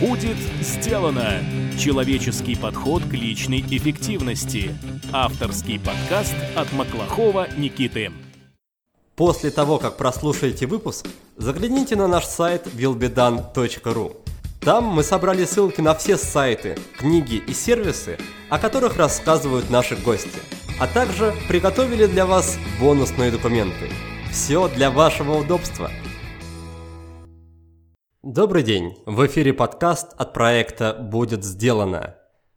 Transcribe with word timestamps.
Будет 0.00 0.36
сделано! 0.60 1.42
Человеческий 1.78 2.54
подход 2.54 3.02
к 3.04 3.14
личной 3.14 3.60
эффективности. 3.60 4.76
Авторский 5.10 5.80
подкаст 5.80 6.34
от 6.54 6.70
Маклахова 6.74 7.48
Никиты. 7.56 8.12
После 9.14 9.50
того, 9.50 9.78
как 9.78 9.96
прослушаете 9.96 10.66
выпуск, 10.66 11.06
загляните 11.38 11.96
на 11.96 12.08
наш 12.08 12.26
сайт 12.26 12.66
willbedan.ru. 12.66 14.16
Там 14.60 14.84
мы 14.84 15.02
собрали 15.02 15.46
ссылки 15.46 15.80
на 15.80 15.94
все 15.94 16.18
сайты, 16.18 16.76
книги 16.98 17.36
и 17.36 17.54
сервисы, 17.54 18.18
о 18.50 18.58
которых 18.58 18.98
рассказывают 18.98 19.70
наши 19.70 19.96
гости, 19.96 20.40
а 20.78 20.86
также 20.86 21.34
приготовили 21.48 22.04
для 22.04 22.26
вас 22.26 22.58
бонусные 22.78 23.30
документы. 23.30 23.88
Все 24.30 24.68
для 24.68 24.90
вашего 24.90 25.38
удобства– 25.38 25.90
Добрый 28.28 28.64
день! 28.64 28.96
В 29.06 29.24
эфире 29.28 29.52
подкаст 29.52 30.08
от 30.16 30.32
проекта 30.32 30.94
«Будет 30.94 31.44
сделано». 31.44 32.16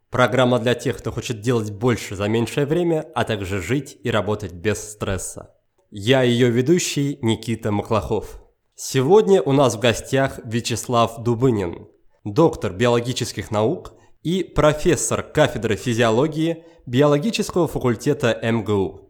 Программа 0.09 0.57
для 0.57 0.73
тех, 0.73 0.97
кто 0.97 1.11
хочет 1.11 1.41
делать 1.41 1.71
больше 1.71 2.15
за 2.15 2.27
меньшее 2.27 2.65
время, 2.65 3.05
а 3.13 3.23
также 3.23 3.61
жить 3.61 3.95
и 4.01 4.09
работать 4.09 4.51
без 4.51 4.79
стресса. 4.79 5.53
Я 5.91 6.23
ее 6.23 6.49
ведущий 6.49 7.19
Никита 7.21 7.71
Маклахов. 7.71 8.41
Сегодня 8.73 9.43
у 9.43 9.51
нас 9.51 9.75
в 9.75 9.79
гостях 9.79 10.39
Вячеслав 10.43 11.19
Дубынин, 11.19 11.85
доктор 12.23 12.73
биологических 12.73 13.51
наук 13.51 13.93
и 14.23 14.43
профессор 14.43 15.21
кафедры 15.21 15.75
физиологии 15.75 16.63
биологического 16.87 17.67
факультета 17.67 18.39
МГУ. 18.41 19.07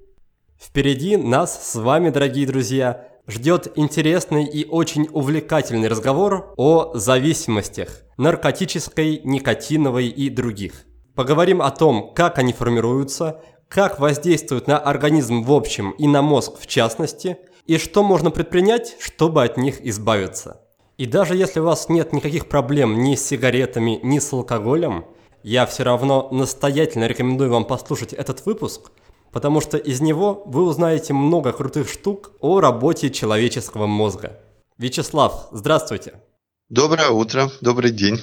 Впереди 0.60 1.16
нас 1.16 1.72
с 1.72 1.76
вами, 1.76 2.10
дорогие 2.10 2.46
друзья, 2.46 3.08
ждет 3.30 3.72
интересный 3.76 4.46
и 4.46 4.68
очень 4.68 5.08
увлекательный 5.12 5.88
разговор 5.88 6.54
о 6.58 6.92
зависимостях– 6.96 8.02
наркотической, 8.18 9.22
никотиновой 9.24 10.08
и 10.08 10.30
других. 10.30 10.86
Поговорим 11.16 11.62
о 11.62 11.70
том, 11.70 12.14
как 12.16 12.40
они 12.40 12.54
формируются, 12.54 13.42
как 13.68 14.00
воздействуют 14.00 14.68
на 14.68 14.80
организм 14.80 15.44
в 15.44 15.52
общем 15.54 15.92
и 15.92 16.08
на 16.08 16.22
мозг 16.22 16.54
в 16.60 16.66
частности, 16.66 17.38
и 17.68 17.78
что 17.78 18.02
можно 18.04 18.32
предпринять, 18.32 18.96
чтобы 19.00 19.44
от 19.44 19.58
них 19.58 19.86
избавиться. 19.86 20.62
И 20.98 21.06
даже 21.06 21.36
если 21.36 21.60
у 21.60 21.66
вас 21.66 21.88
нет 21.88 22.14
никаких 22.14 22.50
проблем 22.50 23.04
ни 23.04 23.16
с 23.16 23.26
сигаретами, 23.26 24.00
ни 24.02 24.18
с 24.18 24.34
алкоголем, 24.34 25.06
я 25.44 25.66
все 25.66 25.84
равно 25.84 26.30
настоятельно 26.32 27.06
рекомендую 27.06 27.52
вам 27.52 27.66
послушать 27.66 28.14
этот 28.14 28.46
выпуск– 28.46 28.92
потому 29.32 29.62
что 29.62 29.78
из 29.78 30.02
него 30.02 30.44
вы 30.46 30.64
узнаете 30.64 31.14
много 31.14 31.52
крутых 31.52 31.90
штук 31.90 32.32
о 32.40 32.60
работе 32.60 33.10
человеческого 33.10 33.88
мозга. 33.88 34.40
Вячеслав, 34.78 35.48
здравствуйте. 35.52 36.22
Доброе 36.70 37.10
утро, 37.10 37.52
добрый 37.62 37.92
день. 37.92 38.20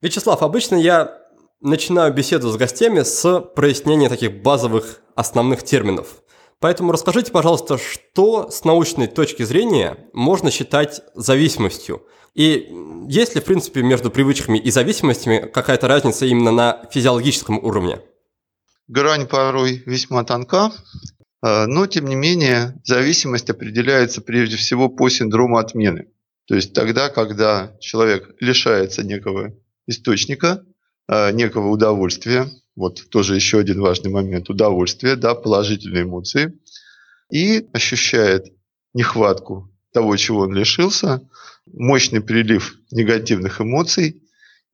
Вячеслав, 0.00 0.42
обычно 0.42 0.76
я 0.76 1.18
начинаю 1.60 2.12
беседу 2.12 2.50
с 2.50 2.56
гостями 2.56 3.02
с 3.02 3.40
прояснения 3.40 4.08
таких 4.08 4.42
базовых 4.42 5.00
основных 5.14 5.62
терминов. 5.62 6.22
Поэтому 6.58 6.92
расскажите, 6.92 7.32
пожалуйста, 7.32 7.78
что 7.78 8.50
с 8.50 8.64
научной 8.64 9.06
точки 9.06 9.42
зрения 9.42 10.08
можно 10.12 10.50
считать 10.50 11.00
зависимостью? 11.14 12.02
И 12.34 12.68
есть 13.08 13.34
ли, 13.34 13.40
в 13.40 13.44
принципе, 13.44 13.82
между 13.82 14.10
привычками 14.10 14.58
и 14.58 14.70
зависимостями 14.70 15.50
какая-то 15.52 15.88
разница 15.88 16.26
именно 16.26 16.52
на 16.52 16.86
физиологическом 16.90 17.58
уровне? 17.58 18.00
Грань 18.90 19.28
порой 19.28 19.84
весьма 19.86 20.24
тонка, 20.24 20.72
э, 21.46 21.66
но 21.66 21.86
тем 21.86 22.06
не 22.06 22.16
менее 22.16 22.74
зависимость 22.82 23.48
определяется 23.48 24.20
прежде 24.20 24.56
всего 24.56 24.88
по 24.88 25.08
синдрому 25.08 25.58
отмены. 25.58 26.08
То 26.46 26.56
есть 26.56 26.72
тогда, 26.72 27.08
когда 27.08 27.72
человек 27.78 28.34
лишается 28.40 29.04
некого 29.04 29.54
источника, 29.86 30.64
э, 31.06 31.30
некого 31.30 31.68
удовольствия, 31.68 32.48
вот 32.74 33.08
тоже 33.10 33.36
еще 33.36 33.60
один 33.60 33.80
важный 33.80 34.10
момент, 34.10 34.50
удовольствие, 34.50 35.14
да, 35.14 35.36
положительные 35.36 36.02
эмоции, 36.02 36.58
и 37.30 37.68
ощущает 37.72 38.46
нехватку 38.92 39.72
того, 39.92 40.16
чего 40.16 40.40
он 40.40 40.52
лишился, 40.52 41.22
мощный 41.64 42.22
прилив 42.22 42.74
негативных 42.90 43.60
эмоций 43.60 44.20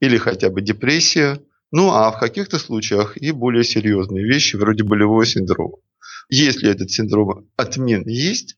или 0.00 0.16
хотя 0.16 0.48
бы 0.48 0.62
депрессия, 0.62 1.38
ну 1.72 1.92
а 1.92 2.10
в 2.10 2.18
каких-то 2.18 2.58
случаях 2.58 3.16
и 3.16 3.32
более 3.32 3.64
серьезные 3.64 4.24
вещи, 4.24 4.56
вроде 4.56 4.84
болевого 4.84 5.24
синдрома. 5.26 5.78
Если 6.28 6.70
этот 6.70 6.90
синдром 6.90 7.48
отмен 7.56 8.06
есть, 8.06 8.56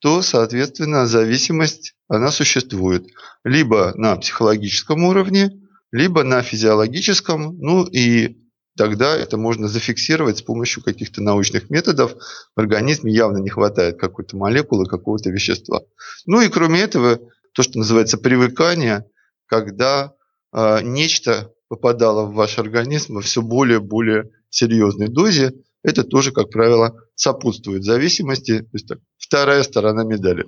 то, 0.00 0.20
соответственно, 0.22 1.06
зависимость, 1.06 1.94
она 2.08 2.30
существует 2.30 3.06
либо 3.44 3.92
на 3.94 4.16
психологическом 4.16 5.04
уровне, 5.04 5.50
либо 5.92 6.24
на 6.24 6.42
физиологическом, 6.42 7.56
ну 7.58 7.84
и 7.84 8.36
тогда 8.76 9.16
это 9.16 9.36
можно 9.36 9.68
зафиксировать 9.68 10.38
с 10.38 10.42
помощью 10.42 10.82
каких-то 10.82 11.22
научных 11.22 11.70
методов. 11.70 12.16
В 12.56 12.60
организме 12.60 13.12
явно 13.12 13.38
не 13.38 13.48
хватает 13.48 13.98
какой-то 13.98 14.36
молекулы, 14.36 14.86
какого-то 14.86 15.30
вещества. 15.30 15.82
Ну 16.26 16.40
и 16.40 16.48
кроме 16.48 16.80
этого, 16.80 17.20
то, 17.52 17.62
что 17.62 17.78
называется 17.78 18.18
привыкание, 18.18 19.06
когда 19.46 20.12
э, 20.52 20.80
нечто 20.82 21.52
попадало 21.74 22.26
в 22.26 22.34
ваш 22.34 22.58
организм 22.58 23.14
во 23.14 23.20
все 23.20 23.42
более 23.42 23.78
и 23.78 23.82
более 23.82 24.30
серьезной 24.48 25.08
дозе, 25.08 25.52
это 25.82 26.04
тоже, 26.04 26.30
как 26.32 26.50
правило, 26.50 26.94
сопутствует 27.14 27.84
зависимости. 27.84 28.60
То 28.60 28.68
есть 28.72 28.86
так, 28.86 28.98
вторая 29.18 29.62
сторона 29.62 30.04
медали. 30.04 30.46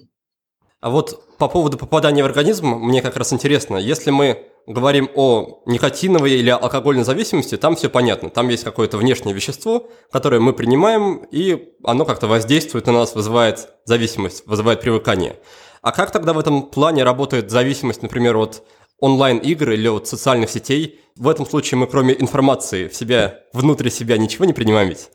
А 0.80 0.90
вот 0.90 1.36
по 1.38 1.48
поводу 1.48 1.78
попадания 1.78 2.22
в 2.22 2.26
организм, 2.26 2.66
мне 2.66 3.02
как 3.02 3.16
раз 3.16 3.32
интересно, 3.32 3.76
если 3.76 4.10
мы 4.10 4.46
говорим 4.66 5.10
о 5.14 5.62
никотиновой 5.66 6.32
или 6.32 6.50
алкогольной 6.50 7.04
зависимости, 7.04 7.56
там 7.56 7.74
все 7.76 7.88
понятно. 7.88 8.30
Там 8.30 8.48
есть 8.48 8.64
какое-то 8.64 8.98
внешнее 8.98 9.34
вещество, 9.34 9.88
которое 10.12 10.40
мы 10.40 10.52
принимаем, 10.52 11.24
и 11.30 11.72
оно 11.82 12.04
как-то 12.04 12.26
воздействует 12.28 12.86
на 12.86 12.92
нас, 12.92 13.14
вызывает 13.14 13.68
зависимость, 13.84 14.46
вызывает 14.46 14.80
привыкание. 14.80 15.36
А 15.82 15.92
как 15.92 16.10
тогда 16.10 16.32
в 16.32 16.38
этом 16.38 16.62
плане 16.62 17.04
работает 17.04 17.50
зависимость, 17.50 18.02
например, 18.02 18.36
от 18.36 18.62
онлайн-игр 18.98 19.70
или 19.70 19.88
от 19.88 20.06
социальных 20.08 20.50
сетей. 20.50 21.00
В 21.16 21.28
этом 21.28 21.46
случае 21.46 21.78
мы 21.78 21.86
кроме 21.86 22.18
информации 22.20 22.88
в 22.88 22.94
себя, 22.94 23.40
внутри 23.52 23.90
себя 23.90 24.18
ничего 24.18 24.44
не 24.44 24.52
принимаем 24.52 24.88
ведь? 24.88 25.10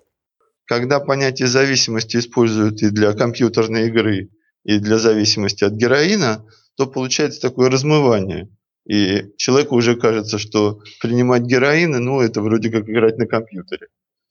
Когда 0.66 1.00
понятие 1.00 1.48
зависимости 1.48 2.18
используют 2.18 2.82
и 2.82 2.90
для 2.90 3.14
компьютерной 3.14 3.88
игры, 3.88 4.30
и 4.64 4.80
для 4.80 5.00
зависимости 5.00 5.64
от 5.64 5.74
героина, 5.74 6.46
то 6.78 6.88
получается 6.88 7.42
такое 7.42 7.70
размывание. 7.70 8.50
И 8.88 9.34
человеку 9.38 9.76
уже 9.76 9.96
кажется, 9.96 10.38
что 10.38 10.80
принимать 11.02 11.44
героины, 11.44 12.00
ну, 12.00 12.22
это 12.22 12.42
вроде 12.42 12.70
как 12.70 12.90
играть 12.90 13.18
на 13.18 13.28
компьютере. 13.28 13.88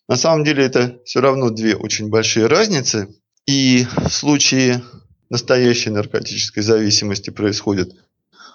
На 0.08 0.16
самом 0.16 0.44
деле 0.44 0.64
это 0.64 0.98
все 1.04 1.20
равно 1.20 1.50
две 1.50 1.76
очень 1.76 2.08
большие 2.08 2.46
разницы. 2.46 3.08
И 3.46 3.86
в 3.96 4.08
случае 4.08 4.82
настоящей 5.28 5.90
наркотической 5.90 6.62
зависимости 6.62 7.30
происходит 7.30 7.92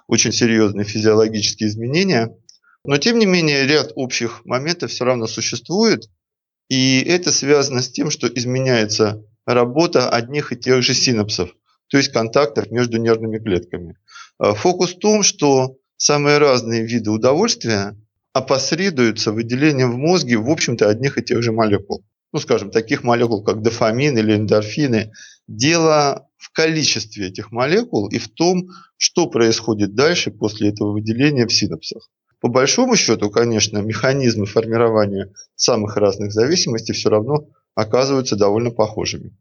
очень 0.07 0.31
серьезные 0.31 0.85
физиологические 0.85 1.69
изменения. 1.69 2.35
Но, 2.83 2.97
тем 2.97 3.19
не 3.19 3.25
менее, 3.25 3.65
ряд 3.65 3.91
общих 3.95 4.45
моментов 4.45 4.91
все 4.91 5.05
равно 5.05 5.27
существует. 5.27 6.09
И 6.69 7.01
это 7.01 7.31
связано 7.31 7.81
с 7.81 7.89
тем, 7.89 8.09
что 8.09 8.27
изменяется 8.27 9.23
работа 9.45 10.09
одних 10.09 10.51
и 10.51 10.57
тех 10.57 10.81
же 10.81 10.93
синапсов, 10.93 11.51
то 11.87 11.97
есть 11.97 12.11
контактов 12.11 12.71
между 12.71 12.97
нервными 12.97 13.37
клетками. 13.37 13.97
А 14.39 14.53
фокус 14.53 14.95
в 14.95 14.99
том, 14.99 15.23
что 15.23 15.77
самые 15.97 16.39
разные 16.39 16.85
виды 16.85 17.11
удовольствия 17.11 17.95
опосредуются 18.33 19.31
выделением 19.31 19.91
в 19.91 19.97
мозге, 19.97 20.37
в 20.37 20.49
общем-то, 20.49 20.89
одних 20.89 21.17
и 21.17 21.23
тех 21.23 21.41
же 21.41 21.51
молекул. 21.51 22.03
Ну, 22.33 22.39
скажем, 22.39 22.69
таких 22.69 23.03
молекул, 23.03 23.43
как 23.43 23.61
дофамин 23.61 24.17
или 24.17 24.35
эндорфины. 24.35 25.13
Дело 25.47 26.27
в 26.45 26.51
количестве 26.51 27.29
этих 27.29 27.51
молекул 27.51 28.07
и 28.07 28.19
в 28.19 28.27
том, 28.29 28.69
что 28.97 29.25
происходит 29.27 29.95
дальше 29.95 30.29
после 30.29 30.69
этого 30.69 30.91
выделения 30.91 31.47
в 31.47 31.53
синапсах. 31.53 32.07
По 32.39 32.49
большому 32.49 32.95
счету, 32.95 33.31
конечно, 33.31 33.79
механизмы 33.79 34.45
формирования 34.45 35.33
самых 35.55 35.97
разных 35.97 36.31
зависимостей 36.31 36.93
все 36.93 37.09
равно 37.09 37.47
оказываются 37.73 38.35
довольно 38.35 38.69
похожими. 38.69 39.35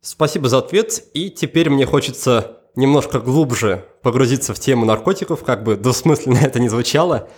Спасибо 0.00 0.48
за 0.48 0.58
ответ. 0.58 1.04
И 1.12 1.28
теперь 1.28 1.68
мне 1.68 1.84
хочется 1.84 2.56
немножко 2.74 3.20
глубже 3.20 3.84
погрузиться 4.02 4.54
в 4.54 4.58
тему 4.58 4.86
наркотиков, 4.86 5.44
как 5.44 5.64
бы 5.64 5.76
двусмысленно 5.76 6.38
это 6.42 6.60
ни 6.60 6.68
звучало. 6.68 7.28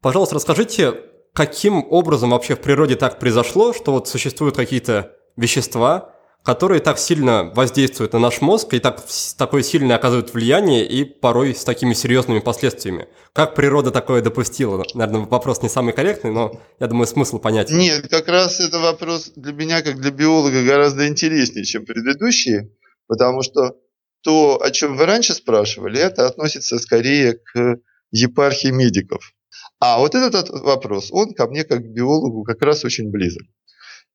Пожалуйста, 0.00 0.36
расскажите, 0.36 0.94
каким 1.34 1.84
образом 1.90 2.30
вообще 2.30 2.54
в 2.54 2.60
природе 2.60 2.96
так 2.96 3.18
произошло, 3.18 3.74
что 3.74 3.92
вот 3.92 4.08
существуют 4.08 4.56
какие-то 4.56 5.12
вещества, 5.36 6.15
которые 6.46 6.80
так 6.80 7.00
сильно 7.00 7.50
воздействуют 7.56 8.12
на 8.12 8.20
наш 8.20 8.40
мозг 8.40 8.72
и 8.72 8.78
так, 8.78 9.02
такое 9.36 9.64
сильно 9.64 9.96
оказывают 9.96 10.32
влияние 10.32 10.86
и 10.86 11.02
порой 11.02 11.56
с 11.56 11.64
такими 11.64 11.92
серьезными 11.92 12.38
последствиями. 12.38 13.08
Как 13.32 13.56
природа 13.56 13.90
такое 13.90 14.22
допустила? 14.22 14.84
Наверное, 14.94 15.26
вопрос 15.26 15.60
не 15.62 15.68
самый 15.68 15.92
корректный, 15.92 16.30
но 16.30 16.60
я 16.78 16.86
думаю, 16.86 17.08
смысл 17.08 17.40
понятен. 17.40 17.76
Нет, 17.76 18.06
как 18.08 18.28
раз 18.28 18.60
это 18.60 18.78
вопрос 18.78 19.32
для 19.34 19.52
меня, 19.52 19.82
как 19.82 20.00
для 20.00 20.12
биолога, 20.12 20.62
гораздо 20.62 21.08
интереснее, 21.08 21.64
чем 21.64 21.84
предыдущие, 21.84 22.70
потому 23.08 23.42
что 23.42 23.74
то, 24.22 24.62
о 24.62 24.70
чем 24.70 24.96
вы 24.96 25.04
раньше 25.04 25.34
спрашивали, 25.34 25.98
это 25.98 26.28
относится 26.28 26.78
скорее 26.78 27.40
к 27.44 27.80
епархии 28.12 28.68
медиков. 28.68 29.32
А 29.80 29.98
вот 29.98 30.14
этот 30.14 30.50
вопрос, 30.50 31.08
он 31.10 31.34
ко 31.34 31.48
мне 31.48 31.64
как 31.64 31.82
биологу 31.92 32.44
как 32.44 32.62
раз 32.62 32.84
очень 32.84 33.10
близок. 33.10 33.42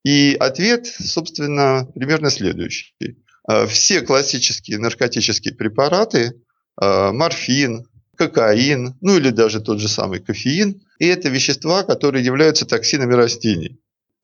И 0.03 0.35
ответ, 0.39 0.87
собственно, 0.87 1.87
примерно 1.93 2.29
следующий. 2.29 2.95
Э, 3.47 3.67
все 3.67 4.01
классические 4.01 4.79
наркотические 4.79 5.53
препараты, 5.55 6.33
э, 6.81 7.11
морфин, 7.11 7.85
кокаин, 8.15 8.95
ну 9.01 9.17
или 9.17 9.29
даже 9.29 9.61
тот 9.61 9.79
же 9.79 9.87
самый 9.87 10.19
кофеин, 10.19 10.81
и 10.99 11.05
это 11.07 11.29
вещества, 11.29 11.83
которые 11.83 12.23
являются 12.23 12.65
токсинами 12.65 13.13
растений. 13.13 13.79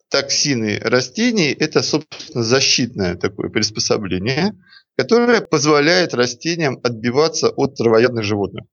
Токсины 0.09 0.79
растений– 0.83 1.51
это, 1.59 1.81
собственно, 1.83 2.43
защитное 2.43 3.15
такое 3.15 3.49
приспособление, 3.49 4.53
которое 4.95 5.41
позволяет 5.41 6.13
растениям 6.13 6.79
отбиваться 6.83 7.49
от 7.49 7.75
травоядных 7.75 8.23
животных. 8.23 8.65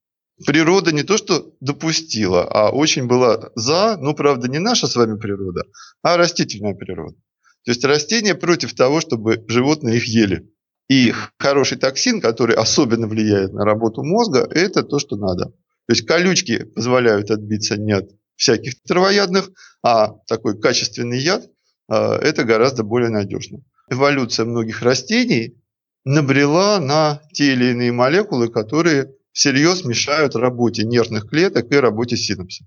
Природа 0.44 0.92
не 0.92 1.04
то 1.04 1.16
что 1.16 1.54
допустила, 1.60 2.44
а 2.44 2.70
очень 2.70 3.06
была 3.06 3.50
за, 3.54 3.96
ну, 4.00 4.14
правда, 4.14 4.48
не 4.48 4.58
наша 4.58 4.86
с 4.86 4.96
вами 4.96 5.16
природа, 5.16 5.64
а 6.02 6.16
растительная 6.16 6.74
природа. 6.74 7.16
То 7.64 7.70
есть 7.70 7.84
растения 7.84 8.34
против 8.34 8.74
того, 8.74 9.00
чтобы 9.00 9.44
животные 9.46 9.96
их 9.96 10.06
ели. 10.06 10.50
И 10.90 11.14
хороший 11.38 11.78
токсин, 11.78 12.20
который 12.20 12.56
особенно 12.56 13.06
влияет 13.06 13.52
на 13.52 13.64
работу 13.64 14.02
мозга, 14.02 14.40
это 14.50 14.82
то, 14.82 14.98
что 14.98 15.16
надо. 15.16 15.46
То 15.86 15.92
есть 15.92 16.06
колючки 16.06 16.64
позволяют 16.64 17.30
отбиться 17.30 17.76
не 17.76 17.92
от 17.92 18.10
всяких 18.36 18.82
травоядных, 18.82 19.50
а 19.82 20.14
такой 20.26 20.60
качественный 20.60 21.20
яд 21.20 21.48
а,– 21.88 22.16
это 22.22 22.44
гораздо 22.44 22.82
более 22.82 23.10
надежно. 23.10 23.60
Эволюция 23.88 24.46
многих 24.46 24.82
растений 24.82 25.62
набрела 26.04 26.80
на 26.80 27.22
те 27.32 27.52
или 27.52 27.70
иные 27.70 27.92
молекулы, 27.92 28.48
которые 28.48 29.14
всерьез 29.34 29.84
мешают 29.84 30.36
работе 30.36 30.84
нервных 30.84 31.28
клеток 31.28 31.70
и 31.70 31.76
работе 31.76 32.16
синапсов. 32.16 32.66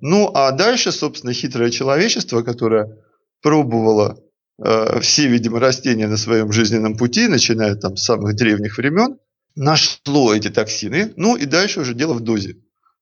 Ну 0.00 0.30
а 0.32 0.52
дальше, 0.52 0.92
собственно, 0.92 1.32
хитрое 1.32 1.70
человечество, 1.70 2.42
которое 2.42 2.98
пробовало 3.42 4.18
э, 4.64 5.00
все, 5.00 5.26
видимо, 5.28 5.60
растения 5.60 6.06
на 6.06 6.16
своем 6.16 6.52
жизненном 6.52 6.96
пути, 6.96 7.26
начиная 7.28 7.74
там 7.74 7.96
с 7.96 8.04
самых 8.04 8.36
древних 8.36 8.78
времен, 8.78 9.18
нашло 9.56 10.34
эти 10.34 10.48
токсины, 10.48 11.12
ну 11.16 11.36
и 11.36 11.44
дальше 11.46 11.80
уже 11.80 11.94
дело 11.94 12.14
в 12.14 12.20
дозе. 12.20 12.56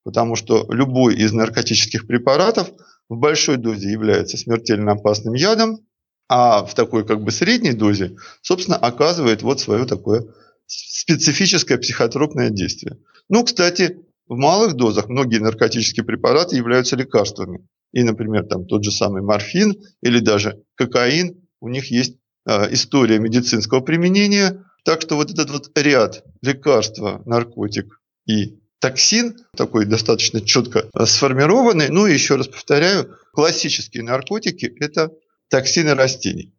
Потому 0.05 0.35
что 0.35 0.67
любой 0.71 1.15
из 1.15 1.33
наркотических 1.33 2.07
препаратов 2.07 2.71
в 3.09 3.17
большой 3.17 3.57
дозе 3.57 3.91
является 3.91 4.37
смертельно 4.37 4.93
опасным 4.93 5.35
ядом, 5.35 5.81
а 6.29 6.65
в 6.65 6.75
такой 6.75 7.07
как 7.07 7.23
бы 7.23 7.31
средней 7.31 7.73
дозе, 7.73 8.17
собственно, 8.41 8.79
оказывает 8.79 9.43
вот 9.43 9.61
свое 9.61 9.85
такое 9.85 10.25
специфическое 10.67 11.79
психотропное 11.79 12.51
действие. 12.51 12.99
Ну, 13.29 13.45
кстати, 13.45 13.99
в 14.27 14.37
малых 14.37 14.75
дозах 14.75 15.09
многие 15.09 15.39
наркотические 15.39 16.05
препараты 16.05 16.57
являются 16.57 16.97
лекарствами. 16.97 17.67
И, 17.93 18.03
например, 18.03 18.47
там 18.47 18.67
тот 18.67 18.85
же 18.85 18.91
самый 18.91 19.23
морфин 19.23 19.77
или 20.01 20.19
даже 20.19 20.63
кокаин, 20.77 21.47
у 21.61 21.69
них 21.69 21.91
есть 21.91 22.17
э, 22.47 22.73
история 22.73 23.19
медицинского 23.19 23.81
применения. 23.81 24.65
Так 24.85 25.03
что 25.03 25.17
вот 25.17 25.31
этот 25.31 25.51
вот 25.51 25.71
ряд 25.79 26.25
лекарства, 26.41 27.23
наркотик 27.27 28.01
и 28.27 28.59
токсин, 28.81 29.37
такой 29.57 29.85
достаточно 29.85 30.41
четко 30.41 30.89
сформированный. 31.05 31.89
Ну 31.89 32.07
и 32.07 32.15
еще 32.15 32.37
раз 32.37 32.49
повторяю, 32.49 33.17
классические 33.33 34.03
наркотики– 34.03 34.67
это 34.81 35.13
токсины 35.49 35.95
растений. 35.95 36.55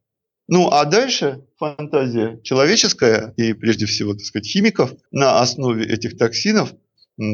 Ну 0.48 0.70
а 0.70 0.86
дальше 0.86 1.46
фантазия 1.76 2.40
человеческая 2.44 3.34
и 3.38 3.54
прежде 3.54 3.86
всего, 3.86 4.14
так 4.14 4.24
сказать, 4.24 4.48
химиков 4.48 4.92
на 5.12 5.40
основе 5.40 5.86
этих 5.86 6.18
токсинов 6.18 6.74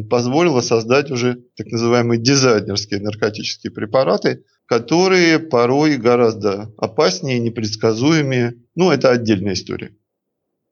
позволила 0.09 0.61
создать 0.61 1.09
уже 1.09 1.39
так 1.55 1.67
называемые 1.67 2.19
дизайнерские 2.19 3.01
наркотические 3.01 3.71
препараты, 3.71 4.43
которые 4.65 5.39
порой 5.39 5.97
гораздо 5.97 6.73
опаснее, 6.77 7.39
непредсказуемее. 7.39 8.55
Ну, 8.75 8.91
это 8.91 9.09
отдельная 9.09 9.53
история. 9.53 9.95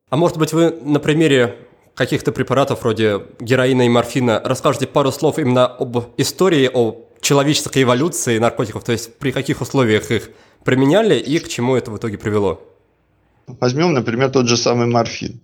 А 0.10 0.18
может 0.18 0.38
быть, 0.38 0.54
вы 0.54 0.72
на 0.84 1.00
примере 1.00 1.56
каких-то 1.96 2.32
препаратов 2.32 2.82
вроде 2.82 3.22
героина 3.40 3.86
и 3.86 3.90
морфина 3.90 4.42
расскажете 4.44 4.88
пару 4.88 5.12
слов 5.12 5.40
именно 5.40 5.66
об 5.66 5.98
истории, 6.18 6.70
о 6.72 7.08
человеческой 7.22 7.84
эволюции 7.84 8.38
наркотиков, 8.38 8.84
то 8.84 8.92
есть 8.92 9.18
при 9.18 9.32
каких 9.32 9.62
условиях 9.62 10.12
их 10.12 10.30
применяли 10.64 11.16
и 11.18 11.40
к 11.40 11.48
чему 11.48 11.76
это 11.76 11.90
в 11.90 11.98
итоге 11.98 12.18
привело? 12.18 12.62
Возьмем, 13.48 13.94
например, 13.94 14.30
тот 14.30 14.48
же 14.48 14.58
самый 14.58 14.88
морфин. 14.88 15.42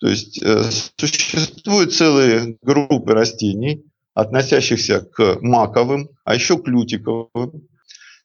То 0.00 0.08
есть 0.08 0.42
э, 0.42 0.64
существуют 0.96 1.94
целые 1.94 2.58
группы 2.62 3.12
растений, 3.12 3.84
относящихся 4.12 5.00
к 5.00 5.38
маковым, 5.40 6.10
а 6.24 6.34
еще 6.34 6.58
к 6.58 6.66
лютиковым. 6.66 7.68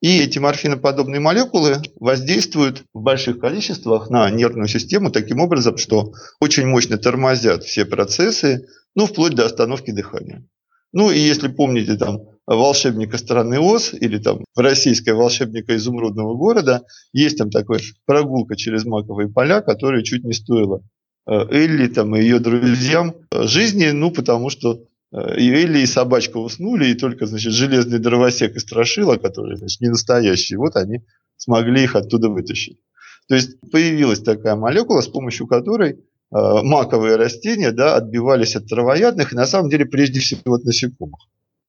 И 0.01 0.19
эти 0.19 0.39
морфиноподобные 0.39 1.19
молекулы 1.19 1.81
воздействуют 1.99 2.83
в 2.93 3.01
больших 3.01 3.39
количествах 3.39 4.09
на 4.09 4.29
нервную 4.29 4.67
систему 4.67 5.11
таким 5.11 5.41
образом, 5.41 5.77
что 5.77 6.13
очень 6.39 6.65
мощно 6.65 6.97
тормозят 6.97 7.63
все 7.63 7.85
процессы, 7.85 8.67
ну, 8.95 9.05
вплоть 9.05 9.35
до 9.35 9.45
остановки 9.45 9.91
дыхания. 9.91 10.45
Ну, 10.93 11.11
и 11.11 11.19
если 11.19 11.49
помните 11.49 11.95
там 11.97 12.21
волшебника 12.55 13.17
страны 13.19 13.59
Оз 13.59 13.93
или 13.93 14.17
там 14.17 14.43
российская 14.55 15.13
волшебника 15.13 15.75
изумрудного 15.75 16.33
города, 16.35 16.83
есть 17.13 17.37
там 17.37 17.51
такая 17.51 17.79
прогулка 18.05 18.55
через 18.55 18.85
маковые 18.85 19.29
поля, 19.29 19.61
которая 19.61 20.01
чуть 20.01 20.23
не 20.23 20.33
стоила 20.33 20.81
э, 21.27 21.31
Элли 21.31 21.87
там, 21.87 22.15
и 22.15 22.21
ее 22.21 22.39
друзьям 22.39 23.13
э, 23.31 23.43
жизни, 23.43 23.89
ну, 23.91 24.09
потому 24.09 24.49
что 24.49 24.83
э, 25.11 25.39
и 25.39 25.51
Элли, 25.51 25.79
и 25.79 25.85
собачка 25.85 26.37
уснули, 26.37 26.87
и 26.87 26.95
только, 26.95 27.27
значит, 27.27 27.53
железный 27.53 27.99
дровосек 27.99 28.55
и 28.55 28.59
страшила, 28.59 29.17
которые, 29.17 29.57
значит, 29.57 29.79
не 29.81 29.89
настоящие, 29.89 30.57
вот 30.57 30.75
они 30.75 31.03
смогли 31.37 31.83
их 31.83 31.95
оттуда 31.95 32.29
вытащить. 32.29 32.79
То 33.27 33.35
есть 33.35 33.59
появилась 33.71 34.21
такая 34.21 34.55
молекула, 34.55 35.01
с 35.01 35.07
помощью 35.07 35.45
которой 35.45 35.99
маковые 36.31 37.15
растения 37.15 37.71
да, 37.71 37.95
отбивались 37.95 38.55
от 38.55 38.67
травоядных, 38.67 39.33
и 39.33 39.35
на 39.35 39.45
самом 39.45 39.69
деле 39.69 39.85
прежде 39.85 40.19
всего 40.19 40.55
от 40.55 40.63
насекомых. 40.63 41.19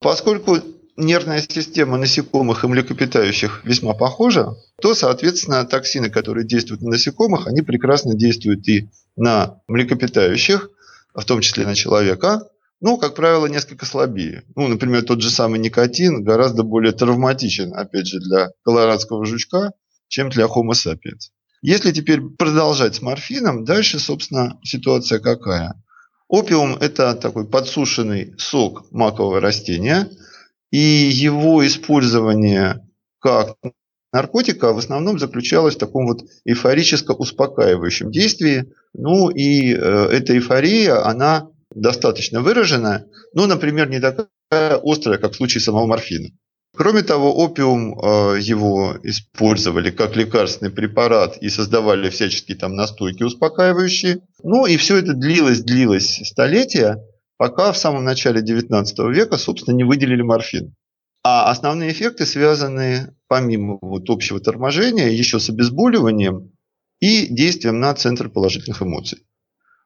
Поскольку 0.01 0.59
нервная 0.97 1.43
система 1.43 1.99
насекомых 1.99 2.65
и 2.65 2.67
млекопитающих 2.67 3.63
весьма 3.65 3.93
похожа, 3.93 4.57
то, 4.81 4.95
соответственно, 4.95 5.65
токсины, 5.67 6.09
которые 6.09 6.47
действуют 6.47 6.81
на 6.83 6.91
насекомых, 6.91 7.47
они 7.47 7.61
прекрасно 7.61 8.15
действуют 8.15 8.67
и 8.67 8.89
на 9.17 9.61
млекопитающих, 9.69 10.71
в 11.15 11.25
том 11.25 11.43
числе 11.43 11.67
на 11.67 11.75
человека, 11.75 12.49
но, 12.81 12.97
как 12.97 13.15
правило, 13.15 13.47
несколько 13.47 13.85
слабее. 13.85 14.43
Ну, 14.57 14.69
например, 14.69 15.03
тот 15.03 15.21
же 15.21 15.31
самый 15.31 15.61
никотин 15.61 16.25
гораздо 16.25 16.63
более 16.63 16.93
травматичен, 16.93 17.75
опять 17.75 18.07
же, 18.07 18.21
для 18.21 18.53
колорадского 18.65 19.27
жучка, 19.27 19.73
чем 20.09 20.31
для 20.31 20.47
Homo 20.47 20.71
sapiens. 20.71 21.29
Если 21.61 21.93
теперь 21.93 22.23
продолжать 22.23 22.95
с 22.95 23.03
морфином, 23.03 23.67
дальше, 23.67 23.99
собственно, 23.99 24.59
ситуация 24.63 25.19
какая? 25.19 25.75
Опиум– 26.31 26.77
это 26.81 27.15
такой 27.17 27.45
подсушенный 27.45 28.35
сок 28.39 28.87
макового 28.93 29.41
растения, 29.41 30.09
и 30.71 30.79
его 30.79 31.67
использование 31.67 32.89
как 33.19 33.57
наркотика 34.13 34.73
в 34.73 34.79
основном 34.79 35.19
заключалось 35.19 35.75
в 35.75 35.81
таком 35.81 36.07
вот 36.07 36.23
эйфорическо-успокаивающем 36.49 38.13
действии. 38.13 38.73
Ну 38.95 39.29
и 39.29 39.75
э, 39.75 39.77
эта 39.77 40.35
эйфория, 40.35 41.05
она 41.05 41.49
достаточно 41.75 42.41
выраженная, 42.41 43.07
но, 43.35 43.47
например, 43.47 43.91
не 43.91 43.99
такая 43.99 44.81
острая, 44.85 45.19
как 45.19 45.33
в 45.33 45.37
случае 45.37 45.63
самого 45.63 45.87
морфина. 45.87 46.29
Кроме 46.81 47.03
того, 47.03 47.37
опиум 47.37 47.93
э, 47.93 48.39
его 48.41 48.97
использовали 49.03 49.91
как 49.91 50.17
лекарственный 50.17 50.71
препарат 50.71 51.37
и 51.37 51.51
создавали 51.51 52.09
всяческие 52.09 52.57
там 52.57 52.75
настойки 52.75 53.23
успокаивающие. 53.23 54.23
Ну 54.43 54.65
и 54.65 54.79
все 54.79 54.97
это 54.97 55.13
длилось, 55.13 55.61
длилось 55.61 56.23
столетия, 56.25 56.97
пока 57.37 57.73
в 57.73 57.77
самом 57.77 58.05
начале 58.05 58.41
XIX 58.41 59.13
века, 59.13 59.37
собственно, 59.37 59.77
не 59.77 59.85
выделили 59.85 60.23
морфин. 60.23 60.75
А 61.23 61.51
основные 61.51 61.93
эффекты 61.93 62.25
связаны, 62.25 63.15
помимо 63.29 63.77
вот 63.83 64.09
общего 64.09 64.41
торможения, 64.41 65.11
еще 65.11 65.39
с 65.39 65.51
обезболиванием 65.51 66.51
и 66.99 67.27
действием 67.27 67.79
на 67.81 67.93
центр 67.93 68.31
положительных 68.31 68.81
эмоций. 68.81 69.19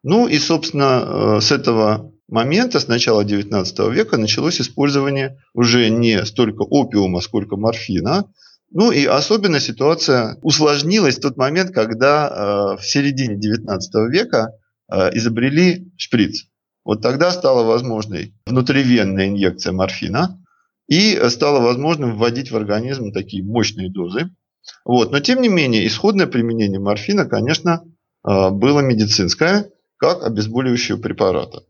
Ну 0.04 0.28
и, 0.28 0.38
собственно, 0.38 1.38
э, 1.38 1.40
с 1.40 1.50
этого 1.50 2.13
момента, 2.28 2.80
с 2.80 2.88
начала 2.88 3.24
XIX 3.24 3.92
века, 3.92 4.16
началось 4.16 4.60
использование 4.60 5.38
уже 5.52 5.88
не 5.88 6.24
столько 6.24 6.62
опиума, 6.62 7.20
сколько 7.20 7.56
морфина. 7.56 8.24
Ну 8.70 8.90
и 8.90 9.04
особенно 9.04 9.60
ситуация 9.60 10.38
усложнилась 10.42 11.18
в 11.18 11.20
тот 11.20 11.36
момент, 11.36 11.70
когда 11.70 12.28
э, 12.76 12.80
в 12.80 12.84
середине 12.84 13.36
XIX 13.36 13.78
века 14.08 14.52
э, 14.90 15.16
изобрели 15.16 15.92
шприц. 15.96 16.46
Вот 16.84 17.00
тогда 17.00 17.30
стала 17.30 17.62
возможной 17.62 18.34
внутривенная 18.46 19.28
инъекция 19.28 19.72
морфина 19.72 20.42
и 20.88 21.18
стало 21.28 21.60
возможным 21.60 22.16
вводить 22.16 22.50
в 22.50 22.56
организм 22.56 23.12
такие 23.12 23.42
мощные 23.44 23.90
дозы. 23.90 24.30
Вот. 24.84 25.12
Но 25.12 25.20
тем 25.20 25.40
не 25.40 25.48
менее, 25.48 25.86
исходное 25.86 26.26
применение 26.26 26.80
морфина, 26.80 27.24
конечно, 27.24 27.84
было 28.22 28.80
медицинское, 28.80 29.70
как 29.96 30.22
обезболивающего 30.22 30.98
препарата. 30.98 31.62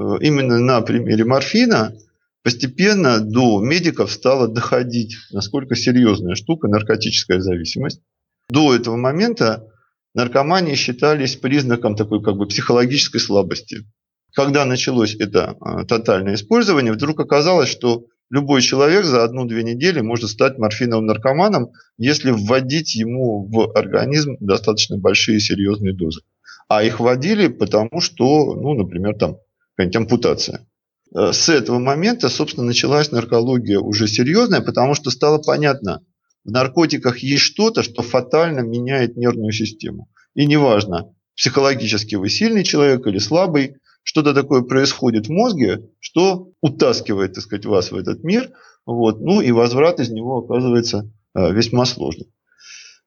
Э, 0.00 0.16
именно 0.20 0.58
на 0.58 0.80
примере 0.80 1.24
морфина 1.24 1.94
постепенно 2.42 3.20
до 3.20 3.60
медиков 3.60 4.10
стало 4.10 4.48
доходить, 4.48 5.16
насколько 5.30 5.76
серьезная 5.76 6.36
штука 6.36 6.68
наркотическая 6.68 7.40
зависимость. 7.40 8.00
До 8.48 8.74
этого 8.74 8.96
момента 8.96 9.68
наркомании 10.14 10.74
считались 10.74 11.36
признаком 11.36 11.96
такой 11.96 12.22
как 12.22 12.36
бы 12.36 12.46
психологической 12.46 13.20
слабости. 13.20 13.84
Когда 14.32 14.64
началось 14.64 15.14
это 15.16 15.56
а, 15.60 15.84
тотальное 15.84 16.34
использование, 16.34 16.92
вдруг 16.92 17.20
оказалось, 17.20 17.68
что 17.68 18.06
любой 18.30 18.62
человек 18.62 19.04
за 19.04 19.22
одну-две 19.22 19.62
недели 19.62 20.00
может 20.00 20.30
стать 20.30 20.56
морфиновым 20.56 21.06
наркоманом, 21.06 21.72
если 21.98 22.30
вводить 22.30 22.94
ему 22.94 23.46
в 23.46 23.76
организм 23.76 24.36
достаточно 24.40 24.96
большие 24.96 25.40
серьезные 25.40 25.94
дозы. 25.94 26.22
А 26.68 26.82
их 26.84 27.00
вводили 27.00 27.48
потому, 27.48 28.00
что, 28.00 28.54
ну, 28.54 28.74
например, 28.74 29.16
там 29.16 29.38
какая-нибудь 29.80 29.96
ампутация. 29.96 30.66
Э, 31.14 31.32
с 31.32 31.48
этого 31.48 31.78
момента, 31.78 32.28
собственно, 32.28 32.66
началась 32.66 33.10
наркология 33.10 33.78
уже 33.78 34.06
серьезная, 34.06 34.60
потому 34.60 34.94
что 34.94 35.10
стало 35.10 35.38
понятно, 35.38 36.04
в 36.44 36.50
наркотиках 36.50 37.18
есть 37.18 37.42
что-то, 37.42 37.82
что 37.82 38.02
фатально 38.02 38.60
меняет 38.60 39.16
нервную 39.16 39.52
систему. 39.52 40.08
И 40.34 40.46
неважно, 40.46 41.14
психологически 41.36 42.14
вы 42.14 42.28
сильный 42.28 42.64
человек 42.64 43.06
или 43.06 43.18
слабый, 43.18 43.76
что-то 44.02 44.32
такое 44.32 44.62
происходит 44.62 45.26
в 45.26 45.30
мозге, 45.30 45.90
что 45.98 46.52
утаскивает, 46.62 47.34
так 47.34 47.44
сказать, 47.44 47.66
вас 47.66 47.90
в 47.90 47.96
этот 47.96 48.24
мир, 48.24 48.50
вот, 48.86 49.20
ну 49.20 49.40
и 49.40 49.50
возврат 49.50 50.00
из 50.00 50.10
него 50.10 50.38
оказывается 50.38 51.12
э, 51.34 51.52
весьма 51.52 51.84
сложным. 51.84 52.28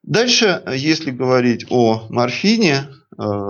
Дальше, 0.02 0.62
если 0.72 1.10
говорить 1.10 1.66
о 1.70 2.06
морфине, 2.10 2.88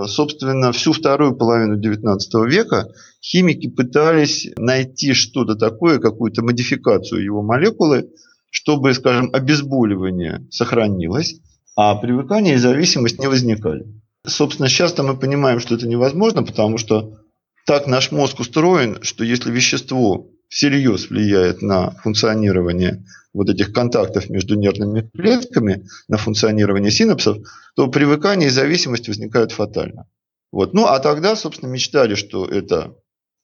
собственно, 0.07 0.71
всю 0.71 0.93
вторую 0.93 1.35
половину 1.35 1.79
XIX 1.79 2.17
века 2.47 2.87
химики 3.21 3.67
пытались 3.67 4.47
найти 4.57 5.13
что-то 5.13 5.55
такое, 5.55 5.99
какую-то 5.99 6.43
модификацию 6.43 7.23
его 7.23 7.41
молекулы, 7.41 8.09
чтобы, 8.51 8.93
скажем, 8.93 9.29
обезболивание 9.33 10.47
сохранилось, 10.49 11.35
а 11.75 11.95
привыкание 11.95 12.55
и 12.55 12.59
зависимость 12.59 13.19
не 13.19 13.27
возникали. 13.27 13.85
Собственно, 14.25 14.69
сейчас-то 14.69 15.03
мы 15.03 15.17
понимаем, 15.17 15.59
что 15.59 15.75
это 15.75 15.87
невозможно, 15.87 16.43
потому 16.43 16.77
что 16.77 17.19
так 17.65 17.87
наш 17.87 18.11
мозг 18.11 18.39
устроен, 18.39 18.99
что 19.01 19.23
если 19.23 19.51
вещество 19.51 20.27
всерьез 20.47 21.09
влияет 21.09 21.61
на 21.61 21.91
функционирование 21.91 23.03
вот 23.33 23.49
этих 23.49 23.73
контактов 23.73 24.29
между 24.29 24.55
нервными 24.55 25.09
клетками, 25.13 25.85
на 26.07 26.17
функционирование 26.17 26.91
синапсов, 26.91 27.37
то 27.75 27.87
привыкание 27.87 28.47
и 28.47 28.51
зависимость 28.51 29.07
возникают 29.07 29.51
фатально. 29.51 30.07
Вот. 30.51 30.73
Ну, 30.73 30.85
а 30.85 30.99
тогда, 30.99 31.35
собственно, 31.35 31.69
мечтали, 31.69 32.15
что 32.15 32.45
это 32.45 32.95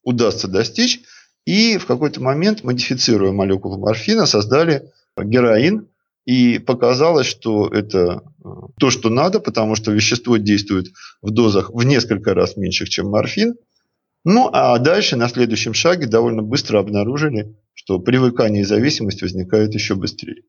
удастся 0.03 0.47
достичь, 0.47 1.01
и 1.45 1.77
в 1.77 1.85
какой-то 1.85 2.21
момент, 2.21 2.63
модифицируя 2.63 3.31
молекулу 3.31 3.77
морфина, 3.77 4.25
создали 4.25 4.91
героин, 5.17 5.87
и 6.25 6.59
показалось, 6.59 7.25
что 7.25 7.67
это 7.67 8.21
э, 8.43 8.49
то, 8.79 8.91
что 8.91 9.09
надо, 9.09 9.39
потому 9.39 9.75
что 9.75 9.91
вещество 9.91 10.37
действует 10.37 10.93
в 11.21 11.31
дозах 11.31 11.71
в 11.71 11.83
несколько 11.83 12.35
раз 12.35 12.57
меньших, 12.57 12.89
чем 12.89 13.09
морфин– 13.09 13.55
ну, 14.23 14.49
а 14.53 14.77
дальше 14.77 15.15
на 15.15 15.27
следующем 15.29 15.73
шаге 15.73 16.05
довольно 16.05 16.43
быстро 16.43 16.79
обнаружили, 16.79 17.55
что 17.73 17.99
привыкание 17.99 18.61
и 18.61 18.65
зависимость 18.65 19.21
возникают 19.23 19.73
еще 19.73 19.95
быстрее. 19.95 20.43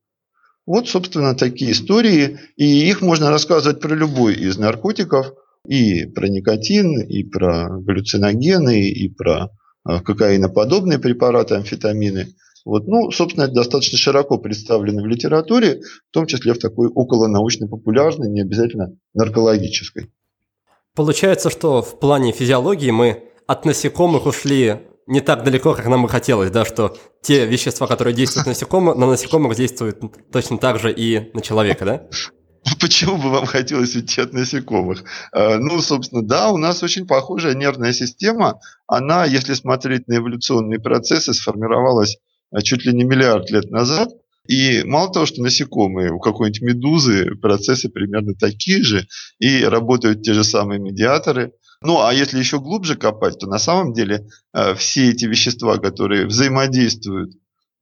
Вот, 0.65 0.87
собственно, 0.87 1.35
такие 1.35 1.71
истории. 1.71 2.39
И 2.55 2.87
их 2.89 3.01
можно 3.01 3.29
рассказывать 3.29 3.79
про 3.79 3.93
любой 3.93 4.35
из 4.35 4.57
наркотиков. 4.57 5.33
И 5.67 6.05
про 6.05 6.27
никотин, 6.27 7.01
и 7.01 7.23
про 7.23 7.69
галлюциногены, 7.69 8.89
и 8.89 9.07
про 9.07 9.49
а, 9.85 10.01
кокаиноподобные 10.01 10.99
препараты, 10.99 11.55
амфетамины. 11.55 12.35
Вот, 12.65 12.87
ну, 12.87 13.11
собственно, 13.11 13.45
это 13.45 13.53
достаточно 13.53 13.97
широко 13.97 14.37
представлено 14.37 15.01
в 15.01 15.05
литературе, 15.05 15.81
в 15.81 16.13
том 16.13 16.27
числе 16.27 16.53
в 16.53 16.59
такой 16.59 16.87
околонаучно-популярной, 16.87 18.29
не 18.29 18.41
обязательно 18.41 18.95
наркологической. 19.13 20.09
Получается, 20.95 21.49
что 21.49 21.81
в 21.81 21.99
плане 21.99 22.31
физиологии 22.31 22.91
мы 22.91 23.23
от 23.47 23.65
насекомых 23.65 24.25
ушли 24.25 24.79
не 25.07 25.21
так 25.21 25.43
далеко, 25.43 25.73
как 25.73 25.87
нам 25.87 26.03
бы 26.03 26.09
хотелось, 26.09 26.51
да, 26.51 26.65
что 26.65 26.97
те 27.21 27.45
вещества, 27.45 27.87
которые 27.87 28.13
действуют 28.13 28.45
на 28.45 28.51
насекомых, 28.53 28.95
на 28.95 29.07
насекомых 29.07 29.55
действуют 29.55 29.99
точно 30.31 30.57
так 30.57 30.79
же 30.79 30.91
и 30.91 31.31
на 31.33 31.41
человека, 31.41 31.85
да? 31.85 32.07
Почему 32.79 33.17
бы 33.17 33.29
вам 33.29 33.45
хотелось 33.45 33.95
уйти 33.95 34.21
от 34.21 34.33
насекомых? 34.33 35.03
А, 35.31 35.57
ну, 35.57 35.81
собственно, 35.81 36.21
да, 36.21 36.49
у 36.49 36.57
нас 36.57 36.81
очень 36.83 37.05
похожая 37.05 37.55
нервная 37.55 37.93
система. 37.93 38.59
Она, 38.87 39.25
если 39.25 39.53
смотреть 39.53 40.07
на 40.07 40.17
эволюционные 40.17 40.79
процессы, 40.79 41.33
сформировалась 41.33 42.17
а, 42.51 42.61
чуть 42.61 42.85
ли 42.85 42.93
не 42.93 43.03
миллиард 43.03 43.49
лет 43.51 43.69
назад. 43.71 44.09
И 44.47 44.83
мало 44.83 45.11
того, 45.11 45.25
что 45.25 45.41
насекомые, 45.41 46.11
у 46.11 46.19
какой-нибудь 46.19 46.61
медузы 46.61 47.35
процессы 47.35 47.89
примерно 47.89 48.33
такие 48.33 48.83
же, 48.83 49.07
и 49.39 49.63
работают 49.63 50.21
те 50.21 50.33
же 50.33 50.43
самые 50.43 50.79
медиаторы– 50.79 51.51
ну, 51.83 52.01
а 52.01 52.13
если 52.13 52.39
еще 52.39 52.59
глубже 52.59 52.95
копать, 52.95 53.39
то 53.39 53.47
на 53.47 53.59
самом 53.59 53.93
деле 53.93 54.27
э, 54.53 54.73
все 54.75 55.09
эти 55.11 55.25
вещества, 55.25 55.77
которые 55.77 56.25
взаимодействуют 56.25 57.33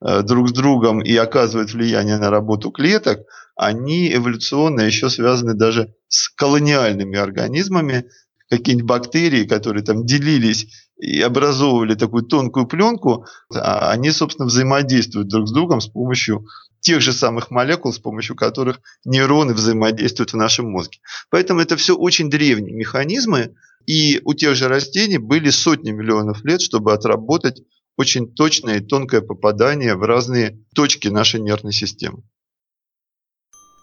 э, 0.03 0.23
друг 0.23 0.49
с 0.49 0.51
другом 0.51 1.01
и 1.01 1.15
оказывают 1.15 1.71
влияние 1.71 2.17
на 2.17 2.29
работу 2.29 2.71
клеток, 2.71 3.19
они 3.55 4.13
эволюционно 4.13 4.81
еще 4.81 5.09
связаны 5.09 5.53
даже 5.53 5.93
с 6.07 6.29
колониальными 6.29 7.17
организмами, 7.17 8.05
какие-нибудь 8.49 8.87
бактерии, 8.87 9.45
которые 9.45 9.83
там 9.83 10.05
делились 10.05 10.67
и 10.97 11.21
образовывали 11.21 11.95
такую 11.95 12.23
тонкую 12.23 12.67
пленку, 12.67 13.25
а 13.53 13.91
они, 13.91 14.11
собственно, 14.11 14.47
взаимодействуют 14.47 15.29
друг 15.29 15.47
с 15.47 15.51
другом 15.51 15.79
с 15.79 15.87
помощью 15.87 16.45
тех 16.81 17.01
же 17.01 17.13
самых 17.13 17.51
молекул, 17.51 17.93
с 17.93 17.99
помощью 17.99 18.35
которых 18.35 18.81
нейроны 19.05 19.53
взаимодействуют 19.53 20.33
в 20.33 20.37
нашем 20.37 20.69
мозге. 20.69 20.99
Поэтому 21.29 21.61
это 21.61 21.77
все 21.77 21.95
очень 21.95 22.29
древние 22.29 22.75
механизмы, 22.75 23.55
и 23.87 24.21
у 24.23 24.33
тех 24.33 24.55
же 24.55 24.67
растений 24.67 25.17
были 25.17 25.49
сотни 25.49 25.91
миллионов 25.91 26.43
лет, 26.43 26.61
чтобы 26.61 26.93
отработать 26.93 27.61
очень 27.97 28.31
точное 28.33 28.77
и 28.77 28.85
тонкое 28.85 29.21
попадание 29.21 29.95
в 29.95 30.03
разные 30.03 30.59
точки 30.73 31.07
нашей 31.07 31.39
нервной 31.39 31.73
системы. 31.73 32.23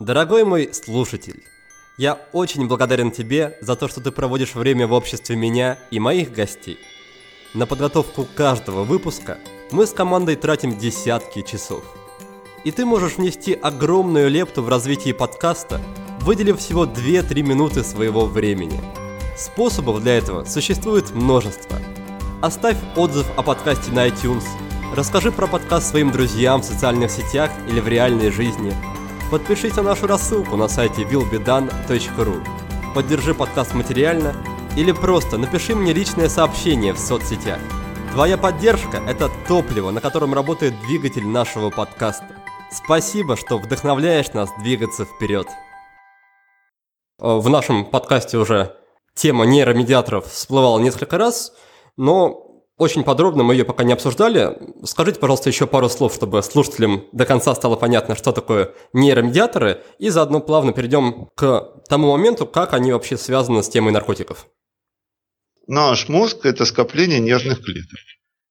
Дорогой 0.00 0.44
мой 0.44 0.72
слушатель, 0.72 1.42
я 1.98 2.18
очень 2.32 2.68
благодарен 2.68 3.10
тебе 3.10 3.58
за 3.60 3.74
то, 3.76 3.88
что 3.88 4.00
ты 4.00 4.12
проводишь 4.12 4.54
время 4.54 4.86
в 4.86 4.92
обществе 4.92 5.36
меня 5.36 5.78
и 5.90 5.98
моих 5.98 6.32
гостей. 6.32 6.78
На 7.54 7.66
подготовку 7.66 8.26
каждого 8.36 8.84
выпуска 8.84 9.38
мы 9.72 9.86
с 9.86 9.92
командой 9.92 10.36
тратим 10.36 10.78
десятки 10.78 11.42
часов. 11.42 11.84
И 12.64 12.70
ты 12.70 12.84
можешь 12.84 13.16
внести 13.16 13.54
огромную 13.54 14.30
лепту 14.30 14.62
в 14.62 14.68
развитие 14.68 15.14
подкаста, 15.14 15.80
выделив 16.20 16.58
всего 16.58 16.86
2-3 16.86 17.42
минуты 17.42 17.82
своего 17.82 18.26
времени– 18.26 18.80
Способов 19.38 20.02
для 20.02 20.18
этого 20.18 20.44
существует 20.44 21.12
множество. 21.12 21.78
Оставь 22.42 22.76
отзыв 22.96 23.24
о 23.36 23.42
подкасте 23.42 23.92
на 23.92 24.08
iTunes, 24.08 24.42
расскажи 24.96 25.30
про 25.30 25.46
подкаст 25.46 25.86
своим 25.86 26.10
друзьям 26.10 26.60
в 26.60 26.64
социальных 26.64 27.12
сетях 27.12 27.52
или 27.68 27.78
в 27.78 27.86
реальной 27.86 28.30
жизни, 28.32 28.74
подпишись 29.30 29.76
на 29.76 29.82
нашу 29.82 30.08
рассылку 30.08 30.56
на 30.56 30.66
сайте 30.66 31.02
willbedone.ru, 31.02 32.44
поддержи 32.96 33.32
подкаст 33.32 33.74
материально 33.74 34.34
или 34.76 34.90
просто 34.90 35.38
напиши 35.38 35.76
мне 35.76 35.92
личное 35.92 36.28
сообщение 36.28 36.92
в 36.92 36.98
соцсетях. 36.98 37.60
Твоя 38.12 38.38
поддержка– 38.38 38.96
это 39.06 39.30
топливо, 39.46 39.92
на 39.92 40.00
котором 40.00 40.34
работает 40.34 40.74
двигатель 40.80 41.26
нашего 41.26 41.70
подкаста. 41.70 42.34
Спасибо, 42.72 43.36
что 43.36 43.58
вдохновляешь 43.58 44.32
нас 44.32 44.50
двигаться 44.60 45.04
вперед. 45.04 45.46
В 47.20 47.48
нашем 47.48 47.84
подкасте 47.84 48.36
уже 48.36 48.74
тема 49.18 49.44
нейромедиаторов 49.44 50.30
всплывала 50.30 50.78
несколько 50.78 51.18
раз, 51.18 51.52
но 51.96 52.62
очень 52.78 53.02
подробно 53.02 53.42
мы 53.42 53.54
ее 53.54 53.64
пока 53.64 53.82
не 53.82 53.92
обсуждали. 53.92 54.56
Скажите, 54.84 55.18
пожалуйста, 55.18 55.50
еще 55.50 55.66
пару 55.66 55.88
слов, 55.88 56.14
чтобы 56.14 56.42
слушателям 56.42 57.04
до 57.12 57.26
конца 57.26 57.54
стало 57.54 57.74
понятно, 57.76 58.14
что 58.14 58.32
такое 58.32 58.72
нейромедиаторы, 58.92 59.82
и 59.98 60.08
заодно 60.08 60.40
плавно 60.40 60.72
перейдем 60.72 61.28
к 61.34 61.82
тому 61.88 62.12
моменту, 62.12 62.46
как 62.46 62.72
они 62.72 62.92
вообще 62.92 63.16
связаны 63.16 63.62
с 63.62 63.68
темой 63.68 63.92
наркотиков. 63.92 64.46
Наш 65.66 66.08
мозг– 66.08 66.38
это 66.46 66.64
скопление 66.64 67.18
нервных 67.18 67.62
клеток. 67.62 67.98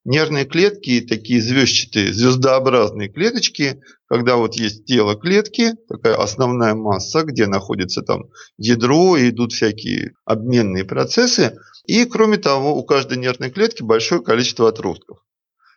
Нервные 0.04 0.44
клетки, 0.44 1.00
такие 1.00 1.40
звездчатые, 1.40 2.12
звездообразные 2.12 3.08
клеточки, 3.08 3.80
когда 4.08 4.36
вот 4.36 4.54
есть 4.54 4.86
тело 4.86 5.16
клетки, 5.16 5.74
такая 5.88 6.14
основная 6.14 6.74
масса, 6.74 7.24
где 7.24 7.46
находится 7.46 8.02
там 8.02 8.30
ядро, 8.56 9.16
и 9.16 9.30
идут 9.30 9.52
всякие 9.52 10.14
обменные 10.24 10.84
процессы. 10.84 11.58
И 11.86 12.04
кроме 12.04 12.38
того, 12.38 12.76
у 12.76 12.84
каждой 12.84 13.18
нервной 13.18 13.50
клетки 13.50 13.82
большое 13.82 14.22
количество 14.22 14.68
отростков. 14.68 15.18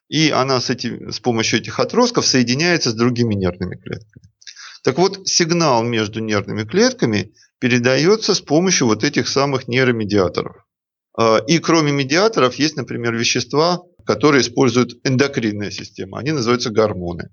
И 0.08 0.30
она 0.30 0.60
с, 0.60 0.70
этим, 0.70 1.12
с 1.12 1.20
помощью 1.20 1.60
этих 1.60 1.80
отростков 1.80 2.26
соединяется 2.26 2.92
с 2.92 2.96
другими 2.96 3.34
нервными 3.34 3.76
клетками. 3.76 4.26
Так 4.84 4.98
вот, 4.98 5.28
сигнал 5.28 5.84
между 5.84 6.20
нервными 6.20 6.64
клетками 6.64 7.34
передается 7.60 8.34
с 8.34 8.42
помощью 8.42 8.88
вот 8.88 9.04
этих 9.04 9.28
самых 9.28 9.68
нейромедиаторов. 9.68 10.66
А, 11.18 11.38
и 11.48 11.60
кроме 11.60 11.92
медиаторов 11.92 12.56
есть, 12.56 12.76
например, 12.76 13.16
вещества, 13.16 13.82
которые 14.06 14.42
используют 14.42 15.00
эндокринная 15.04 15.72
система. 15.72 16.20
Они 16.20 16.32
называются 16.32 16.70
гормоны. 16.70 17.30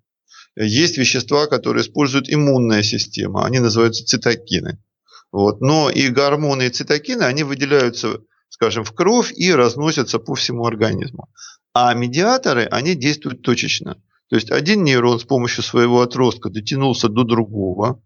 Есть 0.56 0.98
вещества, 0.98 1.46
которые 1.46 1.82
используют 1.82 2.28
иммунная 2.28 2.82
система. 2.82 3.44
Они 3.44 3.60
называются 3.60 4.04
цитокины. 4.04 4.82
Вот. 5.30 5.60
Но 5.60 5.90
и 5.90 6.08
гормоны, 6.08 6.66
и 6.66 6.70
цитокины, 6.70 7.22
они 7.22 7.44
выделяются, 7.44 8.20
скажем, 8.48 8.84
в 8.84 8.92
кровь 8.92 9.32
и 9.36 9.52
разносятся 9.52 10.18
по 10.18 10.34
всему 10.34 10.66
организму. 10.66 11.28
А 11.74 11.94
медиаторы, 11.94 12.64
они 12.64 12.94
действуют 12.94 13.42
точечно. 13.42 14.02
То 14.28 14.36
есть 14.36 14.50
один 14.50 14.84
нейрон 14.84 15.20
с 15.20 15.24
помощью 15.24 15.62
своего 15.62 16.02
отростка 16.02 16.50
дотянулся 16.50 17.08
до 17.08 17.24
другого, 17.24 18.02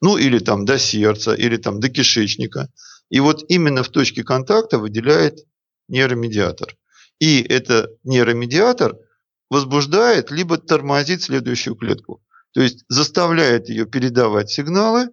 ну 0.00 0.16
или 0.16 0.38
там 0.38 0.64
до 0.64 0.78
сердца, 0.78 1.34
или 1.34 1.56
там 1.56 1.80
до 1.80 1.88
кишечника. 1.88 2.70
И 3.10 3.20
вот 3.20 3.44
именно 3.48 3.82
в 3.82 3.88
точке 3.88 4.22
контакта 4.22 4.78
выделяет 4.78 5.38
нейромедиатор. 5.88 6.76
И 7.24 7.40
этот 7.40 7.98
нейромедиатор 8.04 8.98
возбуждает 9.48 10.30
либо 10.30 10.58
тормозит 10.58 11.22
следующую 11.22 11.74
клетку. 11.74 12.22
То 12.52 12.60
есть 12.60 12.84
заставляет 12.88 13.70
ее 13.70 13.86
передавать 13.86 14.50
сигналы 14.50 15.08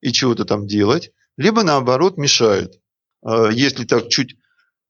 и 0.00 0.12
чего-то 0.12 0.44
там 0.44 0.68
делать, 0.68 1.10
либо 1.36 1.64
наоборот 1.64 2.16
мешает. 2.16 2.80
А, 3.24 3.48
если 3.48 3.84
так 3.86 4.08
чуть 4.08 4.36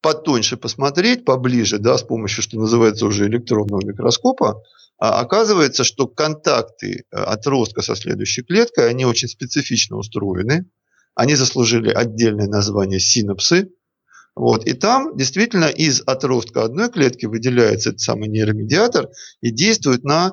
потоньше 0.03 0.59
посмотреть, 0.59 1.25
поближе, 1.25 1.79
да, 1.79 1.97
с 1.97 2.03
помощью, 2.03 2.43
что 2.43 2.59
называется 2.59 3.07
уже 3.07 3.29
электронного 3.29 3.83
микроскопа, 3.87 4.63
а, 4.99 5.21
оказывается, 5.21 5.85
что 5.85 6.07
контакты 6.07 7.05
э, 7.11 7.17
отростка 7.17 7.81
со 7.81 7.97
следующей 7.97 8.43
клеткой, 8.43 8.91
они 8.91 9.07
очень 9.07 9.29
специфично 9.29 9.97
устроены. 9.97 10.67
Они 11.15 11.35
заслужили 11.35 11.89
отдельное 11.89 12.47
название 12.47 13.01
синапсы. 13.01 13.71
Вот. 14.39 14.67
И 14.67 14.73
там 14.73 15.17
действительно 15.17 15.65
из 15.65 16.01
отростка 16.07 16.63
одной 16.63 16.89
клетки 16.91 17.27
выделяется 17.27 17.89
этот 17.91 18.01
самый 18.01 18.29
нейромедиатор 18.29 19.09
и 19.41 19.51
действует 19.51 20.05
на 20.05 20.33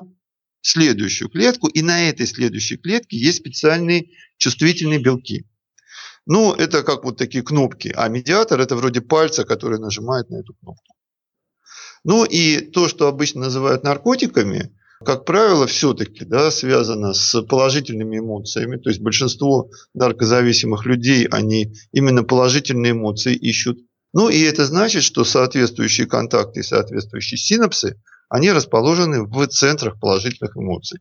следующую 0.60 1.28
клетку. 1.28 1.66
И 1.66 1.82
на 1.82 2.08
этой 2.08 2.26
следующей 2.26 2.76
клетке 2.76 3.16
есть 3.16 3.38
специальные 3.38 4.10
чувствительные 4.36 5.00
белки. 5.00 5.44
Ну, 6.24 6.54
это 6.54 6.84
как 6.84 7.04
вот 7.04 7.18
такие 7.18 7.42
кнопки. 7.42 7.92
А 7.96 8.08
медиатор– 8.08 8.60
это 8.62 8.76
вроде 8.76 9.00
пальца, 9.00 9.44
который 9.44 9.80
нажимает 9.80 10.30
на 10.30 10.36
эту 10.36 10.54
кнопку. 10.54 10.94
Ну 12.04 12.24
и 12.24 12.60
то, 12.60 12.88
что 12.88 13.08
обычно 13.08 13.40
называют 13.40 13.82
наркотиками, 13.82 14.70
как 15.04 15.24
правило, 15.24 15.66
все-таки 15.66 16.24
да, 16.24 16.52
связано 16.52 17.12
с 17.12 17.42
положительными 17.42 18.18
эмоциями. 18.18 18.76
То 18.76 18.88
есть 18.88 19.00
большинство 19.00 19.68
наркозависимых 19.94 20.86
людей, 20.86 21.26
они 21.26 21.74
именно 21.90 22.22
положительные 22.22 22.92
эмоции 22.92 23.34
ищут. 23.34 23.80
Ну 24.12 24.28
и 24.28 24.40
это 24.42 24.64
значит, 24.64 25.02
что 25.02 25.24
соответствующие 25.24 26.06
контакты 26.06 26.60
и 26.60 26.62
соответствующие 26.62 27.38
синапсы, 27.38 28.00
они 28.28 28.50
расположены 28.50 29.22
в 29.22 29.46
центрах 29.48 30.00
положительных 30.00 30.56
эмоций. 30.56 31.00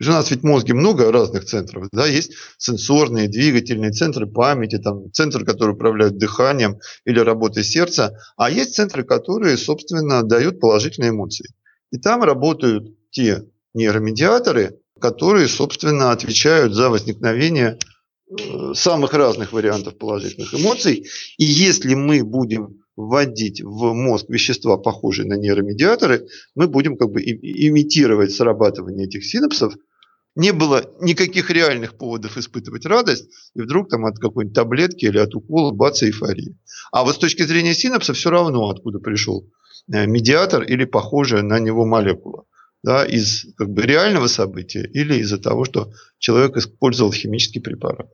У 0.00 0.04
нас 0.04 0.30
ведь 0.30 0.40
в 0.40 0.46
мозге 0.46 0.74
много 0.74 1.12
разных 1.12 1.44
центров. 1.44 1.88
Да? 1.92 2.06
Есть 2.06 2.32
сенсорные, 2.58 3.28
двигательные 3.28 3.92
центры 3.92 4.26
памяти, 4.26 4.78
там, 4.78 5.12
центры, 5.12 5.44
которые 5.44 5.74
управляют 5.76 6.18
дыханием 6.18 6.78
или 7.04 7.20
работой 7.20 7.62
сердца, 7.62 8.18
а 8.36 8.50
есть 8.50 8.74
центры, 8.74 9.04
которые, 9.04 9.56
собственно, 9.56 10.22
дают 10.22 10.60
положительные 10.60 11.10
эмоции. 11.10 11.46
И 11.92 11.98
там 11.98 12.22
работают 12.22 12.88
те 13.10 13.44
нейромедиаторы, 13.74 14.80
которые, 15.00 15.48
собственно, 15.48 16.10
отвечают 16.10 16.74
за 16.74 16.88
возникновение 16.88 17.78
самых 18.74 19.12
разных 19.14 19.52
вариантов 19.52 19.98
положительных 19.98 20.54
эмоций. 20.54 21.06
И 21.38 21.44
если 21.44 21.94
мы 21.94 22.24
будем 22.24 22.82
вводить 22.96 23.62
в 23.62 23.92
мозг 23.94 24.28
вещества, 24.28 24.76
похожие 24.76 25.26
на 25.26 25.34
нейромедиаторы, 25.34 26.26
мы 26.54 26.68
будем 26.68 26.96
как 26.96 27.10
бы 27.10 27.22
имитировать 27.22 28.32
срабатывание 28.32 29.06
этих 29.06 29.24
синапсов. 29.24 29.74
Не 30.34 30.52
было 30.52 30.90
никаких 31.00 31.50
реальных 31.50 31.98
поводов 31.98 32.38
испытывать 32.38 32.86
радость, 32.86 33.28
и 33.54 33.60
вдруг 33.60 33.90
там 33.90 34.06
от 34.06 34.18
какой-нибудь 34.18 34.54
таблетки 34.54 35.04
или 35.04 35.18
от 35.18 35.34
укола 35.34 35.72
бац, 35.72 36.02
эйфория. 36.02 36.56
А 36.90 37.04
вот 37.04 37.16
с 37.16 37.18
точки 37.18 37.42
зрения 37.42 37.74
синапса 37.74 38.14
все 38.14 38.30
равно, 38.30 38.70
откуда 38.70 38.98
пришел 38.98 39.46
э, 39.92 40.06
медиатор 40.06 40.62
или 40.62 40.84
похожая 40.84 41.42
на 41.42 41.58
него 41.58 41.84
молекула. 41.84 42.44
Да, 42.82 43.04
из 43.04 43.46
как 43.56 43.70
бы, 43.70 43.82
реального 43.82 44.26
события 44.26 44.82
или 44.82 45.20
из-за 45.20 45.38
того, 45.38 45.64
что 45.64 45.92
человек 46.18 46.56
использовал 46.56 47.12
химический 47.12 47.60
препарат. 47.60 48.10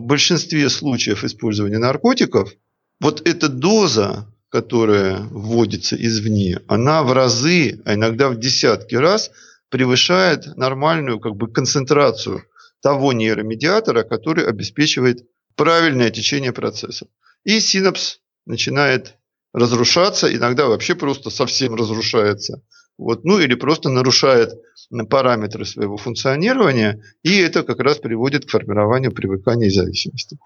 В 0.00 0.06
большинстве 0.06 0.70
случаев 0.70 1.24
использования 1.24 1.76
наркотиков– 1.76 2.54
вот 3.00 3.20
эта 3.28 3.50
доза, 3.50 4.26
которая 4.48 5.18
вводится 5.30 5.94
извне, 5.94 6.62
она 6.68 7.02
в 7.02 7.12
разы, 7.12 7.82
а 7.84 7.92
иногда 7.92 8.30
в 8.30 8.40
десятки 8.40 8.94
раз 8.94 9.30
превышает 9.68 10.56
нормальную 10.56 11.20
как 11.20 11.36
бы, 11.36 11.52
концентрацию 11.52 12.44
того 12.80 13.12
нейромедиатора, 13.12 14.02
который 14.02 14.46
обеспечивает 14.46 15.26
правильное 15.54 16.10
течение 16.10 16.54
процесса. 16.54 17.06
И 17.44 17.60
синапс 17.60 18.20
начинает 18.46 19.16
разрушаться, 19.52 20.34
иногда 20.34 20.66
вообще 20.66 20.94
просто 20.94 21.28
совсем 21.28 21.74
разрушается. 21.74 22.62
Вот, 23.00 23.24
ну 23.24 23.38
или 23.38 23.54
просто 23.54 23.88
нарушает 23.88 24.60
параметры 25.08 25.64
своего 25.64 25.96
функционирования, 25.96 27.02
и 27.22 27.38
это 27.38 27.62
как 27.62 27.80
раз 27.80 27.96
приводит 27.96 28.44
к 28.44 28.50
формированию 28.50 29.10
привыкания 29.10 29.68
и 29.68 29.70
зависимости. 29.70 30.36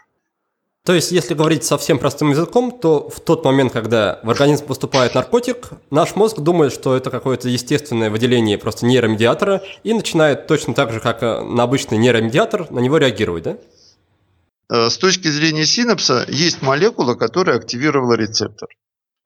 То 0.85 0.93
есть, 0.93 1.11
если 1.11 1.35
говорить 1.35 1.65
совсем 1.65 1.99
простым 1.99 2.31
языком, 2.31 2.71
то 2.71 3.09
в 3.09 3.19
тот 3.19 3.45
момент, 3.45 3.73
когда 3.73 4.21
в 4.23 4.31
организм 4.31 4.67
поступает 4.67 5.15
наркотик, 5.17 5.71
наш 5.91 6.15
мозг 6.15 6.39
думает, 6.39 6.73
что 6.73 6.97
это 6.97 7.11
какое-то 7.11 7.49
естественное 7.49 8.09
выделение 8.09 8.57
просто 8.57 8.87
нейромедиатора 8.87 9.63
и 9.83 9.93
начинает 9.93 10.47
точно 10.47 10.75
так 10.75 10.93
же, 10.93 11.01
как 11.01 11.23
на 11.23 11.65
обычный 11.65 11.99
нейромедиатор, 11.99 12.71
на 12.71 12.79
него 12.79 12.99
реагировать, 12.99 13.43
да? 13.43 13.57
Э, 14.71 14.91
с 14.91 14.99
точки 14.99 15.27
зрения 15.27 15.67
синапса 15.67 16.25
есть 16.29 16.63
молекула, 16.63 17.15
которая 17.15 17.57
активировала 17.57 18.15
рецептор. 18.15 18.69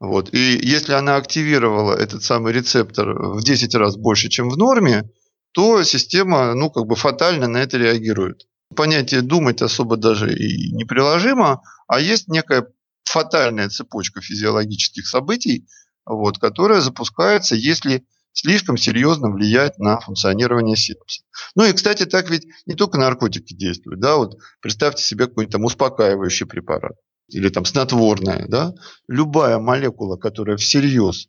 Вот. 0.01 0.33
И 0.33 0.61
если 0.63 0.93
она 0.93 1.17
активировала 1.17 1.95
этот 1.95 2.23
самый 2.23 2.53
рецептор 2.53 3.13
в 3.13 3.43
10 3.43 3.75
раз 3.75 3.97
больше, 3.97 4.29
чем 4.29 4.49
в 4.49 4.57
норме, 4.57 5.11
то 5.53 5.83
система 5.83 6.55
ну, 6.55 6.71
как 6.71 6.87
бы 6.87 6.95
фатально 6.95 7.49
на 7.49 7.59
это 7.59 7.79
реагирует 7.79 8.47
понятие 8.75 9.23
думать 9.23 9.63
особо 9.63 9.97
даже 9.97 10.35
и 10.35 10.73
не 10.73 10.85
приложимо, 10.85 11.63
а 11.87 12.01
есть 12.01 12.29
некая 12.29 12.67
фатальная 13.05 13.69
цепочка 13.69 14.21
физиологических 14.21 15.07
событий, 15.07 15.67
вот, 16.05 16.39
которая 16.39 16.81
запускается, 16.81 17.55
если 17.55 18.07
слишком 18.33 18.77
серьезно 18.77 19.31
влияет 19.31 19.79
на 19.79 19.99
функционирование 20.01 20.77
синапса. 20.77 21.23
Ну 21.55 21.65
и, 21.65 21.73
кстати, 21.73 22.05
так 22.05 22.31
ведь 22.31 22.47
не 22.67 22.75
только 22.75 22.99
наркотики 22.99 23.55
действуют. 23.55 24.01
Да? 24.01 24.17
Вот 24.17 24.39
представьте 24.61 25.03
себе 25.03 25.27
какой-нибудь 25.27 25.53
там 25.53 25.65
успокаивающий 25.65 26.47
препарат 26.47 26.97
или 27.29 27.49
там 27.49 27.65
снотворное. 27.65 28.47
Да? 28.49 28.75
Любая 29.09 29.59
молекула, 29.59 30.17
которая 30.17 30.57
всерьез 30.57 31.29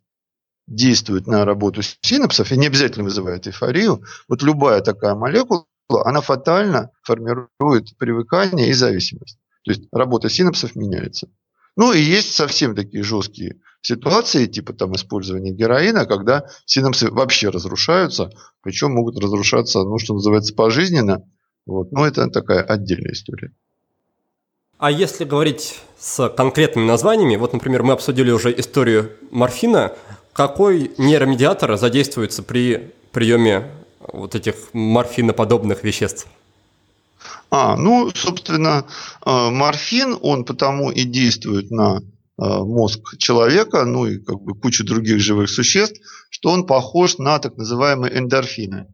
действует 0.68 1.28
на 1.28 1.46
работу 1.46 1.82
синапсов 2.02 2.52
и 2.52 2.58
не 2.58 2.68
обязательно 2.68 3.06
вызывает 3.06 3.48
эйфорию, 3.48 4.04
вот 4.28 4.44
любая 4.44 4.82
такая 4.82 5.16
молекула 5.16 5.66
она 6.06 6.22
фатально 6.22 6.92
формирует 7.02 7.98
привыкание 7.98 8.70
и 8.70 8.74
зависимость. 8.74 9.40
То 9.64 9.72
есть 9.72 9.84
работа 9.92 10.30
синапсов 10.30 10.76
меняется. 10.76 11.30
Ну 11.76 11.94
и 11.94 12.00
есть 12.00 12.34
совсем 12.34 12.76
такие 12.76 13.04
жесткие 13.04 13.62
ситуации, 13.82 14.46
типа 14.46 14.74
там 14.74 14.96
использования 14.96 15.52
героина, 15.52 16.06
когда 16.06 16.46
синапсы 16.66 17.10
вообще 17.10 17.50
разрушаются, 17.50 18.32
причем 18.62 18.92
могут 18.92 19.18
разрушаться, 19.18 19.84
ну, 19.84 19.98
что 19.98 20.14
называется, 20.14 20.54
пожизненно. 20.54 21.24
Вот. 21.66 21.92
Но 21.92 22.06
это 22.06 22.30
такая 22.30 22.62
отдельная 22.62 23.14
история. 23.14 23.54
А 24.80 24.92
если 24.92 25.26
говорить 25.26 25.82
с 26.00 26.30
конкретными 26.30 26.86
названиями, 26.86 27.36
вот, 27.36 27.52
например, 27.52 27.84
мы 27.84 27.92
обсудили 27.92 28.32
уже 28.32 28.58
историю 28.58 29.12
морфина, 29.30 29.92
какой 30.32 30.94
нейромедиатор 30.98 31.76
задействуется 31.76 32.44
при 32.44 32.94
приеме 33.12 33.70
вот 34.00 34.36
этих 34.36 34.56
морфиноподобных 34.72 35.84
веществ? 35.84 36.28
А, 37.52 37.76
ну, 37.76 38.10
собственно, 38.16 38.86
э, 39.26 39.50
морфин, 39.50 40.18
он 40.22 40.46
потому 40.46 40.92
и 40.92 41.04
действует 41.04 41.72
на 41.72 41.98
э, 41.98 42.02
мозг 42.38 43.18
человека, 43.18 43.84
ну 43.84 44.06
и 44.06 44.18
как 44.18 44.40
бы 44.40 44.56
кучу 44.56 44.86
других 44.86 45.20
живых 45.20 45.50
существ, 45.50 46.00
что 46.30 46.52
он 46.52 46.66
похож 46.66 47.18
на 47.18 47.40
так 47.40 47.58
называемые 47.58 48.18
эндорфины. 48.18 48.88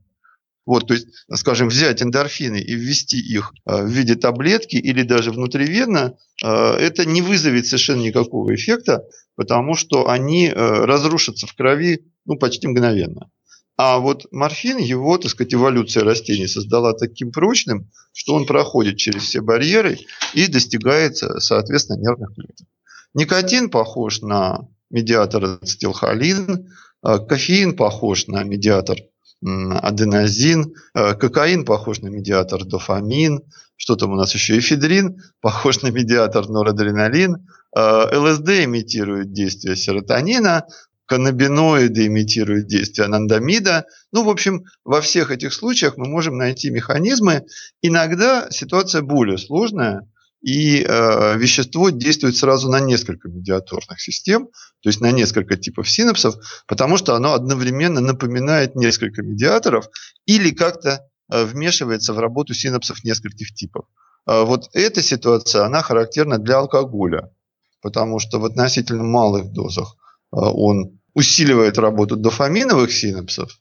Вот, 0.66 0.88
то 0.88 0.94
есть, 0.94 1.08
скажем, 1.34 1.68
взять 1.68 2.02
эндорфины 2.02 2.60
и 2.60 2.74
ввести 2.74 3.20
их 3.20 3.54
э, 3.66 3.84
в 3.84 3.88
виде 3.88 4.16
таблетки 4.16 4.78
или 4.78 5.04
даже 5.04 5.32
внутривенно, 5.32 6.18
это 6.42 7.06
не 7.06 7.22
вызовет 7.22 7.66
совершенно 7.66 8.02
никакого 8.02 8.54
эффекта, 8.54 9.04
потому 9.36 9.76
что 9.76 10.10
они 10.10 10.52
разрушатся 10.52 11.48
в 11.48 11.54
крови 11.54 12.12
ну, 12.26 12.36
почти 12.36 12.68
мгновенно. 12.68 13.30
А 13.78 14.00
вот 14.00 14.26
морфин, 14.32 14.78
его, 14.78 15.18
так 15.18 15.32
сказать, 15.32 15.54
эволюция 15.54 16.04
растений 16.04 16.48
создала 16.48 16.94
таким 16.94 17.32
прочным, 17.32 17.90
что 18.14 18.34
он 18.34 18.46
проходит 18.46 18.98
через 18.98 19.24
все 19.24 19.42
барьеры 19.42 20.00
и 20.34 20.48
достигает, 20.48 21.18
соответственно, 21.18 21.98
нервных 21.98 22.34
клеток. 22.34 22.68
Никотин 23.14 23.70
похож 23.70 24.22
на 24.22 24.68
медиатор 24.90 25.60
ацетилхолин, 25.62 26.70
кофеин 27.02 27.76
похож 27.76 28.28
на 28.28 28.44
медиатор 28.44 28.98
аденозин, 29.46 30.74
кокаин 30.94 31.66
похож 31.66 32.02
на 32.02 32.08
медиатор 32.08 32.66
дофамин, 32.66 33.42
что 33.78 33.96
там 33.96 34.12
у 34.12 34.16
нас 34.16 34.34
еще, 34.34 34.58
эфедрин 34.58 35.22
похож 35.42 35.82
на 35.82 35.92
медиатор 35.92 36.50
норадреналин, 36.50 37.48
ЛСД 37.76 38.50
имитирует 38.64 39.34
действие 39.34 39.76
серотонина, 39.76 40.66
каннабиноиды 41.06 42.08
имитируют 42.08 42.68
действие 42.68 43.06
анандамида. 43.06 43.86
Ну, 44.12 44.24
в 44.24 44.30
общем, 44.30 44.66
во 44.84 45.02
всех 45.02 45.32
этих 45.32 45.54
случаях 45.54 45.98
мы 45.98 46.08
можем 46.08 46.38
найти 46.38 46.72
механизмы. 46.72 47.46
Иногда 47.82 48.48
ситуация 48.50 49.02
более 49.02 49.38
сложная, 49.38 50.08
и 50.46 50.84
э, 50.84 51.38
вещество 51.40 51.90
действует 51.90 52.36
сразу 52.36 52.70
на 52.70 52.80
несколько 52.80 53.30
медиаторных 53.30 54.00
систем, 54.00 54.46
то 54.82 54.90
есть 54.90 55.02
на 55.02 55.12
несколько 55.12 55.58
типов 55.58 55.90
синапсов, 55.90 56.36
потому 56.68 56.98
что 56.98 57.16
оно 57.16 57.34
одновременно 57.34 58.00
напоминает 58.00 58.76
несколько 58.76 59.24
медиаторов 59.24 59.90
или 60.28 60.52
как-то 60.52 61.10
э, 61.32 61.46
вмешивается 61.46 62.14
в 62.14 62.20
работу 62.20 62.54
синапсов 62.54 63.04
нескольких 63.04 63.56
типов. 63.56 63.86
Э, 64.28 64.44
вот 64.44 64.70
эта 64.74 65.02
ситуация, 65.02 65.66
она 65.66 65.82
характерна 65.82 66.38
для 66.38 66.60
алкоголя, 66.60 67.34
потому 67.82 68.20
что 68.20 68.40
в 68.40 68.46
относительно 68.46 69.04
малых 69.04 69.52
дозах 69.52 69.96
э, 70.32 70.38
он 70.38 71.00
усиливает 71.16 71.80
работу 71.80 72.18
дофаминовых 72.18 72.94
синапсов 72.94 73.60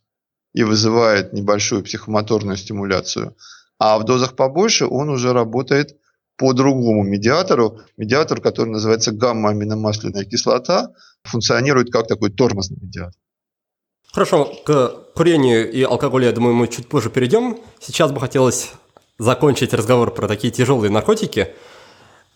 и 0.53 0.65
вызывает 0.65 1.33
небольшую 1.33 1.83
психомоторную 1.83 2.59
стимуляцию, 2.59 3.35
а 3.79 3.99
в 3.99 4.05
дозах 4.05 4.37
побольше 4.37 4.85
он 4.85 5.09
уже 5.09 5.33
работает 5.33 5.97
по 6.37 6.53
другому 6.53 7.03
медиатору. 7.03 7.81
Медиатор, 7.97 8.41
который 8.41 8.71
называется 8.71 9.13
гамма-аминомасляная 9.13 10.25
кислота, 10.25 10.93
функционирует 11.23 11.91
как 11.91 12.07
такой 12.07 12.31
тормозный 12.31 12.79
медиатор. 12.81 13.15
Хорошо, 14.13 14.53
к 14.65 14.89
курению 15.15 15.71
и 15.71 15.83
алкоголю, 15.83 16.27
я 16.27 16.33
думаю, 16.33 16.55
мы 16.55 16.69
чуть 16.69 16.89
позже 16.89 17.11
перейдем. 17.11 17.59
Сейчас 17.81 18.13
бы 18.13 18.21
хотелось 18.21 18.73
закончить 19.19 19.75
разговор 19.75 20.13
про 20.13 20.29
такие 20.29 20.53
тяжелые 20.53 20.91
наркотики. 20.91 21.49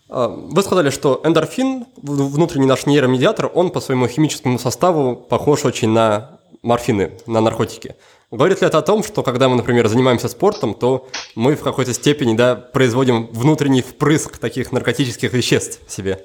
А, 0.09 0.27
вы 0.27 0.61
сказали, 0.61 0.89
что 0.89 1.21
эндорфин, 1.23 1.85
внутренний 2.01 2.65
наш 2.65 2.85
нейромедиатор, 2.85 3.49
он 3.53 3.69
по 3.69 3.79
своему 3.79 4.07
химическому 4.07 4.59
составу 4.59 5.15
похож 5.15 5.65
очень 5.65 5.89
на 5.89 6.39
морфины, 6.63 7.13
на 7.27 7.41
наркотики. 7.41 7.95
Говорит 8.31 8.61
ли 8.61 8.67
это 8.67 8.77
о 8.77 8.83
том, 8.83 9.03
что 9.03 9.23
когда 9.23 9.49
мы, 9.49 9.55
например, 9.55 9.87
занимаемся 9.87 10.27
спортом, 10.27 10.75
то 10.75 11.09
мы 11.33 11.55
в 11.55 11.63
какой-то 11.63 11.93
степени 11.93 12.37
да, 12.37 12.55
производим 12.55 13.27
внутренний 13.27 13.81
впрыск 13.81 14.37
таких 14.37 14.71
наркотических 14.71 15.33
веществ 15.33 15.79
в 15.87 15.91
себе? 15.91 16.23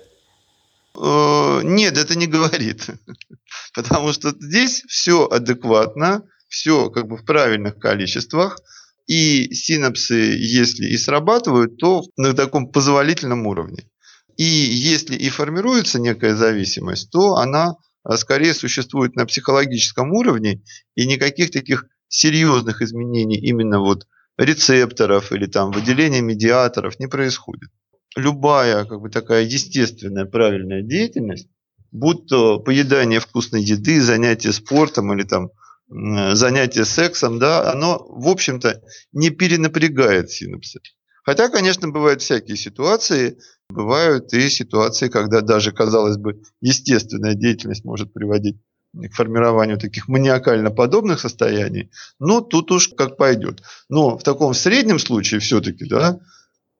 Э, 1.00 1.60
нет, 1.64 1.96
это 1.96 2.18
не 2.18 2.26
говорит. 2.26 2.90
Потому 3.74 4.12
что 4.12 4.34
здесь 4.38 4.82
все 4.86 5.26
адекватно, 5.26 6.24
все 6.48 6.90
как 6.90 7.08
бы 7.08 7.16
в 7.16 7.24
правильных 7.24 7.78
количествах. 7.78 8.58
И 9.06 9.52
синапсы, 9.54 10.14
если 10.14 10.86
и 10.86 10.98
срабатывают, 10.98 11.78
то 11.78 12.04
на 12.16 12.34
таком 12.34 12.70
позволительном 12.70 13.46
уровне. 13.46 13.88
И 14.36 14.44
если 14.44 15.16
и 15.16 15.30
формируется 15.30 16.00
некая 16.00 16.34
зависимость, 16.36 17.10
то 17.10 17.36
она 17.36 17.76
э, 18.06 18.16
скорее 18.18 18.52
существует 18.52 19.16
на 19.16 19.24
психологическом 19.24 20.12
уровне, 20.12 20.62
и 20.96 21.06
никаких 21.06 21.50
таких 21.50 21.86
серьезных 22.14 22.80
изменений 22.80 23.36
именно 23.36 23.80
вот 23.80 24.06
рецепторов 24.38 25.32
или 25.32 25.46
там 25.46 25.72
выделения 25.72 26.20
медиаторов 26.20 26.98
не 27.00 27.06
происходит. 27.06 27.70
Любая 28.16 28.84
как 28.84 29.00
бы 29.00 29.10
такая 29.10 29.42
естественная 29.42 30.24
правильная 30.24 30.82
деятельность, 30.82 31.48
будь 31.90 32.26
то 32.26 32.60
поедание 32.60 33.18
вкусной 33.18 33.62
еды, 33.62 34.00
занятие 34.00 34.52
спортом 34.52 35.12
или 35.12 35.24
там 35.24 35.50
занятие 35.88 36.84
сексом, 36.84 37.38
да, 37.38 37.70
оно, 37.70 37.98
в 38.08 38.28
общем-то, 38.28 38.80
не 39.12 39.30
перенапрягает 39.30 40.30
синапсы. 40.30 40.80
Хотя, 41.24 41.48
конечно, 41.48 41.88
бывают 41.88 42.22
всякие 42.22 42.56
ситуации. 42.56 43.38
Бывают 43.70 44.32
и 44.34 44.48
ситуации, 44.50 45.08
когда 45.08 45.40
даже, 45.40 45.72
казалось 45.72 46.16
бы, 46.16 46.42
естественная 46.60 47.34
деятельность 47.34 47.84
может 47.84 48.12
приводить 48.12 48.56
к 48.94 49.14
формированию 49.14 49.78
таких 49.78 50.08
маниакально 50.08 50.70
подобных 50.70 51.20
состояний, 51.20 51.90
ну, 52.18 52.40
тут 52.40 52.70
уж 52.70 52.88
как 52.88 53.16
пойдет. 53.16 53.62
Но 53.88 54.16
в 54.16 54.22
таком 54.22 54.54
среднем 54.54 54.98
случае 54.98 55.40
все-таки, 55.40 55.84
да, 55.86 56.18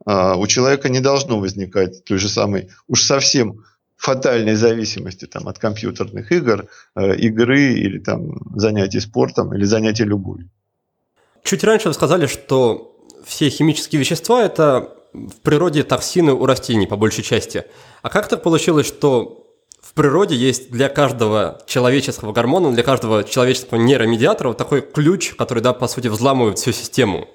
а, 0.07 0.37
у 0.37 0.47
человека 0.47 0.89
не 0.89 1.01
должно 1.01 1.39
возникать 1.39 2.05
той 2.05 2.19
же 2.19 2.29
самой 2.29 2.69
уж 2.87 3.03
совсем 3.03 3.65
фатальной 3.97 4.55
зависимости 4.55 5.27
там, 5.27 5.49
от 5.49 5.59
компьютерных 5.59 6.31
игр, 6.31 6.67
э, 6.97 7.17
игры 7.17 7.73
или 7.75 7.99
там 7.99 8.39
занятий 8.55 9.01
спортом 9.01 9.55
или 9.55 9.65
занятий 9.65 10.05
любой. 10.05 10.51
Чуть 11.43 11.65
раньше 11.65 11.89
вы 11.89 11.95
сказали, 11.95 12.27
что 12.27 12.97
все 13.25 13.49
химические 13.49 14.01
вещества– 14.01 14.45
это 14.45 14.95
в 15.13 15.41
природе 15.43 15.85
токсины 15.85 16.33
у 16.33 16.45
растений 16.45 16.87
по 16.87 16.97
большей 16.97 17.23
части. 17.23 17.65
А 18.03 18.11
как 18.11 18.29
так 18.29 18.43
получилось, 18.43 18.87
что 18.87 19.44
природе 19.95 20.37
есть 20.37 20.71
для 20.71 20.89
каждого 20.89 21.63
человеческого 21.67 22.33
гормона, 22.33 22.73
для 22.73 22.83
каждого 22.83 23.25
человеческого 23.25 23.79
нейромедиатора 23.79 24.49
вот 24.49 24.59
такой 24.59 24.83
ключ, 24.83 25.35
который, 25.35 25.63
да, 25.63 25.73
по 25.73 25.89
сути, 25.89 26.09
взламывает 26.09 26.59
всю 26.59 26.73
систему. 26.73 27.29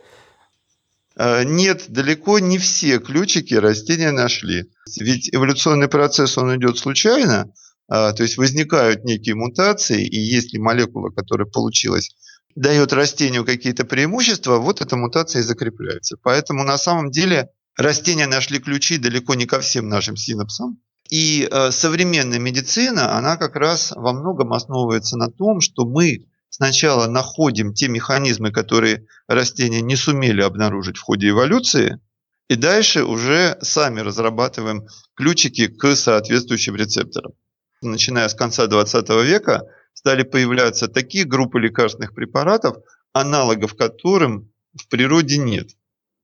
А, 1.16 1.44
нет, 1.44 1.86
далеко 1.90 2.40
не 2.40 2.58
все 2.58 3.00
ключики 3.00 3.54
растения 3.54 4.12
нашли. 4.12 4.72
Ведь 5.00 5.34
эволюционный 5.34 5.88
процесс, 5.88 6.38
он 6.38 6.56
идет 6.56 6.78
случайно, 6.78 7.52
а, 7.88 8.14
то 8.14 8.24
есть 8.24 8.38
возникают 8.38 9.04
некие 9.04 9.36
мутации, 9.36 10.06
и 10.06 10.18
если 10.18 10.58
молекула, 10.58 11.10
которая 11.10 11.48
получилась, 11.48 12.12
дает 12.56 12.94
растению 12.94 13.46
какие-то 13.46 13.86
преимущества, 13.86 14.58
вот 14.58 14.82
эта 14.82 14.96
мутация 14.96 15.42
и 15.42 15.44
закрепляется. 15.44 16.18
Поэтому 16.22 16.64
на 16.64 16.78
самом 16.78 17.12
деле 17.12 17.50
растения 17.76 18.28
нашли 18.28 18.60
ключи 18.60 18.98
далеко 18.98 19.34
не 19.36 19.46
ко 19.46 19.60
всем 19.60 19.88
нашим 19.88 20.16
синапсам, 20.16 20.78
и 21.10 21.48
э, 21.50 21.72
современная 21.72 22.40
медицина, 22.40 23.18
она 23.18 23.36
как 23.38 23.56
раз 23.56 23.92
во 23.96 24.14
многом 24.14 24.54
основывается 24.54 25.18
на 25.18 25.30
том, 25.30 25.60
что 25.60 25.86
мы 25.86 26.28
сначала 26.50 27.08
находим 27.08 27.74
те 27.74 27.88
механизмы, 27.88 28.52
которые 28.52 29.08
растения 29.28 29.82
не 29.82 29.96
сумели 29.96 30.42
обнаружить 30.42 30.98
в 30.98 31.02
ходе 31.02 31.30
эволюции, 31.30 32.00
и 32.48 32.56
дальше 32.56 33.04
уже 33.04 33.58
сами 33.62 34.02
разрабатываем 34.02 34.88
ключики 35.16 35.68
к 35.68 35.96
соответствующим 35.96 36.76
рецепторам. 36.76 37.34
Начиная 37.82 38.28
с 38.28 38.36
конца 38.36 38.68
20 38.68 39.10
века 39.24 39.64
стали 39.94 40.24
появляться 40.24 40.88
такие 40.88 41.26
группы 41.26 41.60
лекарственных 41.60 42.14
препаратов, 42.14 42.78
аналогов 43.14 43.76
которым 43.76 44.52
в 44.78 44.88
природе 44.88 45.38
нет. 45.38 45.70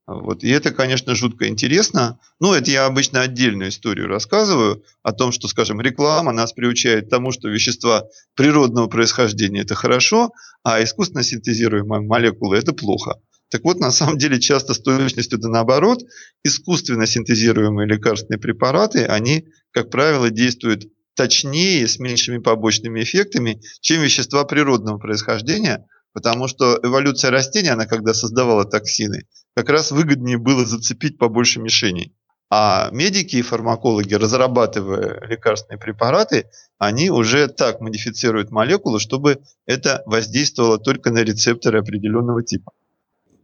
Вот. 0.06 0.44
И 0.44 0.48
это, 0.48 0.70
конечно, 0.70 1.16
жутко 1.16 1.48
интересно. 1.48 2.20
Ну, 2.38 2.52
это 2.52 2.70
я 2.70 2.86
обычно 2.86 3.22
отдельную 3.22 3.70
историю 3.70 4.06
рассказываю 4.06 4.84
о 5.02 5.12
том, 5.12 5.32
что, 5.32 5.48
скажем, 5.48 5.80
реклама 5.80 6.30
нас 6.30 6.52
приучает 6.52 7.06
к 7.06 7.10
тому, 7.10 7.32
что 7.32 7.48
вещества 7.48 8.04
природного 8.36 8.86
происхождения– 8.86 9.60
это 9.62 9.74
хорошо, 9.74 10.30
а 10.62 10.82
искусственно 10.82 11.24
синтезируемые 11.24 12.02
молекулы– 12.02 12.56
это 12.58 12.72
плохо. 12.72 13.16
Так 13.48 13.64
вот, 13.64 13.80
на 13.80 13.90
самом 13.90 14.18
деле, 14.18 14.40
часто 14.40 14.74
с 14.74 14.80
точностью 14.80 15.38
да 15.38 15.48
наоборот, 15.48 16.02
искусственно 16.44 17.06
синтезируемые 17.06 17.88
лекарственные 17.88 18.38
препараты, 18.38 19.04
они, 19.06 19.46
как 19.72 19.90
правило, 19.90 20.30
действуют 20.30 20.84
точнее, 21.16 21.88
с 21.88 21.98
меньшими 21.98 22.38
побочными 22.38 23.02
эффектами, 23.02 23.60
чем 23.80 24.02
вещества 24.02 24.44
природного 24.44 24.98
происхождения, 24.98 25.86
потому 26.16 26.48
что 26.48 26.80
эволюция 26.82 27.30
растения, 27.30 27.72
она 27.72 27.84
когда 27.84 28.14
создавала 28.14 28.64
токсины, 28.64 29.26
как 29.54 29.68
раз 29.68 29.90
выгоднее 29.90 30.38
было 30.38 30.64
зацепить 30.64 31.18
побольше 31.18 31.60
мишеней. 31.60 32.14
А 32.48 32.88
медики 32.90 33.36
и 33.36 33.42
фармакологи, 33.42 34.14
разрабатывая 34.14 35.20
лекарственные 35.26 35.78
препараты, 35.78 36.48
они 36.78 37.10
уже 37.10 37.48
так 37.48 37.82
модифицируют 37.82 38.50
молекулы, 38.50 38.98
чтобы 38.98 39.40
это 39.66 40.04
воздействовало 40.06 40.78
только 40.78 41.10
на 41.10 41.18
рецепторы 41.18 41.80
определенного 41.80 42.42
типа. 42.42 42.72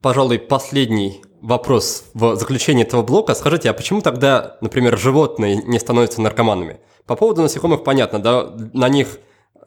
Пожалуй, 0.01 0.39
последний 0.39 1.21
вопрос 1.43 2.05
в 2.15 2.37
заключении 2.37 2.85
этого 2.87 3.03
блока. 3.03 3.35
Скажите, 3.35 3.69
а 3.69 3.75
почему 3.75 4.01
тогда, 4.01 4.57
например, 4.63 4.99
животные 4.99 5.57
не 5.57 5.79
становятся 5.79 6.23
наркоманами? 6.23 6.81
По 7.05 7.17
поводу 7.17 7.43
насекомых 7.43 7.85
понятно, 7.85 8.19
да, 8.19 8.51
на 8.73 8.89
них 8.89 9.19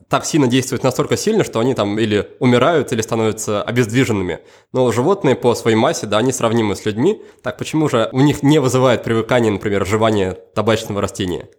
токсины 0.09 0.47
действуют 0.47 0.83
настолько 0.83 1.17
сильно, 1.17 1.43
что 1.43 1.59
они 1.59 1.73
там 1.73 1.97
или 1.99 2.29
умирают, 2.39 2.91
или 2.91 3.01
становятся 3.01 3.61
обездвиженными. 3.63 4.39
Но 4.73 4.91
животные 4.91 5.35
по 5.35 5.55
своей 5.55 5.77
массе, 5.77 6.07
да, 6.07 6.17
они 6.17 6.31
сравнимы 6.31 6.75
с 6.75 6.85
людьми. 6.85 7.21
Так 7.43 7.57
почему 7.57 7.89
же 7.89 8.09
у 8.11 8.21
них 8.21 8.43
не 8.43 8.59
вызывает 8.59 9.03
привыкание, 9.03 9.51
например, 9.51 9.85
жевание 9.85 10.37
табачного 10.53 11.01
растения? 11.01 11.49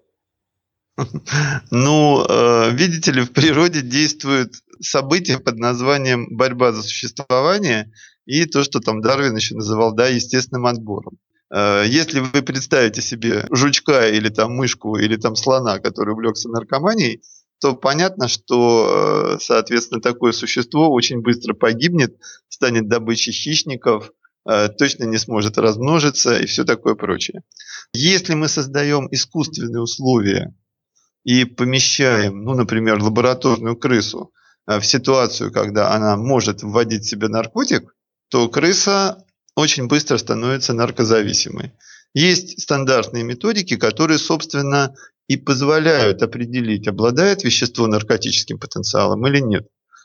Ну, 1.71 2.25
э, 2.27 2.71
видите 2.71 3.13
ли, 3.13 3.23
в 3.23 3.33
природе 3.33 3.83
действует 3.83 4.55
событие 4.81 5.39
под 5.39 5.59
названием 5.59 6.27
борьба 6.37 6.73
за 6.73 6.83
существование 6.83 7.93
и 8.25 8.47
то, 8.47 8.65
что 8.65 8.81
там 8.81 9.03
Дарвин 9.03 9.37
еще 9.37 9.55
называл, 9.55 9.95
да, 9.95 10.09
естественным 10.09 10.67
отбором. 10.67 11.19
Э, 11.51 11.85
если 11.87 12.21
вы 12.21 12.43
представите 12.43 13.03
себе 13.03 13.47
жучка 13.51 14.09
или 14.09 14.29
там 14.31 14.53
мышку 14.55 14.97
или 14.97 15.17
там 15.17 15.37
слона, 15.37 15.79
который 15.79 16.15
увлекся 16.15 16.49
наркоманией, 16.49 17.23
то 17.61 17.75
понятно, 17.75 18.29
что, 18.29 19.37
э, 19.37 19.39
соответственно, 19.41 20.01
такое 20.01 20.33
существо 20.33 20.91
очень 20.91 21.23
быстро 21.23 21.55
погибнет, 21.55 22.17
станет 22.49 22.89
добычей 22.89 23.33
хищников, 23.33 24.13
э, 24.49 24.69
точно 24.69 25.05
не 25.05 25.19
сможет 25.19 25.59
размножиться 25.59 26.39
и 26.39 26.47
все 26.47 26.65
такое 26.65 26.95
прочее. 26.95 27.43
Если 27.95 28.35
мы 28.35 28.49
создаем 28.49 29.09
искусственные 29.11 29.81
условия 29.81 30.55
и 31.25 31.45
помещаем, 31.45 32.45
ну, 32.45 32.55
например, 32.55 33.03
лабораторную 33.03 33.77
крысу 33.77 34.33
в 34.67 34.83
ситуацию, 34.83 35.53
когда 35.53 35.93
она 35.93 36.17
может 36.17 36.63
вводить 36.63 37.05
в 37.05 37.09
себя 37.09 37.29
наркотик, 37.29 37.95
то 38.29 38.49
крыса 38.49 39.25
очень 39.55 39.87
быстро 39.87 40.19
становится 40.19 40.75
наркозависимой. 40.75 41.73
Есть 42.17 42.63
стандартные 42.63 43.25
методики, 43.25 43.77
которые, 43.77 44.17
собственно, 44.17 44.95
и 45.29 45.37
позволяют 45.37 46.23
определить, 46.23 46.89
обладает 46.89 47.45
вещество 47.45 47.87
наркотическим 47.87 48.59
потенциалом 48.59 49.27
или 49.27 49.41
нет. 49.41 49.65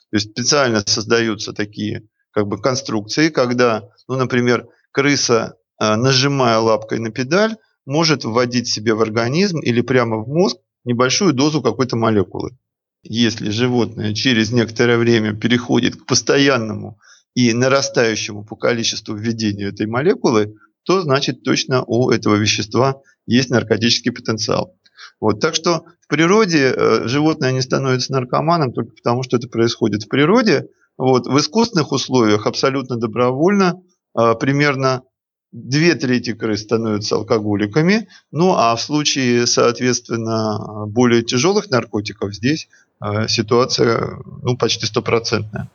То 0.09 0.17
есть 0.17 0.31
специально 0.31 0.83
создаются 0.85 1.53
такие 1.53 2.03
как 2.31 2.47
бы 2.47 2.61
конструкции, 2.61 3.29
когда, 3.29 3.87
ну, 4.09 4.17
например, 4.17 4.67
крыса, 4.91 5.55
а, 5.77 5.95
нажимая 5.95 6.57
лапкой 6.57 6.99
на 6.99 7.11
педаль, 7.11 7.55
может 7.85 8.25
вводить 8.25 8.67
себе 8.67 8.93
в 8.93 9.01
организм 9.01 9.59
или 9.59 9.79
прямо 9.79 10.17
в 10.17 10.27
мозг 10.27 10.57
небольшую 10.83 11.31
дозу 11.31 11.61
какой-то 11.61 11.95
молекулы. 11.95 12.57
Если 13.03 13.51
животное 13.51 14.13
через 14.13 14.51
некоторое 14.51 14.97
время 14.97 15.33
переходит 15.33 15.95
к 15.95 16.05
постоянному 16.05 16.99
и 17.35 17.53
нарастающему 17.53 18.43
по 18.43 18.57
количеству 18.57 19.15
введению 19.15 19.69
этой 19.69 19.85
молекулы, 19.85 20.57
то 20.83 21.01
значит 21.01 21.43
точно 21.43 21.83
у 21.83 22.11
этого 22.11 22.35
вещества 22.35 23.01
есть 23.25 23.49
наркотический 23.49 24.11
потенциал. 24.11 24.75
Вот, 25.19 25.39
так 25.39 25.55
что 25.55 25.85
в 26.01 26.07
природе 26.07 26.73
э, 26.75 27.07
животное 27.07 27.51
не 27.51 27.61
становится 27.61 28.11
наркоманом 28.11 28.73
только 28.73 28.95
потому, 28.95 29.23
что 29.23 29.37
это 29.37 29.47
происходит 29.47 30.03
в 30.03 30.09
природе. 30.09 30.67
Вот, 30.97 31.27
в 31.27 31.37
искусственных 31.37 31.91
условиях 31.91 32.45
абсолютно 32.45 32.97
добровольно 32.97 33.81
э, 34.17 34.33
примерно 34.39 35.03
две 35.51 35.95
трети 35.95 36.33
крыс 36.33 36.61
становятся 36.61 37.15
алкоголиками. 37.15 38.07
Ну 38.31 38.53
а 38.55 38.75
в 38.75 38.81
случае, 38.81 39.47
соответственно, 39.47 40.85
более 40.87 41.23
тяжелых 41.23 41.69
наркотиков 41.69 42.33
здесь 42.33 42.67
э, 43.03 43.27
ситуация 43.27 44.19
ну, 44.43 44.57
почти 44.57 44.85
стопроцентная. 44.85 45.69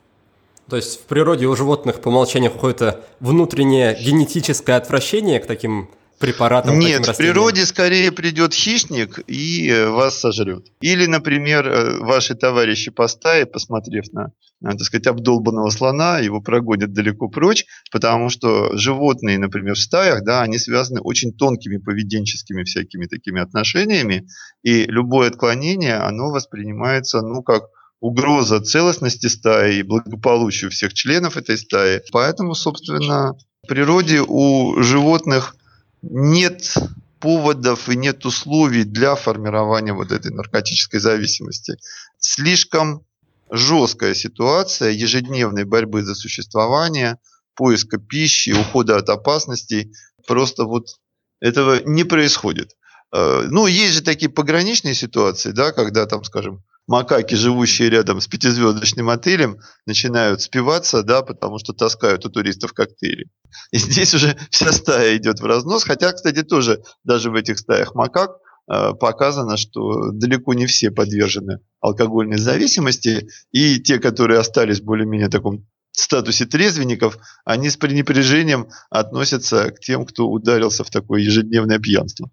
То 0.69 0.77
есть 0.77 1.01
в 1.01 1.05
природе 1.05 1.47
у 1.47 1.55
животных 1.55 2.01
по 2.01 2.09
умолчанию 2.09 2.51
какое-то 2.51 3.05
внутреннее 3.21 3.97
генетическое 4.01 4.77
отвращение 4.77 5.39
к 5.39 5.47
таким 5.47 5.89
препаратам? 6.19 6.79
Нет, 6.79 7.07
в 7.07 7.17
природе 7.17 7.67
скорее 7.67 8.11
придет 8.11 8.53
хищник 8.53 9.21
и 9.29 9.69
э, 9.69 9.89
вас 9.89 10.19
сожрет. 10.19 10.67
Или, 10.81 11.07
например, 11.07 11.69
э, 11.69 11.99
ваши 12.01 12.35
товарищи 12.35 12.91
по 12.91 13.07
стае, 13.07 13.47
посмотрев 13.47 14.13
на, 14.13 14.33
так 14.63 14.81
сказать, 14.81 15.07
обдолбанного 15.07 15.71
слона, 15.71 16.19
его 16.19 16.41
прогонят 16.41 16.93
далеко 16.93 17.29
прочь, 17.29 17.65
потому 17.93 18.29
что 18.29 18.77
животные, 18.77 19.39
например, 19.39 19.75
в 19.75 19.81
стаях, 19.81 20.25
да, 20.25 20.43
они 20.43 20.59
связаны 20.59 21.01
очень 21.01 21.33
тонкими 21.33 21.77
поведенческими 21.77 22.65
всякими 22.65 23.07
такими 23.07 23.41
отношениями, 23.41 24.27
и 24.63 24.85
любое 24.85 25.29
отклонение, 25.29 25.97
оно 25.97 26.31
воспринимается, 26.31 27.21
ну, 27.21 27.43
как 27.43 27.65
угроза 28.07 28.61
целостности 28.61 29.27
стаи 29.27 29.79
и 29.79 29.83
благополучию 29.83 30.71
всех 30.71 30.95
членов 30.95 31.37
этой 31.37 31.59
стаи. 31.59 32.03
Поэтому, 32.13 32.55
собственно, 32.55 33.35
в 33.65 33.67
природе 33.67 34.21
у 34.21 34.81
животных 34.83 35.57
нет 36.03 36.75
поводов 37.19 37.89
и 37.89 37.97
нет 37.97 38.25
условий 38.25 38.85
для 38.85 39.17
формирования 39.17 39.93
вот 39.93 40.13
этой 40.13 40.31
наркотической 40.31 41.01
зависимости. 41.01 41.77
Слишком 42.19 43.05
жесткая 43.51 44.15
ситуация 44.15 44.91
ежедневной 44.91 45.65
борьбы 45.65 46.03
за 46.03 46.15
существование, 46.15 47.19
поиска 47.55 47.99
пищи, 47.99 48.51
ухода 48.51 48.97
от 48.97 49.09
опасностей. 49.09 49.93
Просто 50.29 50.65
вот 50.65 51.01
этого 51.41 51.81
не 51.85 52.05
происходит. 52.05 52.77
Э, 53.13 53.47
ну, 53.49 53.67
есть 53.67 53.95
же 53.95 54.03
такие 54.03 54.31
пограничные 54.31 54.95
ситуации, 54.95 55.51
да, 55.51 55.73
когда 55.73 56.07
там, 56.07 56.23
скажем, 56.23 56.63
макаки, 56.87 57.35
живущие 57.35 57.91
рядом 57.91 58.21
с 58.21 58.27
пятизвездочным 58.27 59.11
отелем, 59.11 59.59
начинают 59.87 60.43
спиваться, 60.43 61.03
да, 61.03 61.23
потому 61.23 61.59
что 61.59 61.73
таскают 61.73 62.25
у 62.25 62.31
туристов 62.31 62.73
коктейли. 62.73 63.29
И 63.73 63.79
здесь 63.79 64.15
уже 64.15 64.37
вся 64.51 64.73
стая 64.73 65.17
идет 65.17 65.41
в 65.41 65.45
разнос, 65.45 65.85
хотя, 65.85 66.13
кстати, 66.13 66.43
тоже 66.43 66.83
даже 67.05 67.31
в 67.31 67.35
этих 67.35 67.59
стаях 67.59 67.95
макак 67.95 68.39
э, 68.71 68.93
показано, 68.95 69.57
что 69.57 70.11
далеко 70.13 70.55
не 70.55 70.67
все 70.67 70.91
подвержены 70.91 71.61
алкогольной 71.81 72.39
зависимости, 72.39 73.29
и 73.53 73.81
те, 73.81 73.99
которые 73.99 74.41
остались 74.41 74.81
более-менее 74.81 75.29
в 75.29 75.33
таком 75.33 75.67
статусе 75.93 76.45
трезвенников, 76.45 77.19
они 77.45 77.71
с 77.71 77.77
пренепряжением 77.77 78.69
относятся 78.91 79.71
к 79.71 79.81
тем, 79.81 80.05
кто 80.05 80.29
ударился 80.29 80.85
в 80.85 80.91
такое 80.91 81.23
ежедневное 81.23 81.79
пьянство. 81.79 82.31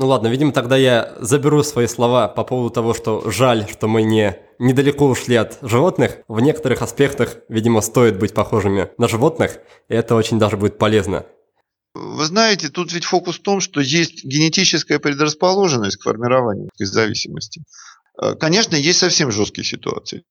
Ну 0.00 0.06
ладно, 0.06 0.28
видимо, 0.28 0.50
тогда 0.52 0.78
я 0.78 1.14
заберу 1.20 1.62
свои 1.62 1.86
слова 1.86 2.26
по 2.26 2.42
поводу 2.42 2.70
того, 2.70 2.94
что 2.94 3.30
жаль, 3.30 3.66
что 3.70 3.86
мы 3.86 4.02
не 4.02 4.34
недалеко 4.58 5.06
ушли 5.06 5.36
от 5.36 5.58
животных. 5.60 6.20
В 6.26 6.40
некоторых 6.40 6.80
аспектах, 6.80 7.36
видимо, 7.50 7.82
стоит 7.82 8.18
быть 8.18 8.32
похожими 8.32 8.88
на 8.96 9.08
животных, 9.08 9.58
и 9.90 9.94
это 9.94 10.14
очень 10.14 10.38
даже 10.38 10.56
будет 10.56 10.78
полезно. 10.78 11.26
Вы 11.94 12.24
знаете, 12.24 12.70
тут 12.70 12.94
ведь 12.94 13.04
фокус 13.04 13.38
в 13.38 13.42
том, 13.42 13.60
что 13.60 13.82
есть 13.82 14.24
генетическая 14.24 14.98
предрасположенность 15.00 15.98
к 15.98 16.04
формированию 16.04 16.70
из 16.78 16.88
зависимости. 16.88 17.62
Э, 18.18 18.34
конечно, 18.36 18.76
есть 18.76 19.00
совсем 19.00 19.30
жесткие 19.30 19.66
ситуации. 19.66 20.22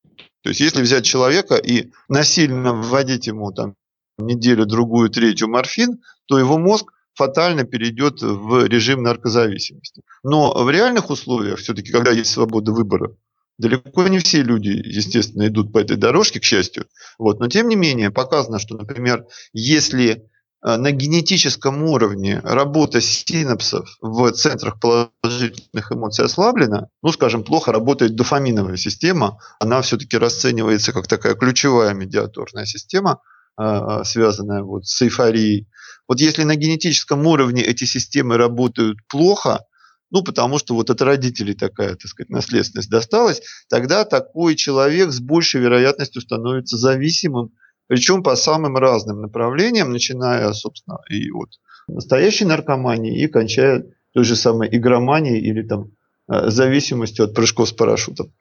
То 0.42 0.50
есть, 0.50 0.62
если 0.62 0.82
взять 0.82 1.06
человека 1.06 1.58
и 1.58 1.92
насильно 2.08 2.74
вводить 2.74 3.28
ему 3.28 3.52
там 3.52 3.76
неделю, 4.18 4.66
другую, 4.66 5.12
третью 5.12 5.48
морфин, 5.48 6.02
то 6.26 6.40
его 6.40 6.58
мозг 6.58 6.92
фатально 7.16 7.64
перейдет 7.64 8.22
в 8.22 8.66
режим 8.66 9.04
наркозависимости. 9.04 10.04
Но 10.24 10.54
в 10.64 10.70
реальных 10.70 11.10
условиях, 11.10 11.60
все-таки, 11.60 11.92
когда 11.92 12.12
есть 12.12 12.32
свобода 12.32 12.72
выбора, 12.72 13.12
далеко 13.60 14.08
не 14.08 14.20
все 14.20 14.42
люди, 14.42 14.70
естественно, 14.70 15.48
идут 15.48 15.72
по 15.72 15.80
этой 15.80 15.98
дорожке, 15.98 16.40
к 16.40 16.44
счастью. 16.44 16.86
Вот. 17.20 17.40
Но 17.40 17.48
тем 17.48 17.68
не 17.68 17.76
менее, 17.76 18.10
показано, 18.10 18.58
что, 18.58 18.76
например, 18.76 19.26
если 19.54 20.24
э, 20.64 20.78
на 20.78 20.92
генетическом 20.92 21.84
уровне 21.84 22.40
работа 22.44 23.02
синапсов 23.02 23.98
в 24.02 24.32
центрах 24.32 24.80
положительных 24.80 25.92
эмоций 25.92 26.26
ослаблена, 26.26 26.88
ну, 27.04 27.12
скажем, 27.12 27.44
плохо 27.44 27.72
работает 27.74 28.16
дофаминовая 28.16 28.78
система, 28.78 29.40
она 29.60 29.82
все-таки 29.82 30.18
расценивается 30.18 30.94
как 30.94 31.08
такая 31.08 31.36
ключевая 31.36 31.94
медиаторная 31.94 32.66
система, 32.66 33.22
э, 33.60 33.64
э, 33.64 34.04
связанная 34.06 34.64
вот 34.64 34.88
с 34.88 35.02
эйфорией, 35.02 35.68
вот 36.10 36.20
если 36.20 36.42
на 36.42 36.56
генетическом 36.56 37.26
уровне 37.28 37.62
эти 37.62 37.86
системы 37.86 38.36
работают 38.38 38.98
плохо, 39.08 39.64
ну, 40.10 40.24
потому 40.24 40.58
что 40.58 40.74
вот 40.74 40.90
от 40.90 41.04
родителей 41.04 41.54
такая, 41.54 41.92
так 41.92 42.08
сказать, 42.08 42.32
наследственность 42.32 42.90
досталась, 42.90 43.44
тогда 43.70 44.04
такой 44.06 44.56
человек 44.56 45.12
с 45.12 45.20
большей 45.20 45.62
вероятностью 45.62 46.24
становится 46.24 46.78
зависимым, 46.78 47.52
причем 47.86 48.24
по 48.24 48.36
самым 48.36 48.76
разным 48.78 49.22
направлениям, 49.22 49.92
начиная, 49.92 50.52
собственно, 50.54 50.98
и 51.12 51.30
от 51.30 51.50
настоящей 51.88 52.46
наркомании 52.46 53.24
и 53.24 53.28
кончая 53.28 53.86
той 54.12 54.24
же 54.24 54.36
самой 54.36 54.76
игроманией 54.76 55.40
или 55.40 55.62
там 55.62 55.92
э, 56.28 56.50
зависимостью 56.50 57.26
от 57.26 57.36
прыжков 57.36 57.70
с 57.70 57.72
парашютом. 57.72 58.34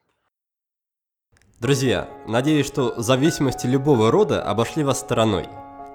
Друзья, 1.59 2.09
надеюсь, 2.27 2.65
что 2.65 2.99
зависимости 2.99 3.67
любого 3.67 4.09
рода 4.09 4.41
обошли 4.41 4.83
вас 4.83 5.01
стороной. 5.01 5.45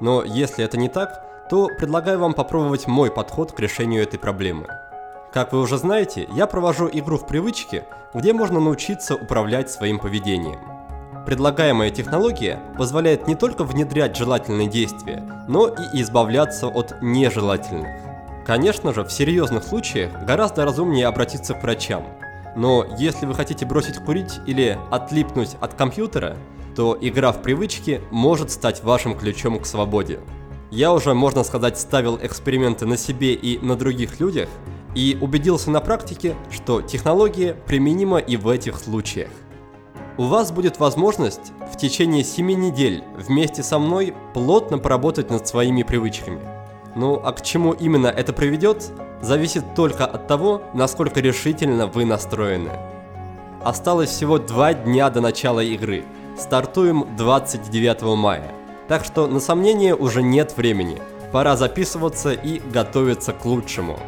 Но 0.01 0.23
если 0.23 0.65
это 0.65 0.77
не 0.77 0.89
так, 0.89 1.34
то 1.51 1.69
предлагаю 1.79 2.19
вам 2.19 2.35
попробовать 2.35 2.87
мой 2.87 3.11
подход 3.11 3.53
к 3.53 3.61
решению 3.61 4.03
этой 4.03 4.19
проблемы. 4.19 4.67
Как 5.33 5.53
вы 5.53 5.61
уже 5.61 5.79
знаете, 5.79 6.29
я 6.33 6.47
провожу 6.47 6.89
игру 6.93 7.19
в 7.19 7.27
привычке, 7.27 7.85
где 8.15 8.33
можно 8.33 8.61
научиться 8.61 9.17
управлять 9.17 9.71
своим 9.71 9.99
поведением. 9.99 10.61
Предлагаемая 11.27 11.91
технология 11.91 12.61
позволяет 12.77 13.27
не 13.27 13.35
только 13.35 13.65
внедрять 13.65 14.17
желательные 14.17 14.69
действия, 14.69 15.25
но 15.49 15.69
и 15.69 16.03
избавляться 16.03 16.69
от 16.69 17.01
нежелательных. 17.03 17.89
Конечно 18.47 18.93
же, 18.93 19.05
в 19.05 19.11
серьезных 19.11 19.65
случаях 19.65 20.13
гораздо 20.25 20.65
разумнее 20.65 21.07
обратиться 21.07 21.55
к 21.55 21.63
врачам. 21.63 22.05
Но 22.57 22.85
если 22.99 23.27
вы 23.27 23.35
хотите 23.35 23.65
бросить 23.65 23.99
курить 23.99 24.39
или 24.47 24.79
отлипнуть 24.91 25.57
от 25.61 25.75
компьютера, 25.75 26.37
то 26.77 26.97
игра 27.01 27.33
в 27.33 27.43
привычки 27.43 28.03
может 28.11 28.51
стать 28.51 28.85
вашим 28.85 29.17
ключом 29.17 29.59
к 29.59 29.67
свободе. 29.67 30.21
Я 30.75 30.93
уже, 30.93 31.15
можно 31.15 31.45
сказать, 31.45 31.79
ставил 31.79 32.19
эксперименты 32.21 32.85
на 32.85 32.97
себе 32.97 33.33
и 33.33 33.65
на 33.65 33.77
других 33.77 34.19
людях, 34.19 34.49
и 34.97 35.17
убедился 35.21 35.71
на 35.71 35.81
практике, 35.81 36.35
что 36.51 36.83
технология 36.83 37.55
применима 37.55 38.19
и 38.19 38.37
в 38.37 38.49
этих 38.49 38.81
случаях. 38.81 39.31
У 40.19 40.25
вас 40.25 40.51
будет 40.51 40.81
возможность 40.81 41.53
в 41.73 41.77
течение 41.77 42.25
7 42.25 42.47
недель 42.55 43.05
вместе 43.17 43.63
со 43.63 43.79
мной 43.79 44.15
плотно 44.35 44.79
поработать 44.79 45.31
над 45.31 45.47
своими 45.47 45.85
привычками. 45.85 46.41
Ну 46.97 47.21
а 47.25 47.31
к 47.31 47.43
чему 47.43 47.71
именно 47.71 48.09
это 48.09 48.33
приведет, 48.33 48.91
зависит 49.23 49.77
только 49.77 50.05
от 50.05 50.27
того, 50.27 50.63
насколько 50.75 51.21
решительно 51.21 51.87
вы 51.87 52.05
настроены. 52.05 52.73
Осталось 53.63 54.11
всего 54.11 54.41
два 54.41 54.75
дня 54.75 55.09
до 55.09 55.21
начала 55.21 55.61
игры. 55.61 56.05
Стартуем 56.37 57.07
29 57.17 58.03
мая. 58.17 58.64
Так 58.89 59.05
что 59.05 59.27
на 59.27 59.41
сомнение 59.41 59.95
уже 59.95 60.23
нет 60.23 60.57
времени. 60.57 61.01
Пора 61.33 61.57
записываться 61.57 62.33
и 62.33 62.61
готовиться 62.61 63.33
к 63.33 63.45
лучшему. 63.45 63.99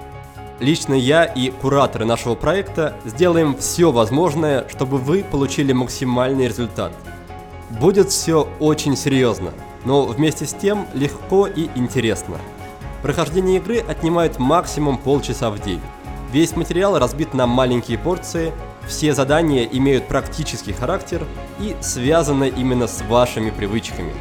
Лично 0.61 0.95
я 0.95 1.25
и 1.25 1.51
кураторы 1.51 2.05
нашего 2.05 2.35
проекта 2.35 2.95
сделаем 3.05 3.57
все 3.57 3.91
возможное, 3.91 4.67
чтобы 4.69 4.99
вы 4.99 5.23
получили 5.23 5.73
максимальный 5.73 6.49
результат. 6.49 6.93
Будет 7.71 8.11
все 8.11 8.49
очень 8.61 8.97
серьезно, 8.97 9.53
но 9.85 10.05
вместе 10.05 10.47
с 10.47 10.55
тем 10.55 10.87
легко 10.95 11.47
и 11.47 11.69
интересно. 11.75 12.37
Прохождение 13.03 13.59
игры 13.59 13.79
отнимает 13.81 14.39
максимум 14.39 14.99
полчаса 14.99 15.51
в 15.51 15.61
день. 15.61 15.81
Весь 16.33 16.57
материал 16.57 16.99
разбит 16.99 17.35
на 17.35 17.47
маленькие 17.47 17.99
порции, 17.99 18.53
все 18.87 19.15
задания 19.15 19.65
имеют 19.65 20.09
практический 20.09 20.73
характер 20.73 21.25
и 21.61 21.77
связаны 21.81 22.49
именно 22.49 22.87
с 22.87 23.03
вашими 23.03 23.51
привычками. 23.51 24.13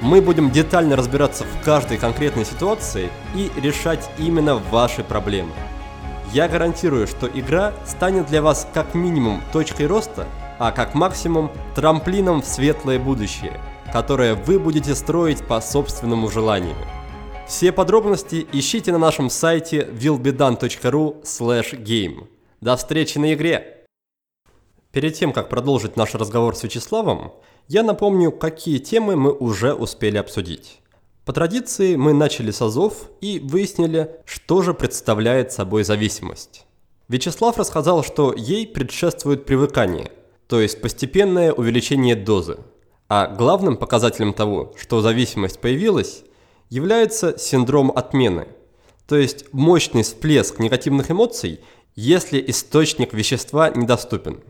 Мы 0.00 0.20
будем 0.20 0.50
детально 0.50 0.94
разбираться 0.94 1.44
в 1.44 1.64
каждой 1.64 1.96
конкретной 1.96 2.44
ситуации 2.44 3.08
и 3.34 3.50
решать 3.60 4.10
именно 4.18 4.56
ваши 4.56 5.02
проблемы. 5.02 5.52
Я 6.32 6.48
гарантирую, 6.48 7.06
что 7.06 7.26
игра 7.26 7.72
станет 7.86 8.26
для 8.26 8.42
вас 8.42 8.68
как 8.74 8.94
минимум 8.94 9.40
точкой 9.52 9.86
роста, 9.86 10.26
а 10.58 10.70
как 10.70 10.94
максимум 10.94 11.50
трамплином 11.74 12.42
в 12.42 12.46
светлое 12.46 12.98
будущее, 12.98 13.58
которое 13.90 14.34
вы 14.34 14.58
будете 14.58 14.94
строить 14.94 15.42
по 15.46 15.60
собственному 15.60 16.28
желанию. 16.28 16.76
Все 17.46 17.72
подробности 17.72 18.46
ищите 18.52 18.92
на 18.92 18.98
нашем 18.98 19.30
сайте 19.30 19.88
willbedone.ru 19.92 21.22
game. 21.22 22.26
До 22.60 22.76
встречи 22.76 23.18
на 23.18 23.32
игре! 23.32 23.84
Перед 24.92 25.14
тем, 25.14 25.32
как 25.32 25.48
продолжить 25.48 25.96
наш 25.96 26.14
разговор 26.14 26.56
с 26.56 26.64
Вячеславом, 26.64 27.32
я 27.68 27.82
напомню, 27.82 28.30
какие 28.32 28.78
темы 28.78 29.16
мы 29.16 29.32
уже 29.32 29.74
успели 29.74 30.16
обсудить. 30.18 30.80
По 31.24 31.32
традиции 31.32 31.96
мы 31.96 32.12
начали 32.12 32.52
с 32.52 32.62
АЗОВ 32.62 33.10
и 33.20 33.40
выяснили, 33.40 34.10
что 34.24 34.62
же 34.62 34.74
представляет 34.74 35.50
собой 35.50 35.82
зависимость. 35.82 36.64
Вячеслав 37.08 37.58
рассказал, 37.58 38.04
что 38.04 38.32
ей 38.32 38.66
предшествует 38.66 39.44
привыкание, 39.44 40.12
то 40.46 40.60
есть 40.60 40.80
постепенное 40.80 41.52
увеличение 41.52 42.14
дозы. 42.14 42.58
А 43.08 43.26
главным 43.26 43.76
показателем 43.76 44.32
того, 44.32 44.72
что 44.76 45.00
зависимость 45.00 45.60
появилась, 45.60 46.22
является 46.70 47.38
синдром 47.38 47.92
отмены, 47.94 48.48
то 49.06 49.16
есть 49.16 49.52
мощный 49.52 50.02
всплеск 50.02 50.58
негативных 50.58 51.10
эмоций, 51.10 51.60
если 51.94 52.42
источник 52.46 53.12
вещества 53.12 53.70
недоступен. 53.70 54.40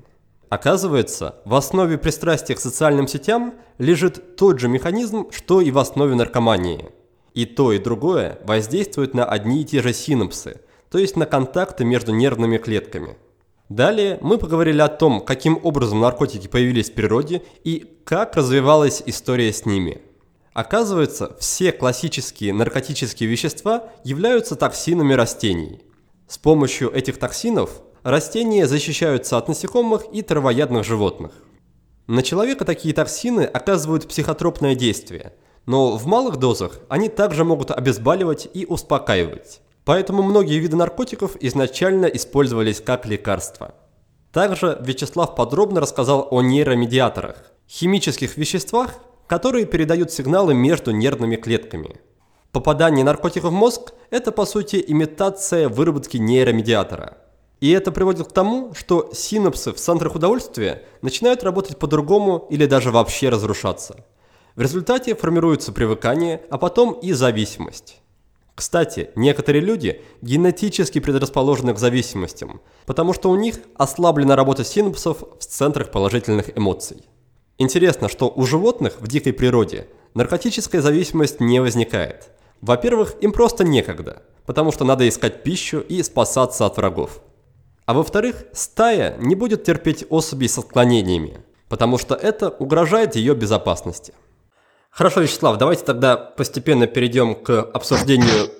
Оказывается, 0.49 1.37
в 1.45 1.55
основе 1.55 1.99
пристрастия 1.99 2.55
к 2.55 2.61
социальным 2.61 3.09
сетям 3.09 3.55
лежит 3.79 4.37
тот 4.37 4.61
же 4.61 4.69
механизм, 4.69 5.27
что 5.33 5.61
и 5.61 5.71
в 5.71 5.79
основе 5.79 6.15
наркомании. 6.15 6.91
И 7.35 7.45
то, 7.45 7.73
и 7.73 7.79
другое 7.79 8.39
воздействует 8.45 9.13
на 9.13 9.25
одни 9.25 9.63
и 9.63 9.65
те 9.65 9.83
же 9.83 9.93
синапсы, 9.93 10.61
то 10.91 10.99
есть 10.99 11.17
на 11.17 11.27
контакты 11.27 11.85
между 11.85 12.13
нервными 12.13 12.59
клетками. 12.59 13.17
Далее 13.69 14.19
мы 14.23 14.39
поговорили 14.39 14.81
о 14.81 14.89
том, 14.89 15.21
каким 15.21 15.59
образом 15.65 16.01
наркотики 16.01 16.47
появились 16.47 16.91
в 16.91 16.95
природе 16.95 17.43
и 17.65 17.99
как 18.05 18.37
развивалась 18.37 19.03
история 19.05 19.53
с 19.53 19.67
ними. 19.67 20.01
Оказывается, 20.55 21.37
все 21.41 21.73
классические 21.73 22.55
наркотические 22.55 23.29
вещества 23.29 23.91
являются 24.05 24.55
токсинами 24.55 25.13
растений. 25.13 25.83
С 26.29 26.39
помощью 26.39 26.91
этих 26.91 27.19
токсинов 27.19 27.83
растения 28.07 28.69
защищаются 28.69 29.37
от 29.37 29.49
насекомых 29.49 30.05
и 30.13 30.23
травоядных 30.23 30.85
животных. 30.85 31.33
На 32.07 32.23
человека 32.23 32.65
такие 32.65 32.95
токсины 32.95 33.41
оказывают 33.41 34.07
психотропное 34.07 34.77
действие, 34.77 35.33
но 35.67 35.97
в 35.97 36.07
малых 36.07 36.37
дозах 36.37 36.79
они 36.89 37.09
также 37.09 37.43
могут 37.43 37.73
обезболивать 37.73 38.49
и 38.55 38.65
успокаивать. 38.65 39.61
Поэтому 39.85 40.23
многие 40.23 40.61
виды 40.61 40.77
наркотиков 40.77 41.37
изначально 41.41 42.07
использовались 42.07 42.81
как 42.81 43.07
лекарства. 43.07 43.75
Также 44.33 44.79
Вячеслав 44.81 45.35
подробно 45.35 45.81
рассказал 45.81 46.29
о 46.31 46.43
нейромедиаторах– 46.43 47.51
химических 47.69 48.37
веществах, 48.37 48.95
которые 49.27 49.67
передают 49.67 50.13
сигналы 50.13 50.55
между 50.55 50.93
нервными 50.93 51.35
клетками. 51.35 51.97
Попадание 52.53 53.05
наркотиков 53.05 53.51
в 53.51 53.55
мозг– 53.55 53.95
это 54.11 54.31
по 54.31 54.47
сути 54.47 54.83
имитация 54.87 55.69
выработки 55.69 56.19
нейромедиатора– 56.19 57.19
и 57.61 57.71
это 57.71 57.91
приводит 57.91 58.29
к 58.29 58.33
тому, 58.33 58.75
что 58.75 59.11
синапсы 59.13 59.73
в 59.73 59.77
центрах 59.77 60.15
удовольствия 60.15 60.83
начинают 61.03 61.43
работать 61.43 61.79
по-другому 61.79 62.47
или 62.51 62.67
даже 62.67 62.91
вообще 62.91 63.29
разрушаться. 63.29 64.05
В 64.55 64.61
результате 64.61 65.15
формируется 65.15 65.73
привыкание, 65.73 66.43
а 66.51 66.59
потом 66.59 66.93
и 66.93 67.13
зависимость. 67.13 68.01
Кстати, 68.55 69.11
некоторые 69.17 69.63
люди 69.63 70.03
генетически 70.23 70.99
предрасположены 70.99 71.75
к 71.75 71.79
зависимостям, 71.79 72.63
потому 72.87 73.13
что 73.13 73.31
у 73.31 73.37
них 73.37 73.57
ослаблена 73.77 74.35
работа 74.35 74.65
синапсов 74.65 75.23
в 75.39 75.45
центрах 75.45 75.91
положительных 75.91 76.57
эмоций. 76.57 77.05
Интересно, 77.59 78.09
что 78.09 78.33
у 78.35 78.47
животных 78.47 78.97
в 79.01 79.09
дикой 79.09 79.35
природе 79.35 79.89
наркотическая 80.15 80.81
зависимость 80.81 81.41
не 81.41 81.61
возникает. 81.61 82.31
Во-первых, 82.63 83.17
им 83.21 83.33
просто 83.33 83.63
некогда, 83.65 84.23
потому 84.47 84.73
что 84.73 84.85
надо 84.85 85.07
искать 85.07 85.43
пищу 85.43 85.81
и 85.81 86.03
спасаться 86.03 86.65
от 86.65 86.79
врагов. 86.79 87.21
А 87.87 87.95
во-вторых, 87.95 88.45
стая 88.53 89.17
не 89.19 89.37
будет 89.37 89.63
терпеть 89.63 90.05
особей 90.11 90.49
с 90.49 90.59
отклонениями, 90.59 91.39
потому 91.69 91.99
что 91.99 92.17
это 92.17 92.51
угрожает 92.51 93.15
ее 93.15 93.35
безопасности. 93.35 94.13
Хорошо, 94.91 95.21
Вячеслав, 95.21 95.57
давайте 95.57 95.85
тогда 95.85 96.17
постепенно 96.17 96.89
перейдем 96.89 97.37
к 97.37 97.61
обсуждению, 97.61 98.51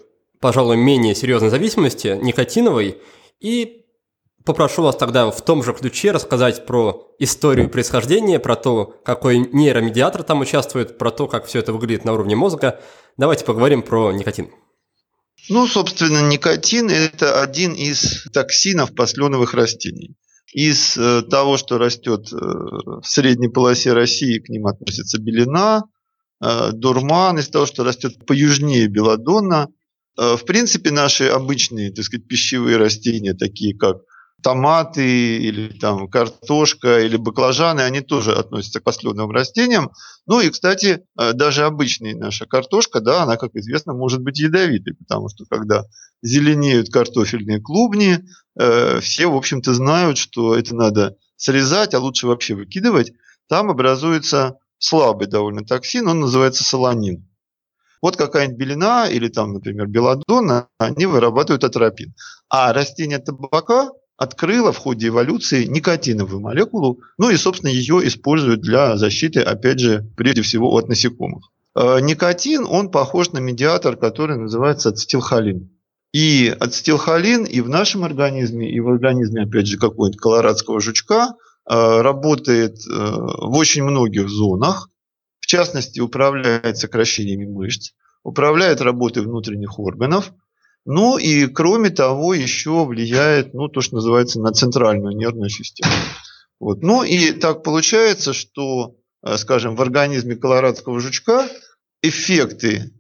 пожалуй, 0.41 0.77
менее 0.77 1.15
серьезной 1.17 1.51
зависимости, 1.51 2.19
никотиновой, 2.23 2.99
и 3.41 3.87
попрошу 4.45 4.83
вас 4.83 4.95
тогда 4.95 5.29
в 5.31 5.43
том 5.43 5.65
же 5.65 5.73
ключе 5.73 6.13
рассказать 6.13 6.65
про 6.65 7.09
историю 7.19 7.69
происхождения, 7.69 8.39
про 8.39 8.55
то, 8.55 8.95
какой 9.05 9.39
нейромедиатор 9.39 10.23
там 10.23 10.41
участвует, 10.41 10.99
про 10.99 11.11
то, 11.11 11.27
как 11.27 11.47
все 11.47 11.59
это 11.59 11.73
выглядит 11.73 12.05
на 12.05 12.13
уровне 12.13 12.37
мозга. 12.37 12.79
Давайте 13.17 13.45
поговорим 13.45 13.83
про 13.83 14.13
никотин. 14.13 14.51
Ну, 15.49 15.67
собственно, 15.67 16.29
никотин– 16.29 16.91
это 16.91 17.41
один 17.43 17.73
из 17.73 18.25
токсинов 18.33 18.95
посленовых 18.95 19.55
растений. 19.55 20.17
Из 20.53 20.97
э, 20.97 21.23
того, 21.23 21.57
что 21.57 21.79
растет 21.79 22.33
э, 22.33 22.37
в 22.37 23.05
средней 23.05 23.49
полосе 23.49 23.93
России, 23.93 24.39
к 24.39 24.49
ним 24.49 24.67
относится 24.67 25.21
белина, 25.21 25.85
э, 26.43 26.71
дурман, 26.73 27.39
из 27.39 27.49
того, 27.49 27.67
что 27.67 27.85
растет 27.85 28.25
поюжнее 28.27 28.89
белодонна. 28.89 29.69
В 30.17 30.41
принципе, 30.47 30.93
наши 30.93 31.27
обычные, 31.27 31.93
так 31.93 32.07
сказать, 32.07 32.27
пищевые 32.27 32.79
растения, 32.79 33.35
такие 33.35 33.77
как 33.77 33.99
томаты 34.47 35.39
или 35.39 35.77
там 35.77 36.09
картошка 36.09 37.01
или 37.01 37.17
баклажаны, 37.17 37.81
они 37.81 38.01
тоже 38.01 38.33
относятся 38.33 38.79
к 38.79 38.85
посленовым 38.85 39.33
растениям. 39.33 39.91
Ну 40.25 40.41
и, 40.41 40.51
кстати, 40.51 41.05
э, 41.19 41.33
даже 41.33 41.65
обычная 41.65 42.15
наша 42.15 42.47
картошка, 42.47 43.01
да, 43.01 43.25
она, 43.25 43.39
как 43.39 43.57
известно, 43.57 43.93
может 43.93 44.23
быть 44.23 44.39
ядовитой, 44.39 44.95
потому 44.95 45.29
что 45.31 45.47
когда 45.51 45.87
зеленеют 46.23 46.93
картофельные 46.93 47.61
клубни, 47.61 48.21
э, 48.57 49.01
все, 49.01 49.27
в 49.27 49.35
общем-то, 49.35 49.75
знают, 49.75 50.17
что 50.17 50.57
это 50.57 50.77
надо 50.77 51.17
срезать, 51.35 51.95
а 51.95 51.99
лучше 51.99 52.29
вообще 52.29 52.55
выкидывать. 52.55 53.11
Там 53.49 53.69
образуется 53.69 54.59
слабый 54.79 55.27
довольно 55.27 55.65
токсин, 55.65 56.07
он 56.07 56.21
называется 56.21 56.63
солонин. 56.63 57.29
Вот 58.01 58.17
какая-нибудь 58.17 58.59
белина 58.59 59.09
или 59.09 59.27
там, 59.27 59.55
например, 59.55 59.89
белодонна, 59.89 60.69
они 60.79 61.07
вырабатывают 61.07 61.65
атропин. 61.65 62.15
А 62.49 62.73
растение 62.73 63.19
табака 63.19 63.91
открыла 64.17 64.73
в 64.73 64.79
ходе 64.79 65.09
эволюции 65.09 65.65
никотиновую 65.65 66.41
молекулу, 66.41 67.01
ну 67.19 67.31
и, 67.31 67.37
собственно, 67.37 67.71
ее 67.71 68.07
используют 68.07 68.61
для 68.63 68.97
защиты, 68.97 69.41
опять 69.41 69.79
же, 69.79 70.07
прежде 70.17 70.43
всего 70.43 70.75
от 70.75 70.89
насекомых. 70.89 71.51
Э, 71.75 72.01
никотин, 72.01 72.67
он 72.69 72.91
похож 72.91 73.33
на 73.33 73.39
медиатор, 73.39 73.97
который 73.97 74.39
называется 74.39 74.89
ацетилхолин. 74.91 75.71
И 76.13 76.55
ацетилхолин 76.59 77.45
и 77.45 77.61
в 77.61 77.69
нашем 77.69 78.05
организме, 78.05 78.71
и 78.71 78.81
в 78.81 78.89
организме, 78.89 79.43
опять 79.43 79.67
же, 79.67 79.77
какого-нибудь 79.77 80.21
колорадского 80.21 80.81
жучка 80.81 81.35
э, 81.69 82.01
работает 82.01 82.77
э, 82.79 82.91
в 82.91 83.57
очень 83.57 83.85
многих 83.85 84.31
зонах. 84.31 84.89
В 85.41 85.47
частности, 85.47 86.01
управляет 86.01 86.79
сокращениями 86.79 87.45
мышц, 87.45 87.93
управляет 88.25 88.81
работой 88.81 89.23
внутренних 89.23 89.79
органов– 89.79 90.33
ну 90.87 91.19
и 91.19 91.47
кроме 91.47 91.91
того 91.91 92.35
еще 92.35 92.85
влияет, 92.85 93.55
ну 93.55 93.69
то, 93.69 93.81
что 93.81 93.97
называется, 93.97 94.41
на 94.41 94.53
центральную 94.53 95.17
нервную 95.17 95.51
систему. 95.51 95.93
Вот. 96.59 96.83
Ну 96.83 97.03
и 97.03 97.33
так 97.33 97.63
получается, 97.63 98.33
что, 98.33 98.97
э, 99.23 99.37
скажем, 99.37 99.77
в 99.77 99.83
организме 99.83 100.37
колорадского 100.37 101.01
жучка 101.01 101.49
эффекты 102.03 102.93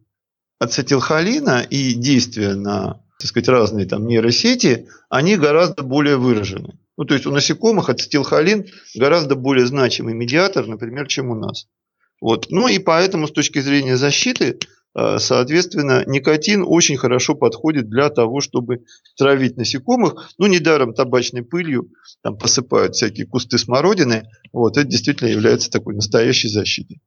ацетилхолина 0.59 1.63
и 1.63 1.95
действия 1.95 2.55
на 2.55 3.01
так 3.19 3.29
сказать, 3.29 3.49
разные 3.49 3.87
там 3.87 4.07
нейросети, 4.07 4.89
они 5.09 5.37
гораздо 5.37 5.83
более 5.83 6.17
выражены. 6.17 6.79
Ну, 6.97 7.05
то 7.05 7.15
есть 7.15 7.27
у 7.27 7.31
насекомых 7.31 7.89
ацетилхолин 7.89 8.67
гораздо 8.95 9.37
более 9.37 9.67
значимый 9.67 10.15
медиатор, 10.15 10.67
например, 10.67 11.07
чем 11.07 11.31
у 11.31 11.35
нас. 11.35 11.67
Вот. 12.21 12.47
Ну 12.51 12.69
и 12.69 12.79
поэтому 12.79 13.27
с 13.27 13.33
точки 13.33 13.59
зрения 13.61 13.97
защиты, 13.97 14.59
соответственно, 15.19 16.05
никотин 16.07 16.65
очень 16.67 16.97
хорошо 16.97 17.35
подходит 17.35 17.89
для 17.89 18.09
того, 18.09 18.41
чтобы 18.41 18.85
травить 19.17 19.57
насекомых. 19.57 20.31
Ну, 20.39 20.47
недаром 20.47 20.95
табачной 20.95 21.43
пылью 21.43 21.91
там 22.23 22.39
посыпают 22.39 22.95
всякие 22.95 23.27
кусты 23.27 23.59
смородины. 23.59 24.29
Вот, 24.53 24.77
это 24.77 24.87
действительно 24.87 25.29
является 25.29 25.71
такой 25.71 25.95
настоящей 25.95 26.49
защитой. 26.49 27.01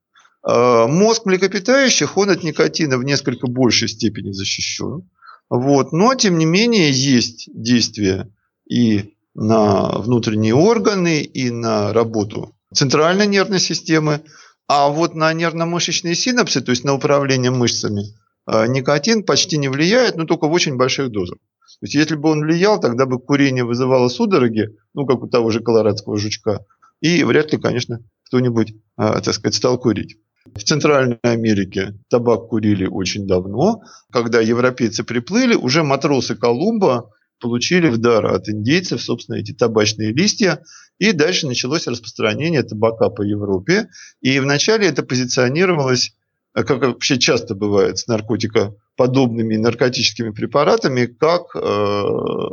А, 0.44 0.88
мозг 0.88 1.26
млекопитающих, 1.26 2.18
он 2.18 2.30
от 2.30 2.44
никотина 2.44 2.98
в 2.98 3.04
несколько 3.04 3.48
большей 3.48 3.88
степени 3.88 4.32
защищен. 4.32 5.10
Вот. 5.50 5.92
Но, 5.92 6.14
тем 6.16 6.38
не 6.38 6.46
менее, 6.46 6.92
есть 6.92 7.50
действия 7.54 8.30
и 8.70 9.16
на 9.34 10.00
внутренние 10.00 10.54
органы, 10.54 11.22
и 11.22 11.50
на 11.50 11.94
работу 11.94 12.56
центральной 12.74 13.28
нервной 13.28 13.60
системы. 13.60 14.22
А 14.70 14.90
вот 14.90 15.16
на 15.16 15.34
нервно-мышечные 15.34 16.14
синапсы, 16.14 16.62
то 16.62 16.70
есть 16.70 16.84
на 16.84 16.94
управление 16.94 17.50
мышцами, 17.50 18.04
а, 18.46 18.68
никотин 18.68 19.24
почти 19.24 19.58
не 19.58 19.68
влияет, 19.68 20.16
но 20.16 20.26
только 20.26 20.48
в 20.48 20.52
очень 20.52 20.78
больших 20.78 21.10
дозах. 21.10 21.40
То 21.80 21.86
есть 21.86 21.96
если 21.96 22.16
бы 22.16 22.30
он 22.30 22.42
влиял, 22.42 22.80
тогда 22.80 23.08
бы 23.08 23.20
курение 23.20 23.64
вызывало 23.64 24.10
судороги, 24.10 24.70
ну, 24.94 25.08
как 25.08 25.24
у 25.24 25.28
того 25.28 25.50
же 25.50 25.62
колорадского 25.62 26.18
жучка, 26.18 26.68
и 27.02 27.24
вряд 27.24 27.52
ли, 27.52 27.58
конечно, 27.58 28.04
кто-нибудь, 28.28 28.76
а, 28.96 29.20
так 29.22 29.34
сказать, 29.34 29.56
стал 29.56 29.80
курить. 29.80 30.18
В 30.54 30.64
Центральной 30.64 31.18
Америке 31.24 31.96
табак 32.08 32.50
курили 32.50 32.86
очень 32.86 33.26
давно. 33.26 33.82
Когда 34.12 34.40
европейцы 34.40 35.04
приплыли, 35.04 35.56
уже 35.56 35.82
матросы 35.82 36.36
Колумба 36.36 37.10
получили 37.40 37.90
в 37.90 37.98
дар 37.98 38.26
от 38.26 38.50
индейцев, 38.50 39.02
собственно, 39.02 39.38
эти 39.38 39.54
табачные 39.54 40.12
листья. 40.12 40.64
И 40.98 41.12
дальше 41.14 41.48
началось 41.48 41.88
распространение 41.88 42.64
табака 42.64 43.10
по 43.10 43.22
Европе. 43.22 43.90
И 44.22 44.40
вначале 44.40 44.88
это 44.88 45.04
позиционировалось, 45.04 46.16
как 46.54 46.82
вообще 46.82 47.18
часто 47.18 47.56
бывает 47.56 47.98
с 48.00 48.08
наркотикоподобными 48.08 49.56
наркотическими 49.56 50.32
препаратами, 50.32 51.06
как 51.06 51.56
э, 51.56 51.60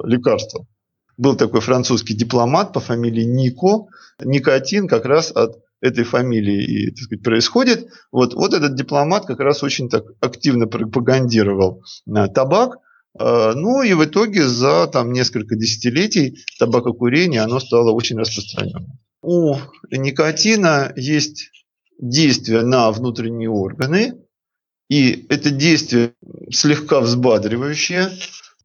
лекарство. 0.04 0.66
Был 1.16 1.34
такой 1.36 1.60
французский 1.60 2.14
дипломат 2.14 2.72
по 2.72 2.80
фамилии 2.80 3.24
Нико. 3.24 3.88
Никотин 4.22 4.86
как 4.86 5.06
раз 5.06 5.32
от 5.32 5.58
этой 5.80 6.04
фамилии 6.04 6.64
и, 6.64 6.90
так 6.90 7.04
сказать, 7.04 7.22
происходит. 7.22 7.88
Вот, 8.12 8.34
вот 8.34 8.54
этот 8.54 8.74
дипломат 8.74 9.26
как 9.26 9.40
раз 9.40 9.62
очень 9.62 9.88
так 9.88 10.04
активно 10.20 10.66
пропагандировал 10.66 11.82
э, 12.06 12.28
табак. 12.28 12.78
Э, 13.18 13.52
ну 13.54 13.82
и 13.82 13.92
в 13.94 14.04
итоге 14.04 14.44
за 14.44 14.86
там, 14.86 15.12
несколько 15.12 15.56
десятилетий 15.56 16.44
табакокурение 16.58 17.40
оно 17.40 17.60
стало 17.60 17.92
очень 17.92 18.18
распространенным. 18.18 18.98
У 19.22 19.56
никотина 19.90 20.92
есть 20.96 21.50
действие 21.98 22.62
на 22.62 22.90
внутренние 22.92 23.50
органы, 23.50 24.14
и 24.88 25.26
это 25.28 25.50
действие 25.50 26.12
слегка 26.50 27.00
взбадривающее, 27.00 28.10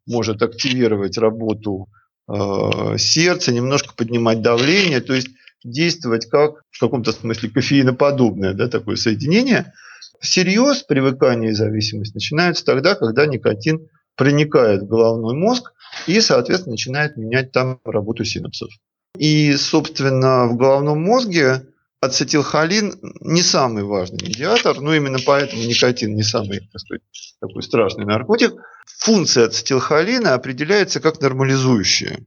может 0.06 0.42
активировать 0.42 1.18
работу 1.18 1.88
э, 2.28 2.98
сердца, 2.98 3.52
немножко 3.52 3.96
поднимать 3.96 4.42
давление. 4.42 5.02
То 5.02 5.14
есть 5.14 5.30
действовать 5.64 6.28
как 6.28 6.64
в 6.70 6.80
каком-то 6.80 7.12
смысле 7.12 7.50
кофеиноподобное 7.50 8.54
да, 8.54 8.68
такое 8.68 8.96
соединение. 8.96 9.74
Всерьез 10.20 10.84
привыкание 10.84 11.52
и 11.52 11.56
зависимость 11.56 12.14
начинаются 12.14 12.64
тогда, 12.66 12.94
когда 12.96 13.26
никотин 13.26 13.88
проникает 14.22 14.84
в 14.84 14.88
головной 14.88 15.36
мозг 15.36 15.74
и, 16.06 16.22
соответственно, 16.22 16.74
начинает 16.74 17.18
менять 17.18 17.52
там 17.52 17.80
работу 17.84 18.24
синапсов. 18.24 18.70
И, 19.18 19.54
собственно, 19.54 20.46
в 20.46 20.58
головном 20.58 21.02
мозге 21.02 21.66
ацетилхолин 22.02 23.00
не 23.22 23.42
самый 23.42 23.84
важный 23.84 24.22
медиатор, 24.22 24.80
но 24.80 24.94
именно 24.94 25.18
поэтому 25.26 25.64
никотин 25.64 26.16
не 26.16 26.22
самый 26.22 26.62
сказать, 26.76 27.02
такой 27.40 27.64
страшный 27.64 28.06
наркотик. 28.06 28.54
Функция 29.00 29.48
ацетилхолина 29.48 30.36
определяется 30.36 31.00
как 31.00 31.20
нормализующая. 31.20 32.20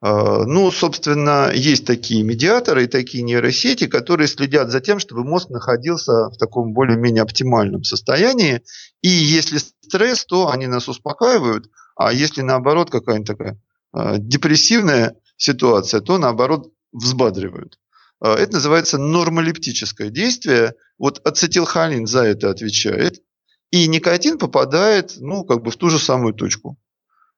А, 0.00 0.44
ну, 0.44 0.70
собственно, 0.70 1.50
есть 1.54 1.86
такие 1.86 2.22
медиаторы 2.22 2.84
и 2.84 2.88
такие 2.88 3.22
нейросети, 3.22 3.86
которые 3.86 4.28
следят 4.28 4.70
за 4.70 4.80
тем, 4.80 4.98
чтобы 4.98 5.24
мозг 5.24 5.50
находился 5.50 6.28
в 6.30 6.36
таком 6.36 6.72
более-менее 6.72 7.22
оптимальном 7.22 7.84
состоянии. 7.84 8.62
И 9.02 9.08
если 9.08 9.58
стресс, 9.58 10.24
то 10.24 10.50
они 10.50 10.66
нас 10.66 10.88
успокаивают, 10.88 11.70
а 11.96 12.12
если 12.12 12.42
наоборот 12.42 12.90
какая-нибудь 12.90 13.26
такая 13.26 13.60
а, 13.92 14.18
депрессивная 14.18 15.16
ситуация, 15.36 16.00
то 16.00 16.18
наоборот 16.18 16.72
взбадривают. 16.92 17.78
А, 18.20 18.34
это 18.34 18.54
называется 18.54 18.98
нормолептическое 18.98 20.10
действие. 20.10 20.74
Вот 20.98 21.20
ацетилхолин 21.26 22.06
за 22.06 22.24
это 22.24 22.50
отвечает. 22.50 23.22
И 23.70 23.86
никотин 23.88 24.38
попадает 24.38 25.14
ну, 25.18 25.44
как 25.44 25.62
бы 25.62 25.70
в 25.70 25.76
ту 25.76 25.90
же 25.90 25.98
самую 25.98 26.34
точку. 26.34 26.78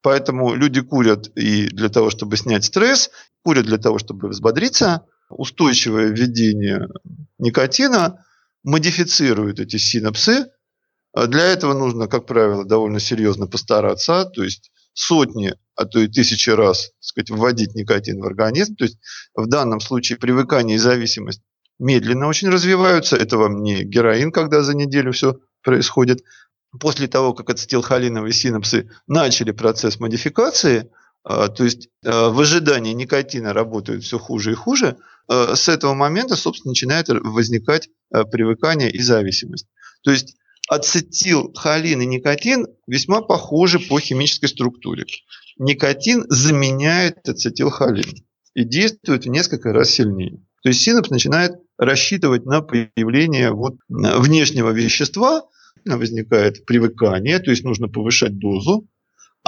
Поэтому 0.07 0.55
люди 0.55 0.83
курят 0.83 1.37
и 1.37 1.67
для 1.67 1.89
того, 1.89 2.11
чтобы 2.11 2.37
снять 2.37 2.65
стресс, 2.65 3.11
курят 3.43 3.67
для 3.67 3.77
того, 3.77 3.99
чтобы 3.99 4.29
взбодриться. 4.29 5.05
Устойчивое 5.31 6.11
введение 6.11 6.87
никотина 7.41 8.25
модифицирует 8.63 9.59
эти 9.59 9.79
синапсы. 9.79 10.47
Для 11.13 11.47
этого 11.47 11.75
нужно, 11.75 12.07
как 12.07 12.25
правило, 12.25 12.65
довольно 12.65 13.01
серьезно 13.01 13.49
постараться, 13.49 14.27
то 14.27 14.45
есть 14.45 14.71
сотни, 14.93 15.55
а 15.75 15.87
то 15.87 15.99
и 15.99 16.07
тысячи 16.07 16.51
раз 16.51 16.83
так 16.83 16.93
сказать, 17.01 17.31
вводить 17.31 17.75
никотин 17.75 18.21
в 18.21 18.27
организм. 18.27 18.77
То 18.77 18.85
есть 18.85 18.99
в 19.35 19.49
данном 19.49 19.81
случае 19.81 20.19
привыкание 20.19 20.77
и 20.77 20.79
зависимость 20.79 21.43
медленно 21.81 22.29
очень 22.29 22.49
развиваются. 22.49 23.17
Это 23.17 23.39
вам 23.39 23.61
не 23.61 23.83
героин, 23.83 24.31
когда 24.31 24.63
за 24.63 24.77
неделю 24.77 25.11
все 25.11 25.41
происходит 25.65 26.23
после 26.79 27.09
того, 27.09 27.35
как 27.35 27.51
ацетилхолиновые 27.51 28.33
синапсы 28.33 28.91
начали 29.07 29.53
процесс 29.53 30.01
модификации, 30.01 30.91
а, 31.25 31.49
то 31.49 31.65
есть 31.65 31.89
а, 32.05 32.31
в 32.31 32.41
ожидании 32.41 32.93
никотина 32.93 33.53
работают 33.53 34.05
все 34.05 34.19
хуже 34.19 34.53
и 34.53 34.55
хуже, 34.55 34.97
а, 35.29 35.57
с 35.57 35.69
этого 35.69 35.95
момента, 35.95 36.37
собственно, 36.37 36.71
начинает 36.71 37.09
возникать 37.09 37.89
привыкание 38.31 38.91
и 38.91 39.03
зависимость. 39.03 39.67
То 40.03 40.13
есть 40.13 40.37
ацетилхолин 40.69 42.01
и 42.01 42.07
никотин 42.07 42.67
весьма 42.87 43.23
похожи 43.23 43.81
по 43.81 43.99
химической 43.99 44.47
структуре. 44.47 45.05
Никотин 45.59 46.25
заменяет 46.29 47.29
ацетилхолин 47.29 48.15
и 48.55 48.65
действует 48.65 49.25
в 49.25 49.29
несколько 49.29 49.73
раз 49.73 49.91
сильнее. 49.91 50.39
То 50.63 50.69
есть 50.69 50.83
синапс 50.83 51.11
начинает 51.11 51.53
рассчитывать 51.79 52.47
на 52.47 52.61
появление 52.61 53.53
вот 53.53 53.77
внешнего 53.89 54.71
вещества, 54.71 55.45
возникает 55.87 56.67
привыкание, 56.67 57.39
то 57.39 57.51
есть 57.51 57.65
нужно 57.65 57.89
повышать 57.89 58.39
дозу, 58.39 58.89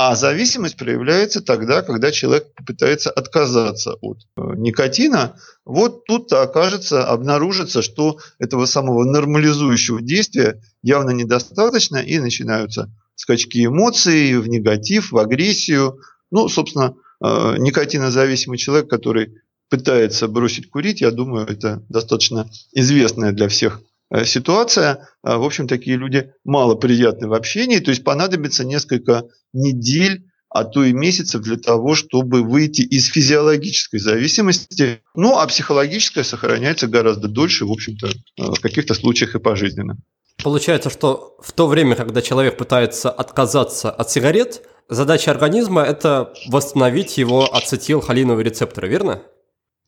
а 0.00 0.14
зависимость 0.14 0.76
проявляется 0.76 1.40
тогда, 1.40 1.82
когда 1.82 2.12
человек 2.12 2.54
попытается 2.54 3.10
отказаться 3.10 3.94
от 3.94 4.18
э, 4.36 4.42
никотина. 4.56 5.34
Вот 5.64 6.04
тут-то 6.04 6.40
окажется, 6.42 7.04
обнаружится, 7.04 7.82
что 7.82 8.20
этого 8.38 8.66
самого 8.66 9.02
нормализующего 9.02 10.00
действия 10.00 10.62
явно 10.84 11.10
недостаточно, 11.10 11.96
и 11.96 12.20
начинаются 12.20 12.94
скачки 13.16 13.66
эмоций 13.66 14.38
в 14.38 14.46
негатив, 14.46 15.10
в 15.10 15.18
агрессию. 15.18 15.98
Ну, 16.30 16.48
собственно, 16.48 16.94
э, 17.20 17.56
никотинозависимый 17.58 18.56
человек, 18.56 18.88
который 18.88 19.34
пытается 19.68 20.28
бросить 20.28 20.70
курить, 20.70 21.00
я 21.00 21.10
думаю, 21.10 21.48
это 21.48 21.82
достаточно 21.88 22.48
известная 22.72 23.32
для 23.32 23.48
всех 23.48 23.82
ситуация. 24.24 25.08
Э, 25.24 25.36
в 25.36 25.44
общем, 25.44 25.68
такие 25.68 25.96
люди 25.96 26.32
мало 26.44 26.74
приятны 26.74 27.28
в 27.28 27.34
общении, 27.34 27.78
то 27.78 27.90
есть 27.90 28.04
понадобится 28.04 28.64
несколько 28.64 29.24
недель, 29.52 30.24
а 30.50 30.64
то 30.64 30.82
и 30.82 30.92
месяцев 30.92 31.42
для 31.42 31.56
того, 31.56 31.94
чтобы 31.94 32.42
выйти 32.42 32.80
из 32.80 33.06
физиологической 33.06 34.00
зависимости. 34.00 35.00
Ну, 35.14 35.36
а 35.36 35.46
психологическая 35.46 36.24
сохраняется 36.24 36.86
гораздо 36.86 37.28
дольше, 37.28 37.66
в 37.66 37.72
общем-то, 37.72 38.08
э, 38.08 38.12
в 38.36 38.60
каких-то 38.60 38.94
случаях 38.94 39.34
и 39.34 39.38
пожизненно. 39.38 39.96
Получается, 40.42 40.88
что 40.88 41.36
в 41.42 41.52
то 41.52 41.66
время, 41.66 41.96
когда 41.96 42.22
человек 42.22 42.56
пытается 42.56 43.10
отказаться 43.10 43.90
от 43.90 44.10
сигарет, 44.10 44.62
задача 44.88 45.32
организма– 45.32 45.82
это 45.84 46.32
восстановить 46.46 47.18
его 47.18 47.52
ацетилхолиновые 47.52 48.44
рецепторы, 48.44 48.88
верно? 48.88 49.22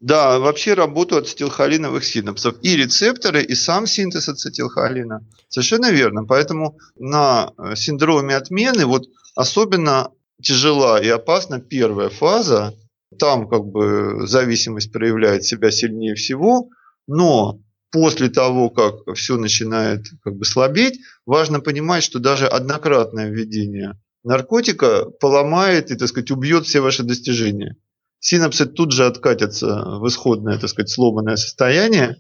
Да, 0.01 0.39
вообще 0.39 0.73
работают 0.73 1.27
ацетилхолиновых 1.27 2.05
синапсов. 2.05 2.57
И 2.63 2.75
рецепторы, 2.75 3.43
и 3.43 3.55
сам 3.55 3.87
синтез 3.87 4.29
ацетилхолина. 4.31 5.27
Совершенно 5.49 5.91
верно. 5.91 6.25
Поэтому 6.25 6.79
на 6.99 7.53
э, 7.59 7.77
синдроме 7.77 8.35
отмены 8.35 8.87
вот 8.87 9.05
особенно 9.35 10.11
тяжела 10.43 10.99
и 11.01 11.09
опасна 11.09 11.61
первая 11.61 12.09
фаза. 12.09 12.75
Там 13.19 13.47
как 13.47 13.67
бы 13.67 14.27
зависимость 14.27 14.91
проявляет 14.91 15.45
себя 15.45 15.71
сильнее 15.71 16.15
всего, 16.15 16.71
но 17.07 17.61
после 17.91 18.31
того, 18.31 18.71
как 18.71 19.17
все 19.17 19.37
начинает 19.37 20.07
как 20.23 20.37
бы 20.37 20.45
слабеть, 20.47 21.01
важно 21.27 21.61
понимать, 21.61 22.05
что 22.05 22.21
даже 22.21 22.47
однократное 22.47 23.29
введение 23.29 24.01
наркотика 24.23 25.07
поломает 25.21 25.91
и, 25.91 25.97
так 25.97 26.09
сказать, 26.09 26.31
убьет 26.31 26.67
все 26.67 26.81
ваши 26.81 27.03
достижения. 27.03 27.77
Синапсы 28.21 28.67
тут 28.67 28.93
же 28.93 29.07
откатятся 29.07 29.83
в 29.99 30.07
исходное, 30.07 30.59
так 30.59 30.71
сказать, 30.71 30.91
сломанное 30.91 31.37
состояние. 31.37 32.17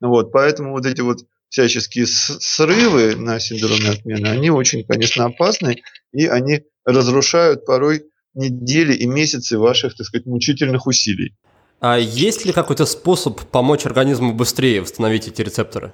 Вот, 0.00 0.30
поэтому 0.30 0.72
вот 0.72 0.86
эти 0.86 1.00
вот 1.00 1.18
всяческие 1.48 2.06
срывы 2.06 3.16
на 3.16 3.40
синдроме 3.40 3.90
отмены, 3.90 4.28
они 4.28 4.50
очень, 4.50 4.84
конечно, 4.84 5.24
опасны, 5.24 5.82
и 6.12 6.26
они 6.26 6.62
разрушают 6.84 7.64
порой 7.64 8.04
недели 8.34 8.94
и 8.94 9.06
месяцы 9.06 9.58
ваших, 9.58 9.96
так 9.96 10.06
сказать, 10.06 10.26
мучительных 10.26 10.86
усилий. 10.86 11.34
А 11.80 11.96
есть 11.98 12.44
ли 12.44 12.52
какой-то 12.52 12.86
способ 12.86 13.40
помочь 13.40 13.86
организму 13.86 14.34
быстрее 14.34 14.82
восстановить 14.82 15.28
эти 15.28 15.42
рецепторы? 15.42 15.92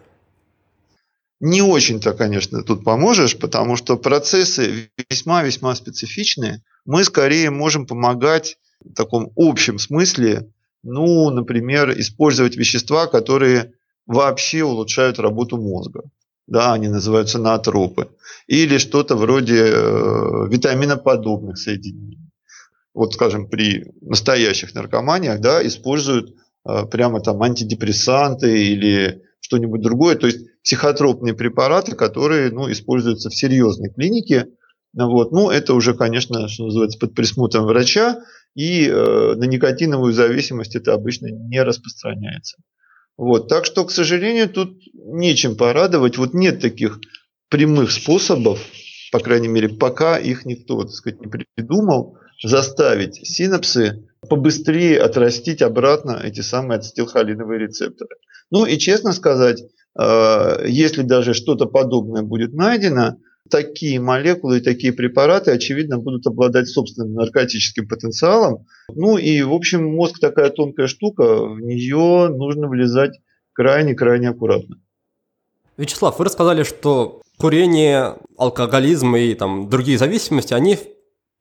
Не 1.41 1.63
очень-то, 1.63 2.15
конечно, 2.15 2.63
тут 2.63 2.85
поможешь, 2.85 3.37
потому 3.37 3.77
что 3.77 3.97
процессы 3.97 4.91
весьма-весьма 5.11 5.75
специфичные. 5.75 6.63
Мы 6.87 7.05
скорее 7.05 7.51
можем 7.51 7.87
помогать 7.87 8.57
в 8.85 8.95
таком 8.95 9.33
общем 9.37 9.79
смысле, 9.79 10.51
ну, 10.83 11.31
например, 11.31 11.99
использовать 11.99 12.57
вещества, 12.57 13.07
которые 13.07 13.73
вообще 14.07 14.65
улучшают 14.65 15.19
работу 15.19 15.57
мозга. 15.57 16.03
Да, 16.47 16.75
они 16.75 16.89
называются 16.89 17.39
наотропы. 17.39 18.09
Или 18.47 18.77
что-то 18.77 19.17
вроде 19.17 19.65
э, 19.65 20.49
витаминоподобных 20.51 21.57
соединений. 21.57 22.19
Вот, 22.93 23.15
скажем, 23.15 23.49
при 23.49 23.93
настоящих 24.03 24.75
наркоманиях 24.75 25.41
да, 25.41 25.67
используют 25.67 26.35
э, 26.69 26.85
прямо 26.91 27.21
там 27.21 27.43
антидепрессанты 27.43 28.63
или 28.63 29.23
что-нибудь 29.41 29.81
другое. 29.81 30.17
То 30.17 30.27
есть 30.27 30.47
психотропные 30.63 31.35
препараты, 31.35 31.97
которые 31.97 32.51
ну, 32.51 32.71
используются 32.71 33.31
в 33.31 33.35
серьезной 33.35 33.91
клинике. 33.91 34.49
Вот. 34.93 35.33
Ну, 35.33 35.51
это 35.51 35.75
уже, 35.75 35.95
конечно, 35.95 36.47
что 36.49 36.67
называется, 36.67 36.99
под 36.99 37.15
присмотром 37.15 37.65
врача. 37.65 38.23
И 38.55 38.87
э, 38.87 39.35
на 39.37 39.45
никотиновую 39.45 40.13
зависимость 40.13 40.77
это 40.77 40.93
обычно 40.95 41.27
не 41.27 41.63
распространяется. 41.63 42.59
Вот. 43.17 43.49
Так 43.49 43.65
что, 43.65 43.85
к 43.85 43.91
сожалению, 43.91 44.49
тут 44.49 44.79
нечем 44.93 45.57
порадовать. 45.57 46.19
Вот 46.19 46.35
нет 46.35 46.61
таких 46.61 47.01
прямых 47.49 47.91
способов, 47.91 48.61
по 49.13 49.19
крайней 49.19 49.49
мере, 49.49 49.69
пока 49.69 50.19
их 50.19 50.45
никто, 50.45 50.83
так 50.83 50.93
сказать, 50.93 51.21
не 51.21 51.29
придумал, 51.29 52.19
заставить 52.43 53.15
синапсы 53.27 54.09
побыстрее 54.29 55.01
отрастить 55.01 55.63
обратно 55.63 56.21
эти 56.23 56.41
самые 56.41 56.79
ацетилхолиновые 56.79 57.61
рецепторы. 57.61 58.17
Ну 58.51 58.65
и 58.65 58.79
честно 58.79 59.13
сказать, 59.13 59.63
э, 59.99 60.65
если 60.67 61.03
даже 61.03 61.35
что-то 61.35 61.67
подобное 61.67 62.23
будет 62.23 62.53
найдено, 62.53 63.17
такие 63.51 64.01
молекулы 64.01 64.59
и 64.59 64.63
такие 64.63 64.93
препараты, 64.93 65.51
очевидно, 65.51 65.99
будут 65.99 66.27
обладать 66.27 66.69
собственным 66.69 67.15
наркотическим 67.15 67.87
потенциалом. 67.87 68.67
Ну 68.89 69.19
и, 69.19 69.43
в 69.43 69.53
общем, 69.53 69.85
мозг 69.85 70.19
такая 70.19 70.51
тонкая 70.51 70.87
штука, 70.87 71.45
в 71.45 71.61
нее 71.61 72.29
нужно 72.29 72.69
влезать 72.69 73.21
крайне-крайне 73.53 74.31
аккуратно. 74.31 74.77
Вячеслав, 75.77 76.19
вы 76.19 76.25
рассказали, 76.25 76.63
что 76.63 77.23
курение, 77.39 78.17
алкоголизм 78.39 79.17
и 79.17 79.35
там, 79.35 79.69
другие 79.69 79.99
зависимости, 79.99 80.55
они 80.55 80.79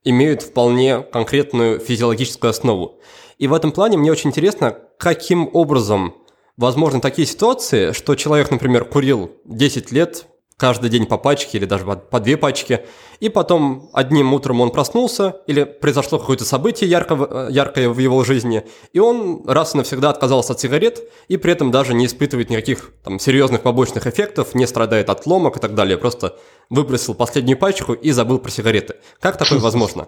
имеют 0.04 0.42
вполне 0.42 1.02
конкретную 1.02 1.80
физиологическую 1.80 2.50
основу. 2.50 3.00
И 3.38 3.48
в 3.48 3.54
этом 3.54 3.72
плане 3.72 3.98
мне 3.98 4.12
очень 4.12 4.30
интересно, 4.30 4.78
каким 4.98 5.50
образом 5.54 6.16
возможны 6.58 7.00
такие 7.00 7.28
ситуации, 7.28 7.92
что 7.92 8.16
человек, 8.16 8.52
например, 8.52 8.86
курил 8.86 9.32
10 9.46 9.92
лет, 9.92 10.28
каждый 10.64 10.90
день 10.90 11.06
по 11.06 11.18
пачке 11.18 11.58
или 11.58 11.66
даже 11.66 11.84
по 11.86 12.22
две 12.22 12.38
пачки, 12.38 12.86
и 13.20 13.28
потом 13.28 13.90
одним 13.92 14.34
утром 14.34 14.62
он 14.62 14.72
проснулся 14.72 15.36
или 15.46 15.66
произошло 15.66 16.20
какое-то 16.20 16.46
событие 16.46 16.90
ярко, 16.90 17.50
яркое 17.50 17.90
в 17.90 18.00
его 18.00 18.24
жизни, 18.24 18.64
и 18.94 19.00
он 19.00 19.44
раз 19.46 19.76
и 19.76 19.78
навсегда 19.78 20.10
отказался 20.10 20.54
от 20.54 20.62
сигарет 20.62 21.02
и 21.28 21.36
при 21.36 21.52
этом 21.52 21.70
даже 21.70 21.94
не 21.94 22.06
испытывает 22.06 22.50
никаких 22.50 22.94
там, 23.04 23.20
серьезных 23.20 23.62
побочных 23.62 24.08
эффектов, 24.08 24.56
не 24.56 24.66
страдает 24.66 25.10
от 25.10 25.26
ломок 25.26 25.58
и 25.58 25.60
так 25.60 25.76
далее, 25.76 25.98
просто 25.98 26.38
выбросил 26.70 27.14
последнюю 27.14 27.58
пачку 27.58 27.92
и 27.92 28.12
забыл 28.12 28.40
про 28.40 28.50
сигареты. 28.50 28.96
Как 29.20 29.36
такое 29.36 29.60
возможно? 29.70 30.08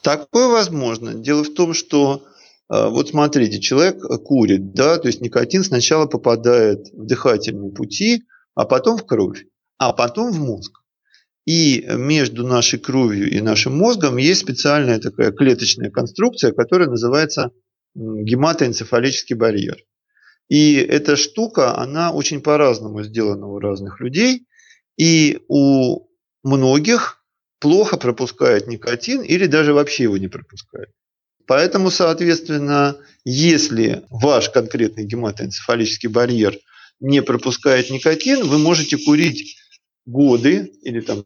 Такое 0.00 0.48
возможно. 0.48 1.12
Дело 1.12 1.44
в 1.44 1.52
том, 1.52 1.74
что 1.74 2.22
э, 2.70 2.88
вот 2.88 3.10
смотрите, 3.10 3.60
человек 3.60 3.98
курит, 4.24 4.72
да, 4.72 4.96
то 4.96 5.08
есть 5.08 5.20
никотин 5.20 5.62
сначала 5.62 6.06
попадает 6.06 6.88
в 6.94 7.04
дыхательные 7.04 7.70
пути, 7.70 8.22
а 8.54 8.64
потом 8.64 8.96
в 8.96 9.04
кровь 9.04 9.44
а 9.78 9.92
потом 9.92 10.32
в 10.32 10.38
мозг. 10.38 10.80
И 11.46 11.84
между 11.88 12.46
нашей 12.46 12.78
кровью 12.78 13.30
и 13.30 13.40
нашим 13.40 13.76
мозгом 13.76 14.16
есть 14.16 14.40
специальная 14.40 14.98
такая 14.98 15.30
клеточная 15.30 15.90
конструкция, 15.90 16.52
которая 16.52 16.88
называется 16.88 17.50
гематоэнцефалический 17.94 19.36
барьер. 19.36 19.76
И 20.48 20.74
эта 20.74 21.16
штука, 21.16 21.76
она 21.76 22.12
очень 22.12 22.40
по-разному 22.40 23.02
сделана 23.02 23.46
у 23.46 23.58
разных 23.58 24.00
людей. 24.00 24.46
И 24.96 25.40
у 25.48 26.06
многих 26.42 27.24
плохо 27.58 27.96
пропускает 27.96 28.66
никотин 28.66 29.22
или 29.22 29.46
даже 29.46 29.74
вообще 29.74 30.04
его 30.04 30.18
не 30.18 30.28
пропускает. 30.28 30.90
Поэтому, 31.46 31.90
соответственно, 31.90 32.96
если 33.24 34.02
ваш 34.08 34.50
конкретный 34.50 35.04
гематоэнцефалический 35.04 36.08
барьер 36.08 36.56
не 37.00 37.22
пропускает 37.22 37.90
никотин, 37.90 38.46
вы 38.46 38.58
можете 38.58 38.96
курить 38.96 39.56
годы 40.06 40.72
или 40.82 41.00
там 41.00 41.24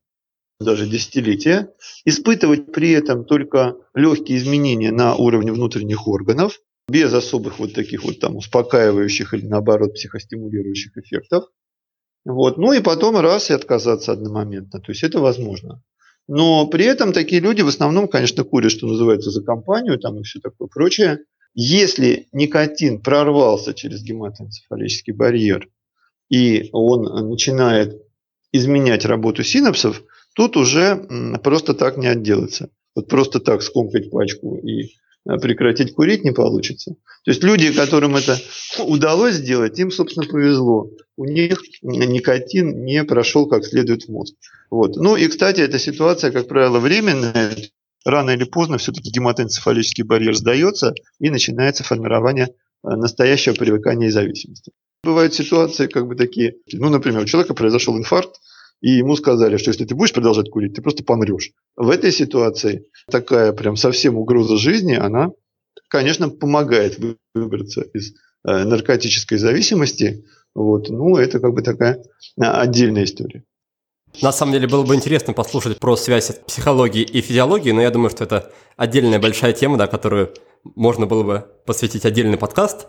даже 0.61 0.89
десятилетия, 0.89 1.73
испытывать 2.05 2.73
при 2.73 2.91
этом 2.91 3.25
только 3.25 3.77
легкие 3.95 4.39
изменения 4.39 4.91
на 4.91 5.15
уровне 5.15 5.53
внутренних 5.53 6.09
органов, 6.09 6.61
без 6.89 7.13
особых 7.13 7.59
вот 7.59 7.75
таких 7.75 8.05
вот 8.05 8.19
там 8.19 8.37
успокаивающих 8.37 9.35
или 9.35 9.47
наоборот 9.47 9.95
психостимулирующих 9.95 10.97
эффектов. 10.97 11.45
Вот. 12.25 12.59
Ну 12.59 12.73
и 12.73 12.81
потом 12.81 13.17
раз 13.19 13.51
и 13.51 13.55
отказаться 13.55 14.13
одномоментно. 14.13 14.81
То 14.81 14.93
есть 14.93 15.05
это 15.05 15.21
возможно. 15.21 15.83
Но 16.27 16.67
при 16.67 16.85
этом 16.85 17.13
такие 17.13 17.41
люди 17.41 17.63
в 17.63 17.69
основном, 17.69 18.09
конечно, 18.09 18.45
курят, 18.45 18.73
что 18.73 18.87
называется, 18.87 19.31
за 19.31 19.43
компанию 19.43 19.99
там 19.99 20.19
и 20.19 20.23
все 20.25 20.41
такое 20.41 20.69
прочее. 20.69 21.21
Если 21.55 22.29
никотин 22.33 23.01
прорвался 23.01 23.75
через 23.75 24.03
гематоэнцефалический 24.03 25.15
барьер, 25.15 25.69
и 26.29 26.69
он 26.73 27.29
начинает 27.31 28.03
изменять 28.53 29.05
работу 29.05 29.43
синапсов, 29.43 30.03
тут 30.35 30.57
уже 30.57 31.07
просто 31.43 31.75
так 31.75 31.97
не 31.97 32.07
отделаться. 32.07 32.71
Вот 32.95 33.09
просто 33.09 33.39
так 33.41 33.63
скомкать 33.63 34.11
пачку 34.11 34.57
и 34.57 34.85
э, 35.29 35.39
прекратить 35.41 35.95
курить 35.95 36.25
не 36.25 36.33
получится. 36.33 36.97
То 37.25 37.31
есть 37.31 37.45
люди, 37.45 37.73
которым 37.73 38.17
это 38.17 38.39
удалось 38.79 39.35
сделать, 39.35 39.79
им, 39.79 39.91
собственно, 39.91 40.27
повезло. 40.27 40.91
У 41.17 41.25
них 41.25 41.61
никотин 41.83 42.85
не 42.85 43.05
прошел 43.05 43.47
как 43.47 43.65
следует 43.65 44.05
в 44.05 44.09
мозг. 44.09 44.35
Вот. 44.71 44.97
Ну 44.97 45.17
и, 45.17 45.29
кстати, 45.29 45.61
эта 45.61 45.79
ситуация, 45.79 46.33
как 46.33 46.49
правило, 46.49 46.79
временная. 46.81 47.55
Рано 48.05 48.31
или 48.31 48.45
поздно 48.45 48.79
все-таки 48.79 49.11
гематоэнцефалический 49.11 50.05
барьер 50.05 50.35
сдается 50.35 50.95
и 51.21 51.31
начинается 51.31 51.85
формирование 51.85 52.49
э, 52.49 52.97
настоящего 52.97 53.55
привыкания 53.55 54.09
и 54.09 54.11
зависимости. 54.11 54.73
Бывают 55.05 55.35
ситуации 55.35 55.87
как 55.87 56.07
бы 56.07 56.17
такие, 56.17 56.57
ну, 56.73 56.89
например, 56.89 57.23
у 57.23 57.27
человека 57.27 57.55
произошел 57.55 57.97
инфаркт, 57.97 58.41
и 58.81 58.91
ему 58.91 59.17
сказали, 59.17 59.57
что 59.57 59.71
если 59.71 59.85
ты 59.85 59.95
будешь 59.95 60.13
продолжать 60.13 60.51
курить, 60.51 60.75
ты 60.75 60.83
просто 60.83 61.05
помрешь. 61.05 61.53
В 61.77 61.91
этой 61.91 62.13
ситуации 62.13 62.87
такая 63.11 63.53
прям 63.53 63.77
совсем 63.77 64.17
угроза 64.17 64.57
жизни, 64.57 64.95
она, 64.95 65.31
конечно, 65.89 66.29
помогает 66.31 66.99
выбраться 67.35 67.83
из 67.83 68.13
э, 68.13 68.65
наркотической 68.65 69.39
зависимости. 69.39 70.25
Вот. 70.55 70.89
Ну, 70.91 71.17
это 71.17 71.41
как 71.41 71.55
бы 71.55 71.63
такая 71.63 72.03
а, 72.41 72.61
отдельная 72.61 73.05
история. 73.05 73.45
На 74.23 74.33
самом 74.33 74.53
деле 74.53 74.67
было 74.67 74.85
бы 74.85 74.95
интересно 74.95 75.33
послушать 75.33 75.79
про 75.79 75.97
связь 75.97 76.33
психологии 76.47 77.03
и 77.03 77.21
физиологии, 77.21 77.71
но 77.73 77.83
я 77.83 77.91
думаю, 77.91 78.11
что 78.11 78.25
это 78.25 78.51
отдельная 78.77 79.21
большая 79.21 79.53
тема, 79.53 79.77
да, 79.77 79.87
которую 79.87 80.35
можно 80.65 81.07
было 81.07 81.23
бы 81.23 81.47
посвятить 81.67 82.05
отдельный 82.05 82.39
подкаст. 82.39 82.89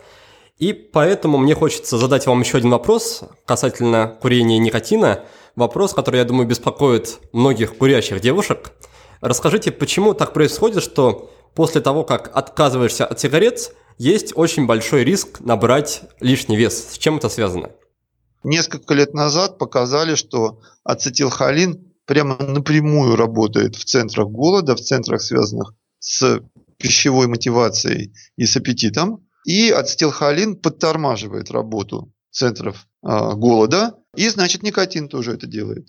И 0.60 0.74
поэтому 0.74 1.38
мне 1.38 1.56
хочется 1.56 1.98
задать 1.98 2.28
вам 2.28 2.42
еще 2.42 2.58
один 2.58 2.70
вопрос 2.70 3.24
касательно 3.46 4.18
курения 4.22 4.60
никотина. 4.60 5.24
Вопрос, 5.56 5.94
который, 5.94 6.18
я 6.18 6.26
думаю, 6.26 6.48
беспокоит 6.48 7.20
многих 7.32 7.78
курящих 7.78 8.20
девушек. 8.20 8.74
Расскажите, 9.22 9.72
почему 9.72 10.14
так 10.14 10.34
происходит, 10.34 10.84
что 10.84 11.32
после 11.56 11.80
того, 11.80 12.04
как 12.04 12.36
отказываешься 12.36 13.06
от 13.06 13.20
сигарет, 13.20 13.74
есть 13.98 14.34
очень 14.36 14.66
большой 14.66 15.06
риск 15.06 15.40
набрать 15.40 16.02
лишний 16.20 16.58
вес. 16.58 16.92
С 16.92 16.98
чем 16.98 17.18
это 17.18 17.30
связано? 17.30 17.72
Несколько 18.44 18.94
лет 18.94 19.14
назад 19.14 19.58
показали, 19.58 20.16
что 20.16 20.62
ацетилхолин 20.84 21.94
прямо 22.06 22.38
напрямую 22.38 23.16
работает 23.16 23.76
в 23.76 23.86
центрах 23.86 24.28
голода, 24.28 24.76
в 24.76 24.82
центрах, 24.82 25.22
связанных 25.22 25.74
с 26.00 26.42
пищевой 26.78 27.28
мотивацией 27.28 28.14
и 28.38 28.46
с 28.46 28.56
аппетитом. 28.56 29.26
И 29.46 29.70
ацетилхолин 29.70 30.56
подтормаживает 30.56 31.52
работу 31.52 32.12
центров 32.32 32.88
э, 33.04 33.34
голода, 33.36 33.96
и 34.16 34.28
значит 34.30 34.64
никотин 34.64 35.08
тоже 35.08 35.34
это 35.34 35.48
делает. 35.48 35.88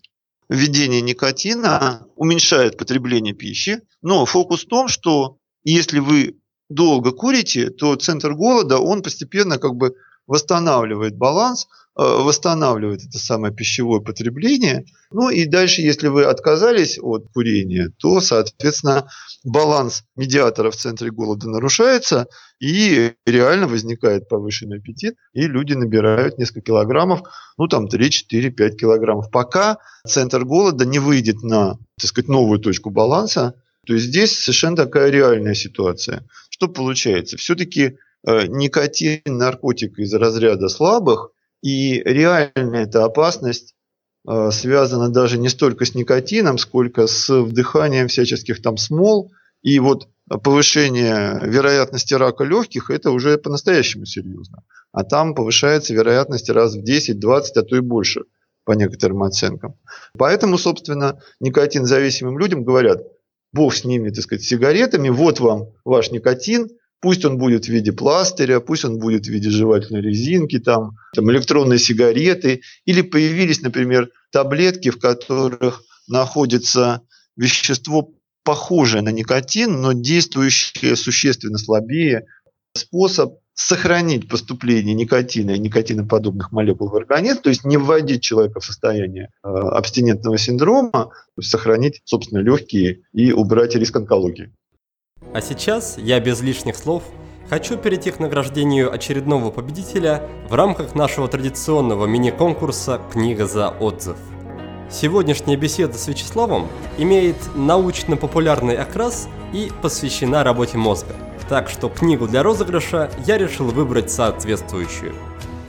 Введение 0.49 1.01
никотина 1.01 2.07
уменьшает 2.17 2.77
потребление 2.77 3.35
пищи, 3.35 3.83
но 4.03 4.27
фокус 4.27 4.65
в 4.65 4.69
том, 4.69 4.89
что 4.89 5.39
если 5.63 5.99
вы 6.01 6.41
долго 6.69 7.13
курите, 7.13 7.71
то 7.71 7.95
центр 7.97 8.35
голода, 8.35 8.79
он 8.79 9.03
постепенно 9.03 9.59
как 9.59 9.75
бы 9.75 9.95
восстанавливает 10.27 11.17
баланс, 11.17 11.69
восстанавливает 11.97 13.05
это 13.05 13.19
самое 13.19 13.53
пищевое 13.53 14.01
потребление. 14.01 14.85
Ну 15.11 15.29
и 15.29 15.45
дальше, 15.45 15.83
если 15.83 16.09
вы 16.09 16.25
отказались 16.25 16.99
от 17.01 17.27
курения, 17.33 17.93
то, 17.99 18.21
соответственно, 18.21 19.09
баланс 19.45 20.05
медиатора 20.17 20.71
в 20.71 20.77
центре 20.77 21.11
голода 21.11 21.49
нарушается, 21.49 22.27
и 22.61 23.13
реально 23.27 23.67
возникает 23.67 24.29
повышенный 24.29 24.79
аппетит, 24.79 25.17
и 25.33 25.47
люди 25.47 25.73
набирают 25.73 26.39
несколько 26.39 26.61
килограммов, 26.61 27.23
ну 27.59 27.67
там 27.67 27.89
3, 27.89 28.11
4, 28.11 28.51
5 28.51 28.77
килограммов, 28.81 29.31
пока 29.31 29.79
центр 30.07 30.45
голода 30.45 30.85
не 30.85 30.99
выйдет 30.99 31.43
на, 31.43 31.79
так 31.99 32.09
сказать, 32.09 32.29
новую 32.29 32.61
точку 32.61 32.91
баланса, 32.91 33.55
то 33.87 33.95
есть 33.95 34.07
здесь 34.07 34.39
совершенно 34.39 34.77
такая 34.77 35.11
реальная 35.11 35.55
ситуация. 35.55 36.27
Что 36.51 36.69
получается? 36.69 37.37
Все-таки 37.37 37.97
э, 38.27 38.47
никотин, 38.47 39.23
наркотик 39.27 39.99
из 39.99 40.13
разряда 40.15 40.69
слабых, 40.69 41.31
и 41.63 42.01
реальная 42.05 42.85
эта 42.85 43.05
опасность 43.05 43.75
э, 44.29 44.51
связана 44.51 45.09
даже 45.11 45.39
не 45.39 45.49
столько 45.49 45.85
с 45.85 45.95
никотином, 45.95 46.59
сколько 46.59 47.07
с 47.07 47.29
вдыханием 47.29 48.09
всяческих 48.09 48.63
там 48.63 48.77
смол. 48.77 49.33
И 49.63 49.79
вот 49.79 50.09
повышение 50.43 51.39
вероятности 51.43 52.15
рака 52.15 52.45
легких– 52.45 52.91
это 52.91 53.11
уже 53.11 53.37
по-настоящему 53.37 54.07
серьезно. 54.07 54.63
А 54.93 55.05
там 55.05 55.35
повышается 55.35 55.93
вероятность 55.93 56.49
раз 56.51 56.75
в 56.75 56.83
10, 56.83 57.19
20, 57.19 57.57
а 57.57 57.63
то 57.63 57.77
и 57.77 57.81
больше 57.81 58.23
по 58.65 58.73
некоторым 58.73 59.23
оценкам. 59.23 59.75
Поэтому, 60.17 60.57
собственно, 60.57 61.21
никотин 61.41 61.85
зависимым 61.85 62.39
людям 62.39 62.65
говорят– 62.65 63.03
бог 63.53 63.75
с 63.75 63.85
ними, 63.85 64.11
так 64.11 64.25
сказать, 64.25 64.45
сигаретами, 64.45 65.09
вот 65.09 65.41
вам 65.41 65.73
ваш 65.85 66.11
никотин, 66.11 66.69
пусть 67.01 67.25
он 67.25 67.39
будет 67.39 67.65
в 67.65 67.69
виде 67.69 67.93
пластыря, 67.93 68.61
пусть 68.61 68.85
он 68.85 68.99
будет 68.99 69.27
в 69.27 69.31
виде 69.31 69.51
жевательной 69.51 70.03
резинки, 70.03 70.59
там, 70.59 70.93
там 71.15 71.31
электронные 71.31 71.79
сигареты, 71.79 72.63
или 72.85 73.03
появились, 73.03 73.63
например, 73.63 74.11
таблетки, 74.31 74.91
в 74.91 74.99
которых 74.99 75.83
находится 76.09 77.03
вещество, 77.37 78.13
похожее 78.43 79.03
на 79.03 79.11
никотин, 79.11 79.81
но 79.81 79.93
действующее 79.93 80.97
существенно 80.97 81.59
слабее. 81.59 82.27
Способ 82.75 83.35
сохранить 83.55 84.29
поступление 84.29 84.95
никотина 84.95 85.51
и 85.51 85.59
никотиноподобных 85.59 86.51
молекул 86.51 86.89
в 86.89 86.97
организм, 86.97 87.43
то 87.43 87.51
есть 87.51 87.65
не 87.65 87.77
вводить 87.77 88.23
человека 88.23 88.61
в 88.61 88.65
состояние 88.65 89.29
э, 89.45 89.49
абстинентного 89.49 90.39
синдрома, 90.39 91.11
сохранить, 91.39 92.01
собственно, 92.05 92.39
легкие 92.39 93.03
и 93.13 93.33
убрать 93.33 93.75
риск 93.75 93.97
онкологии. 93.97 94.55
А 95.33 95.41
сейчас 95.41 95.97
я 95.99 96.21
без 96.21 96.41
лишних 96.41 96.77
слов 96.77 97.03
хочу 97.49 97.77
перейти 97.77 98.11
к 98.11 98.19
награждению 98.21 98.93
очередного 98.93 99.51
победителя 99.51 100.23
в 100.49 100.55
рамках 100.55 100.95
нашего 100.95 101.29
традиционного 101.29 102.07
мини-конкурса 102.07 103.01
«Книга 103.13 103.47
за 103.47 103.69
отзыв». 103.69 104.17
Сегодняшняя 104.91 105.57
беседа 105.57 105.97
с 105.97 106.09
Вячеславом 106.09 106.69
имеет 106.99 107.37
научно-популярный 107.55 108.77
окрас 108.77 109.29
и 109.53 109.71
посвящена 109.83 110.43
работе 110.43 110.79
мозга– 110.79 111.15
так 111.51 111.69
что 111.69 111.89
книгу 111.89 112.29
для 112.29 112.45
розыгрыша 112.45 113.11
я 113.27 113.37
решил 113.37 113.67
выбрать 113.67 114.09
соответствующую. 114.09 115.13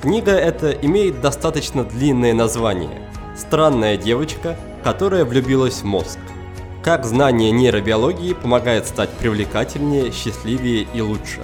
Книга 0.04 0.32
эта 0.32 0.72
имеет 0.74 1.22
достаточно 1.22 1.84
длинное 1.84 2.36
название 2.36 3.10
«Странная 3.36 3.98
девочка, 3.98 4.56
которая 4.84 5.26
влюбилась 5.26 5.82
в 5.82 5.86
мозг». 5.86 6.20
Как 6.84 7.06
знание 7.06 7.52
нейробиологии 7.52 8.34
помогает 8.34 8.88
стать 8.88 9.10
привлекательнее, 9.10 10.12
счастливее 10.12 10.88
и 10.94 11.02
лучше. 11.02 11.42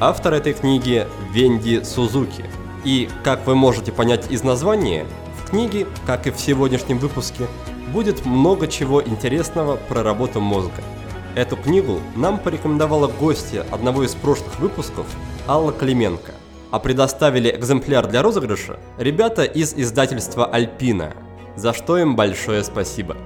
Автор 0.00 0.34
этой 0.34 0.52
книги 0.52 1.06
Венди 1.32 1.82
Сузуки. 1.82 2.44
И, 2.84 3.08
как 3.24 3.46
вы 3.46 3.54
можете 3.54 3.90
понять 3.90 4.30
из 4.30 4.42
названия, 4.42 5.06
в 5.42 5.50
книге, 5.50 5.86
как 6.06 6.26
и 6.26 6.30
в 6.30 6.38
сегодняшнем 6.38 6.98
выпуске, 6.98 7.46
будет 7.92 8.26
много 8.26 8.68
чего 8.68 9.02
интересного 9.02 9.76
про 9.76 10.02
работу 10.02 10.40
мозга– 10.40 10.82
Эту 11.36 11.54
книгу 11.54 12.00
нам 12.16 12.38
порекомендовала 12.38 13.08
гостья 13.08 13.66
одного 13.70 14.04
из 14.04 14.14
прошлых 14.14 14.58
выпусков 14.58 15.06
Алла 15.46 15.70
Клименко, 15.70 16.32
а 16.70 16.78
предоставили 16.78 17.54
экземпляр 17.54 18.06
для 18.06 18.22
розыгрыша 18.22 18.78
ребята 18.96 19.44
из 19.44 19.74
издательства 19.74 20.46
«Альпина», 20.46 21.12
за 21.54 21.74
что 21.74 21.98
им 21.98 22.16
большое 22.16 22.64
спасибо. 22.64 23.18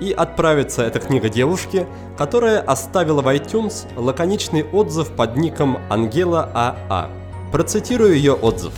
И 0.00 0.12
отправится 0.12 0.82
эта 0.82 0.98
книга 0.98 1.28
девушке, 1.28 1.86
которая 2.18 2.60
оставила 2.60 3.22
в 3.22 3.28
iTunes 3.28 3.86
лаконичный 3.96 4.64
отзыв 4.64 5.10
под 5.10 5.36
ником 5.36 5.78
Ангела 5.88 6.50
АА. 6.54 7.10
Процитирую 7.52 8.14
ее 8.14 8.32
отзыв. 8.32 8.72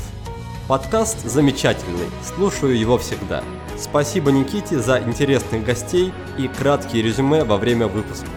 Подкаст 0.68 1.24
замечательный, 1.24 2.08
слушаю 2.22 2.76
его 2.76 2.98
всегда. 2.98 3.42
Спасибо 3.78 4.32
Никите 4.32 4.80
за 4.80 4.98
интересных 4.98 5.64
гостей 5.64 6.12
и 6.38 6.48
краткие 6.48 7.02
резюме 7.02 7.44
во 7.44 7.56
время 7.56 7.86
выпусков. 7.86 8.28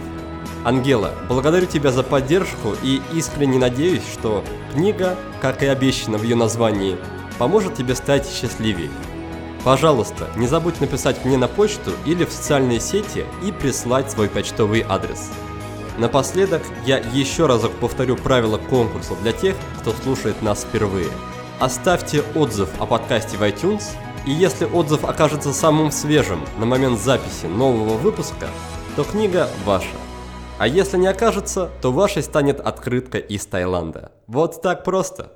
Ангела, 0.63 1.11
благодарю 1.27 1.65
тебя 1.65 1.91
за 1.91 2.03
поддержку 2.03 2.75
и 2.83 3.01
искренне 3.13 3.57
надеюсь, 3.57 4.03
что 4.13 4.43
книга, 4.73 5.15
как 5.41 5.63
и 5.63 5.65
обещано 5.65 6.17
в 6.17 6.23
ее 6.23 6.35
названии, 6.35 6.97
поможет 7.37 7.75
тебе 7.75 7.95
стать 7.95 8.29
счастливее. 8.29 8.91
Пожалуйста, 9.63 10.29
не 10.37 10.47
забудь 10.47 10.79
написать 10.79 11.25
мне 11.25 11.37
на 11.37 11.47
почту 11.47 11.91
или 12.05 12.23
в 12.23 12.31
социальные 12.31 12.79
сети 12.79 13.25
и 13.43 13.51
прислать 13.51 14.09
свой 14.09 14.29
почтовый 14.29 14.85
адрес. 14.87 15.29
Напоследок, 15.97 16.61
я 16.85 16.97
еще 16.97 17.45
разок 17.45 17.73
повторю 17.73 18.15
правила 18.15 18.57
конкурса 18.57 19.15
для 19.21 19.33
тех, 19.33 19.55
кто 19.81 19.91
слушает 19.91 20.41
нас 20.41 20.63
впервые. 20.63 21.09
Оставьте 21.59 22.23
отзыв 22.35 22.69
о 22.79 22.85
подкасте 22.85 23.35
в 23.35 23.41
iTunes, 23.41 23.83
и 24.25 24.31
если 24.31 24.63
отзыв 24.63 25.03
окажется 25.03 25.51
самым 25.51 25.91
свежим 25.91 26.45
на 26.57 26.65
момент 26.65 26.99
записи 26.99 27.47
нового 27.47 27.97
выпуска, 27.97 28.47
то 28.95 29.03
книга 29.03 29.49
ваша. 29.65 29.87
А 30.57 30.67
если 30.67 30.97
не 30.97 31.07
окажется, 31.07 31.69
то 31.81 31.91
вашей 31.91 32.23
станет 32.23 32.61
открытка 32.61 33.17
из 33.17 33.45
Таиланда. 33.45 34.13
Вот 34.27 34.61
так 34.61 34.85
просто. 34.85 35.33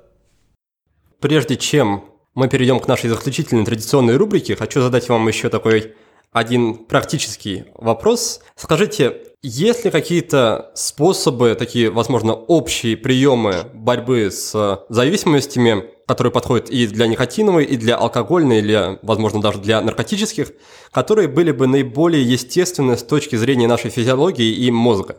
Прежде 1.20 1.56
чем 1.56 2.04
мы 2.34 2.48
перейдем 2.48 2.80
к 2.80 2.88
нашей 2.88 3.10
заключительной 3.10 3.64
традиционной 3.64 4.16
рубрике, 4.16 4.56
хочу 4.56 4.80
задать 4.80 5.08
вам 5.08 5.26
еще 5.28 5.48
такой 5.48 5.94
один 6.32 6.74
практический 6.74 7.64
вопрос. 7.76 8.40
Скажите, 8.56 9.22
есть 9.40 9.84
ли 9.84 9.90
какие-то 9.90 10.72
способы, 10.74 11.54
такие, 11.54 11.90
возможно, 11.90 12.32
общие 12.34 12.96
приемы 12.96 13.66
борьбы 13.72 14.30
с 14.30 14.84
зависимостями, 14.88 15.84
которые 16.08 16.32
подходят 16.32 16.70
и 16.70 16.86
для 16.88 17.06
никотиновой, 17.06 17.64
и 17.64 17.76
для 17.76 17.96
алкогольной, 17.96 18.58
или, 18.58 18.98
возможно, 19.02 19.40
даже 19.40 19.60
для 19.60 19.80
наркотических, 19.80 20.52
которые 20.90 21.28
были 21.28 21.52
бы 21.52 21.66
наиболее 21.66 22.22
естественны 22.22 22.96
с 22.96 23.02
точки 23.04 23.36
зрения 23.36 23.68
нашей 23.68 23.90
физиологии 23.90 24.50
и 24.54 24.70
мозга? 24.70 25.18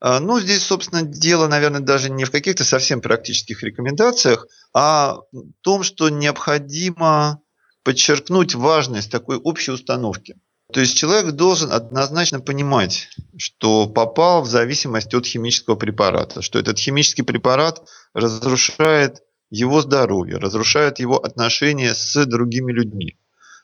А, 0.00 0.18
ну, 0.18 0.40
здесь, 0.40 0.62
собственно, 0.62 1.02
дело, 1.02 1.46
наверное, 1.46 1.80
даже 1.80 2.10
не 2.10 2.24
в 2.24 2.30
каких-то 2.30 2.64
совсем 2.64 3.02
практических 3.02 3.62
рекомендациях, 3.62 4.46
а 4.72 5.18
в 5.32 5.52
том, 5.60 5.82
что 5.82 6.08
необходимо 6.08 7.40
подчеркнуть 7.82 8.54
важность 8.54 9.10
такой 9.10 9.36
общей 9.36 9.72
установки. 9.72 10.36
То 10.72 10.80
есть 10.80 10.96
человек 10.96 11.32
должен 11.32 11.72
однозначно 11.72 12.40
понимать, 12.40 13.08
что 13.36 13.88
попал 13.88 14.42
в 14.42 14.48
зависимость 14.48 15.12
от 15.14 15.26
химического 15.26 15.74
препарата, 15.74 16.42
что 16.42 16.58
этот 16.58 16.78
химический 16.78 17.24
препарат 17.24 17.82
разрушает 18.14 19.22
его 19.50 19.80
здоровье, 19.80 20.36
разрушает 20.36 21.00
его 21.00 21.18
отношения 21.18 21.94
с 21.94 22.24
другими 22.24 22.72
людьми. 22.72 23.18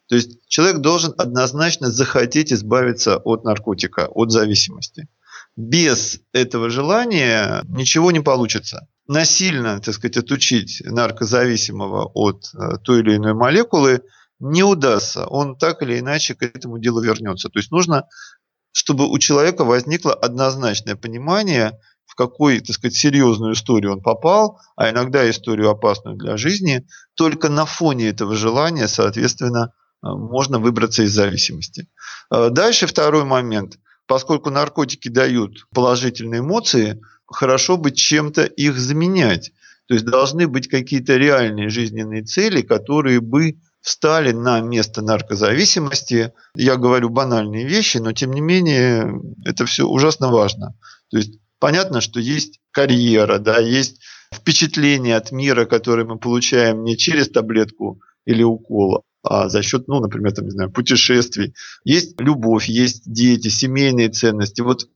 То 0.09 0.17
есть 0.17 0.47
человек 0.49 0.79
должен 0.79 1.15
однозначно 1.17 1.91
захотеть 1.91 2.53
избавиться 2.53 3.19
от 3.19 3.45
наркотика, 3.45 4.09
от 4.09 4.33
зависимости. 4.33 5.09
Без 5.57 6.21
этого 6.33 6.69
желания 6.69 7.63
ничего 7.67 8.13
не 8.13 8.21
получится. 8.21 8.89
Насильно, 9.09 9.81
так 9.81 9.95
сказать, 9.95 10.19
отучить 10.19 10.83
наркозависимого 10.85 12.11
от 12.15 12.45
э, 12.55 12.77
той 12.85 13.01
или 13.01 13.17
иной 13.17 13.33
молекулы 13.33 14.03
не 14.39 14.63
удастся. 14.63 15.27
Он 15.27 15.57
так 15.57 15.83
или 15.83 15.99
иначе 15.99 16.35
к 16.35 16.43
этому 16.43 16.79
делу 16.79 17.01
вернется. 17.01 17.49
То 17.49 17.59
есть 17.59 17.71
нужно, 17.71 18.07
чтобы 18.73 19.11
у 19.11 19.19
человека 19.19 19.65
возникло 19.65 20.13
однозначное 20.13 20.97
понимание, 20.97 21.79
в 22.05 22.15
какую, 22.17 22.61
так 22.61 22.75
сказать, 22.75 22.95
серьезную 22.95 23.55
историю 23.55 23.93
он 23.93 24.03
попал, 24.03 24.61
а 24.77 24.91
иногда 24.91 25.29
историю 25.31 25.71
опасную 25.71 26.17
для 26.17 26.37
жизни, 26.37 26.87
только 27.15 27.49
на 27.49 27.65
фоне 27.65 28.09
этого 28.09 28.35
желания, 28.35 28.89
соответственно, 28.89 29.73
э, 30.03 30.09
можно 30.09 30.59
выбраться 30.59 31.03
из 31.03 31.13
зависимости. 31.13 31.89
Э, 32.31 32.51
дальше 32.51 32.87
второй 32.87 33.25
момент. 33.25 33.79
Поскольку 34.07 34.51
наркотики 34.51 35.09
дают 35.09 35.67
положительные 35.75 36.41
эмоции, 36.41 37.01
хорошо 37.27 37.77
бы 37.77 37.91
чем-то 37.91 38.45
их 38.45 38.79
заменять. 38.79 39.53
То 39.89 39.95
есть 39.95 40.07
должны 40.07 40.49
быть 40.49 40.69
какие-то 40.69 41.17
реальные 41.17 41.69
жизненные 41.69 42.23
цели, 42.23 42.63
которые 42.63 43.21
бы 43.21 43.59
встали 43.81 44.33
на 44.33 44.61
место 44.61 45.01
наркозависимости. 45.01 46.33
Я 46.57 46.77
говорю 46.77 47.09
банальные 47.09 47.67
вещи, 47.67 47.99
но 47.99 48.13
тем 48.13 48.33
не 48.33 48.41
менее 48.41 49.21
это 49.45 49.65
все 49.65 49.87
ужасно 49.87 50.29
важно. 50.29 50.75
То 51.11 51.19
есть 51.19 51.39
понятно, 51.61 52.01
что 52.01 52.19
есть 52.19 52.59
карьера, 52.73 53.39
да, 53.39 53.59
есть 53.59 54.01
впечатление 54.35 55.17
от 55.17 55.31
мира, 55.31 55.67
которое 55.67 56.05
мы 56.05 56.19
получаем 56.19 56.83
не 56.83 56.97
через 56.97 57.29
таблетку 57.29 58.01
или 58.25 58.43
укол, 58.43 59.05
а 59.29 59.49
за 59.49 59.63
счет, 59.63 59.89
ну, 59.89 60.01
например, 60.01 60.33
там, 60.33 60.45
не 60.45 60.51
знаю, 60.51 60.71
путешествий. 60.71 61.55
Есть 61.85 62.21
любовь, 62.21 62.67
есть 62.67 63.11
дети, 63.11 63.49
семейные 63.49 64.09
ценности. 64.09 64.61
Вот 64.61 64.89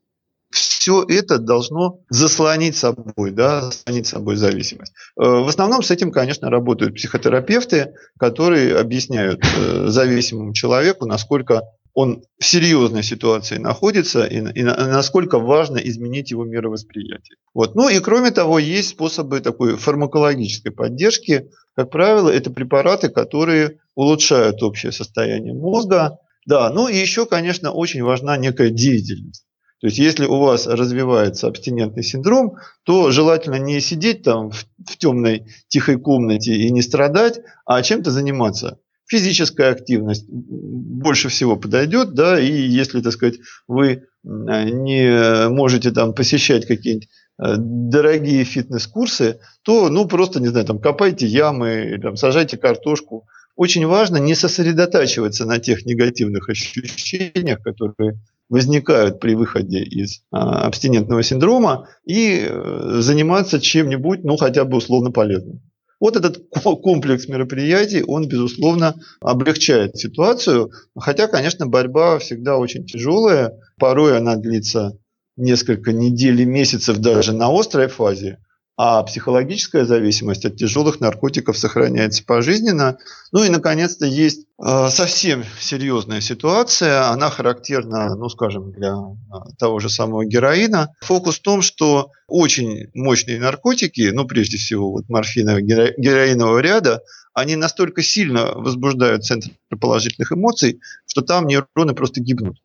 все 0.51 1.05
это 1.09 1.39
должно 1.39 2.01
заслонить 2.09 2.76
собой, 2.76 3.31
да, 3.31 3.62
заслонить 3.62 4.07
собой 4.07 4.37
зависимость. 4.37 4.93
Э, 5.16 5.24
в 5.24 5.49
основном 5.49 5.83
с 5.83 5.91
этим, 5.91 6.11
конечно, 6.11 6.51
работают 6.51 6.97
психотерапевты, 6.97 7.95
которые 8.18 8.76
объясняют 8.76 9.45
э, 9.45 9.87
зависимому 9.87 10.53
человеку, 10.53 11.07
насколько 11.07 11.62
он 11.95 12.22
в 12.38 12.45
серьезной 12.45 13.03
ситуации 13.03 13.59
находится 13.59 14.24
и, 14.24 14.36
и 14.36 14.62
насколько 14.62 15.38
важно 15.38 15.78
изменить 15.78 16.30
его 16.30 16.45
мировосприятие. 16.45 17.36
Вот. 17.55 17.74
Ну 17.74 17.88
и 17.88 17.99
кроме 18.01 18.30
того, 18.30 18.59
есть 18.59 18.91
способы 18.91 19.41
такой 19.41 19.76
фармакологической 19.76 20.72
поддержки. 20.72 21.51
Как 21.74 21.91
правило, 21.91 22.30
это 22.30 22.51
препараты, 22.51 23.09
которые 23.09 23.78
улучшают 23.95 24.62
общее 24.62 24.93
состояние 24.93 25.55
мозга. 25.55 26.18
Да, 26.47 26.70
ну 26.70 26.88
и 26.88 26.97
еще, 26.97 27.26
конечно, 27.26 27.72
очень 27.72 28.03
важна 28.03 28.36
некая 28.36 28.70
деятельность. 28.70 29.45
То 29.80 29.86
есть, 29.86 29.99
если 29.99 30.26
у 30.26 30.38
вас 30.38 30.66
развивается 30.66 31.47
абстинентный 31.47 32.03
синдром, 32.03 32.57
то 32.84 33.11
желательно 33.11 33.55
не 33.55 33.80
сидеть 33.80 34.22
там 34.22 34.51
в, 34.51 34.66
в 34.86 34.99
темной 34.99 35.47
тихой 35.68 35.99
комнате 35.99 36.55
и 36.55 36.70
не 36.70 36.82
страдать, 36.82 37.41
а 37.64 37.82
чем-то 37.82 38.11
заниматься 38.11 38.78
физическая 39.11 39.73
активность 39.73 40.27
больше 40.29 41.29
всего 41.29 41.57
подойдет, 41.57 42.15
да, 42.15 42.39
и 42.39 42.51
если, 42.53 43.01
так 43.01 43.13
сказать, 43.13 43.39
вы 43.67 44.05
не 44.23 45.49
можете 45.49 45.91
там 45.91 46.15
посещать 46.15 46.67
какие-нибудь 46.67 47.09
э, 47.43 47.55
дорогие 47.57 48.45
фитнес-курсы, 48.45 49.41
то, 49.63 49.89
ну, 49.89 50.07
просто, 50.07 50.41
не 50.41 50.49
знаю, 50.49 50.67
там, 50.67 50.79
копайте 50.79 51.27
ямы, 51.27 51.99
там, 52.01 52.17
сажайте 52.17 52.57
картошку. 52.57 53.27
Очень 53.57 53.87
важно 53.87 54.19
не 54.19 54.35
сосредотачиваться 54.35 55.45
на 55.45 55.59
тех 55.59 55.85
негативных 55.87 56.49
ощущениях, 56.49 57.63
которые 57.63 58.21
возникают 58.49 59.21
при 59.21 59.35
выходе 59.35 59.83
из 59.83 60.23
а, 60.31 60.67
абстинентного 60.67 61.23
синдрома, 61.23 61.89
и 62.05 62.47
э, 62.49 62.99
заниматься 63.01 63.61
чем-нибудь, 63.61 64.23
ну, 64.23 64.37
хотя 64.37 64.65
бы 64.65 64.77
условно 64.77 65.11
полезным. 65.11 65.61
Вот 66.01 66.16
этот 66.16 66.48
комплекс 66.82 67.28
мероприятий, 67.28 68.03
он, 68.03 68.26
безусловно, 68.26 68.96
облегчает 69.20 69.98
ситуацию, 69.98 70.72
хотя, 70.98 71.28
конечно, 71.28 71.66
борьба 71.66 72.18
всегда 72.18 72.57
очень 72.57 72.86
тяжелая, 72.86 73.61
порой 73.78 74.16
она 74.16 74.36
длится 74.36 74.98
несколько 75.36 75.92
недель 75.92 76.40
и 76.40 76.46
месяцев 76.46 76.98
даже 76.98 77.32
на 77.34 77.48
острой 77.48 77.88
фазе, 77.88 78.38
а 78.77 79.03
психологическая 79.03 79.85
зависимость 79.85 80.47
от 80.47 80.57
тяжелых 80.57 81.01
наркотиков 81.01 81.59
сохраняется 81.59 82.25
пожизненно. 82.25 82.97
Ну 83.31 83.45
и, 83.45 83.51
наконец-то, 83.51 84.07
есть 84.07 84.47
э, 84.59 84.89
совсем 84.89 85.45
серьезная 85.61 86.23
ситуация. 86.23 87.11
Она 87.11 87.29
характерна, 87.29 88.14
ну, 88.14 88.29
скажем, 88.31 88.73
для 88.73 88.95
э, 88.95 89.35
того 89.59 89.81
же 89.81 89.91
самого 89.91 90.25
героина. 90.25 90.95
Фокус 91.03 91.39
в 91.39 91.43
том, 91.43 91.61
что 91.61 92.11
очень 92.27 92.89
мощные 92.95 93.39
наркотики, 93.39 94.11
ну, 94.14 94.27
прежде 94.27 94.57
всего, 94.57 94.93
вот 94.93 95.09
морфинового 95.11 95.61
героинового 95.61 96.59
ряда, 96.61 97.03
они 97.35 97.57
настолько 97.57 98.03
сильно 98.03 98.53
возбуждают 98.55 99.25
центр 99.25 99.51
положительных 99.79 100.33
эмоций, 100.33 100.81
что 101.07 101.21
там 101.23 101.47
нейроны 101.47 101.95
просто 101.95 102.21
гибнут. 102.21 102.57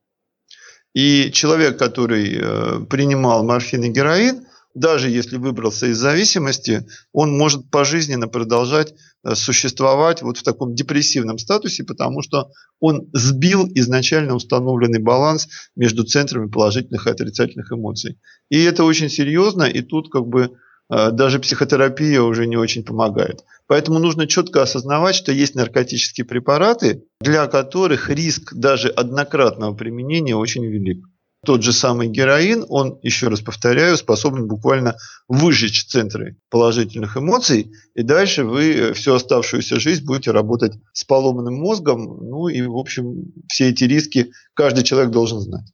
И 0.93 1.29
человек, 1.33 1.77
который 1.77 2.37
э, 2.37 2.85
принимал 2.89 3.43
морфин 3.43 3.83
и 3.83 3.89
героин, 3.89 4.45
даже 4.75 5.09
если 5.09 5.37
выбрался 5.37 5.87
из 5.87 5.97
зависимости, 5.97 6.85
он 7.13 7.35
может 7.35 7.71
пожизненно 7.71 8.27
продолжать 8.27 8.93
э, 9.23 9.33
существовать 9.33 10.21
вот 10.21 10.37
в 10.37 10.43
таком 10.43 10.75
депрессивном 10.75 11.37
статусе, 11.37 11.85
потому 11.85 12.21
что 12.21 12.51
он 12.81 13.09
сбил 13.13 13.67
изначально 13.73 14.35
установленный 14.35 14.99
баланс 14.99 15.47
между 15.75 16.03
центрами 16.03 16.49
положительных 16.49 17.07
и 17.07 17.09
отрицательных 17.09 17.71
эмоций. 17.71 18.19
И 18.49 18.61
это 18.61 18.83
очень 18.83 19.09
серьезно, 19.09 19.63
и 19.63 19.81
тут 19.81 20.11
как 20.11 20.27
бы 20.27 20.51
э, 20.91 21.11
даже 21.11 21.39
психотерапия 21.39 22.21
уже 22.21 22.45
не 22.45 22.57
очень 22.57 22.83
помогает. 22.83 23.45
Поэтому 23.67 23.99
нужно 23.99 24.27
четко 24.27 24.61
осознавать, 24.61 25.15
что 25.15 25.31
есть 25.31 25.55
наркотические 25.55 26.25
препараты, 26.25 27.05
для 27.21 27.47
которых 27.47 28.09
риск 28.09 28.53
даже 28.53 28.89
однократного 28.89 29.73
применения 29.73 30.35
очень 30.35 30.65
велик 30.65 31.05
тот 31.45 31.63
же 31.63 31.71
самый 31.71 32.07
героин, 32.07 32.65
он, 32.67 32.99
еще 33.01 33.29
раз 33.29 33.39
повторяю, 33.39 33.95
способен 33.95 34.47
буквально 34.47 34.97
выжечь 35.27 35.85
центры 35.85 36.37
положительных 36.49 37.15
эмоций, 37.15 37.71
и 37.93 38.01
дальше 38.03 38.43
вы 38.43 38.73
э, 38.73 38.93
всю 38.93 39.13
оставшуюся 39.13 39.79
жизнь 39.79 40.05
будете 40.05 40.31
работать 40.31 40.73
с 40.91 41.03
поломанным 41.05 41.55
мозгом, 41.55 42.19
ну 42.27 42.47
и, 42.47 42.61
в 42.61 42.75
общем, 42.75 43.31
все 43.47 43.69
эти 43.69 43.85
риски 43.85 44.31
каждый 44.53 44.83
человек 44.83 45.11
должен 45.11 45.39
знать. 45.39 45.65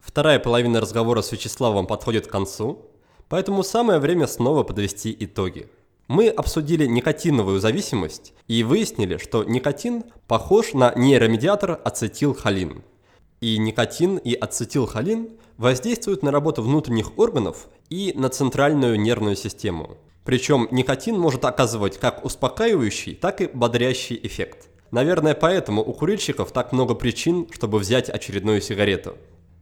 Вторая 0.00 0.38
половина 0.38 0.80
разговора 0.80 1.20
с 1.20 1.32
Вячеславом 1.32 1.86
подходит 1.86 2.26
к 2.26 2.30
концу, 2.30 2.86
поэтому 3.28 3.62
самое 3.62 3.98
время 3.98 4.26
снова 4.26 4.62
подвести 4.62 5.14
итоги. 5.18 5.68
Мы 6.08 6.28
обсудили 6.28 6.86
никотиновую 6.86 7.58
зависимость 7.60 8.32
и 8.46 8.62
выяснили, 8.62 9.18
что 9.18 9.42
никотин 9.42 10.04
похож 10.28 10.72
на 10.72 10.94
нейромедиатор 10.94 11.80
ацетилхолин– 11.84 12.84
и 13.40 13.58
никотин, 13.58 14.16
и 14.16 14.34
ацетилхолин 14.34 15.30
воздействуют 15.56 16.22
на 16.22 16.30
работу 16.30 16.62
внутренних 16.62 17.18
органов 17.18 17.68
и 17.88 18.12
на 18.16 18.28
центральную 18.28 18.98
нервную 19.00 19.36
систему. 19.36 19.96
Причем 20.24 20.68
никотин 20.70 21.18
может 21.18 21.44
оказывать 21.44 21.98
как 21.98 22.24
успокаивающий, 22.24 23.14
так 23.14 23.40
и 23.40 23.46
бодрящий 23.46 24.18
эффект. 24.22 24.68
Наверное, 24.90 25.34
поэтому 25.34 25.82
у 25.82 25.92
курильщиков 25.92 26.52
так 26.52 26.72
много 26.72 26.94
причин, 26.94 27.48
чтобы 27.52 27.78
взять 27.78 28.08
очередную 28.08 28.60
сигарету. 28.60 29.16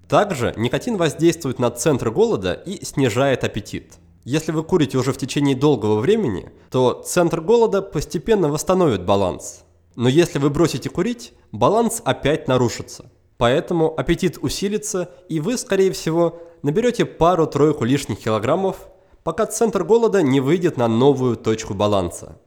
Также 0.09 0.55
никотин 0.57 0.97
воздействует 0.97 1.59
на 1.59 1.71
центр 1.71 2.11
голода 2.11 2.53
и 2.53 2.85
снижает 2.85 3.45
аппетит. 3.45 3.95
Если 4.25 4.53
вы 4.53 4.63
курите 4.63 4.97
уже 4.97 5.13
в 5.13 5.19
течение 5.19 5.55
долгого 5.55 6.01
времени, 6.01 6.51
то 6.71 7.03
центр 7.05 7.41
голода 7.41 7.83
постепенно 7.83 8.49
восстановит 8.49 9.05
баланс. 9.05 9.65
Но 9.97 10.09
если 10.09 10.39
вы 10.39 10.51
бросите 10.51 10.89
курить, 10.89 11.33
баланс 11.53 12.01
опять 12.05 12.49
нарушится. 12.49 13.11
Поэтому 13.37 13.93
аппетит 13.99 14.39
усилится, 14.41 15.11
и 15.29 15.41
вы, 15.41 15.59
скорее 15.59 15.93
всего, 15.93 16.41
наберете 16.63 17.05
пару-тройку 17.05 17.85
лишних 17.85 18.21
килограммов, 18.21 18.89
пока 19.23 19.47
центр 19.47 19.85
голода 19.85 20.23
не 20.23 20.41
выйдет 20.41 20.77
на 20.77 20.87
новую 20.87 21.37
точку 21.37 21.75
баланса. 21.75 22.39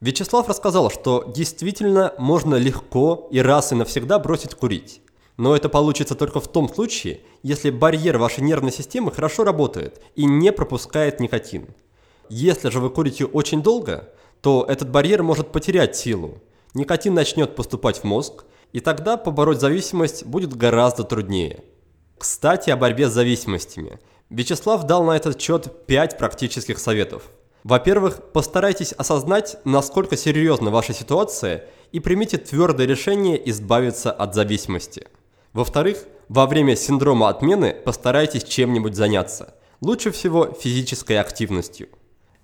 Вячеслав 0.00 0.48
рассказал, 0.48 0.90
что 0.90 1.24
действительно 1.34 2.12
можно 2.18 2.56
легко 2.56 3.26
и 3.30 3.38
раз 3.38 3.72
и 3.72 3.74
навсегда 3.74 4.18
бросить 4.18 4.54
курить. 4.54 5.00
Но 5.36 5.56
это 5.56 5.68
получится 5.68 6.14
только 6.14 6.40
в 6.40 6.46
том 6.46 6.68
случае, 6.68 7.20
если 7.42 7.70
барьер 7.70 8.18
вашей 8.18 8.42
нервной 8.42 8.70
системы 8.70 9.10
хорошо 9.10 9.42
работает 9.44 10.00
и 10.14 10.26
не 10.26 10.52
пропускает 10.52 11.20
никотин. 11.20 11.68
Если 12.28 12.68
же 12.68 12.80
вы 12.80 12.90
курите 12.90 13.24
очень 13.24 13.62
долго, 13.62 14.10
то 14.42 14.64
этот 14.68 14.90
барьер 14.90 15.22
может 15.22 15.50
потерять 15.50 15.96
силу. 15.96 16.38
Никотин 16.74 17.14
начнет 17.14 17.56
поступать 17.56 17.98
в 17.98 18.04
мозг, 18.04 18.44
и 18.74 18.80
тогда 18.80 19.16
побороть 19.16 19.60
зависимость 19.60 20.26
будет 20.26 20.54
гораздо 20.56 21.04
труднее. 21.04 21.62
Кстати, 22.18 22.70
о 22.70 22.76
борьбе 22.76 23.08
с 23.08 23.12
зависимостями. 23.12 24.00
Вячеслав 24.30 24.82
дал 24.84 25.04
на 25.04 25.12
этот 25.12 25.40
счет 25.40 25.86
5 25.86 26.18
практических 26.18 26.80
советов. 26.80 27.22
Во-первых, 27.62 28.32
постарайтесь 28.32 28.92
осознать, 28.92 29.58
насколько 29.64 30.16
серьезна 30.16 30.72
ваша 30.72 30.92
ситуация 30.92 31.66
и 31.92 32.00
примите 32.00 32.36
твердое 32.36 32.88
решение 32.88 33.48
избавиться 33.48 34.10
от 34.10 34.34
зависимости. 34.34 35.06
Во-вторых, 35.52 35.98
во 36.28 36.46
время 36.46 36.74
синдрома 36.74 37.28
отмены 37.28 37.74
постарайтесь 37.84 38.42
чем-нибудь 38.42 38.96
заняться. 38.96 39.54
Лучше 39.82 40.10
всего 40.10 40.46
физической 40.46 41.20
активностью. 41.20 41.88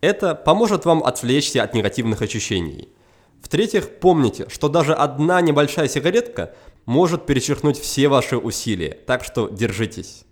Это 0.01 0.37
поможет 0.37 0.85
вам 0.85 1.03
отвлечься 1.03 1.64
от 1.64 1.74
негативных 1.74 2.22
ощущений– 2.22 2.89
в-третьих, 3.43 3.99
помните, 4.01 4.49
что 4.49 4.68
даже 4.68 4.95
одна 4.95 5.41
небольшая 5.41 5.88
сигаретка 5.88 6.55
может 6.86 7.26
перечеркнуть 7.26 7.78
все 7.78 8.09
ваши 8.09 8.36
усилия, 8.36 8.99
так 9.07 9.24
что 9.24 9.49
держитесь. 9.49 10.24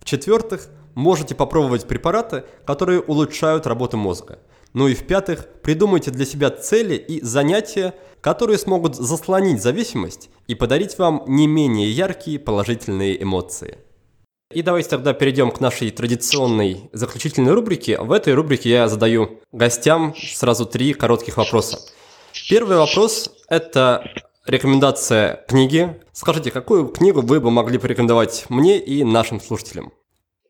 В-четвертых, 0.00 0.68
можете 0.94 1.34
попробовать 1.34 1.86
препараты, 1.86 2.44
которые 2.66 3.00
улучшают 3.00 3.66
работу 3.66 3.96
мозга. 3.96 4.40
Ну 4.74 4.88
и 4.88 4.94
в-пятых, 4.94 5.46
придумайте 5.62 6.10
для 6.10 6.26
себя 6.26 6.50
цели 6.50 6.94
и 6.94 7.22
занятия, 7.24 7.94
которые 8.20 8.58
смогут 8.58 8.96
заслонить 8.96 9.62
зависимость 9.62 10.28
и 10.46 10.54
подарить 10.54 10.98
вам 10.98 11.24
не 11.26 11.46
менее 11.46 11.90
яркие 11.90 12.38
положительные 12.38 13.22
эмоции. 13.22 13.78
И 14.52 14.62
давайте 14.62 14.88
тогда 14.88 15.12
перейдем 15.12 15.50
к 15.50 15.60
нашей 15.60 15.90
традиционной 15.90 16.88
заключительной 16.92 17.52
рубрике. 17.52 17.98
В 18.00 18.12
этой 18.12 18.32
рубрике 18.32 18.70
я 18.70 18.88
задаю 18.88 19.40
гостям 19.52 20.14
сразу 20.16 20.64
три 20.64 20.94
коротких 20.94 21.36
вопроса. 21.36 21.80
Первый 22.48 22.76
вопрос– 22.76 23.30
это 23.48 24.04
рекомендация 24.46 25.44
книги. 25.48 26.00
Скажите, 26.12 26.50
какую 26.50 26.88
книгу 26.88 27.20
вы 27.20 27.40
бы 27.40 27.50
могли 27.50 27.78
порекомендовать 27.78 28.46
мне 28.48 28.78
и 28.78 29.04
нашим 29.04 29.40
слушателям? 29.40 29.92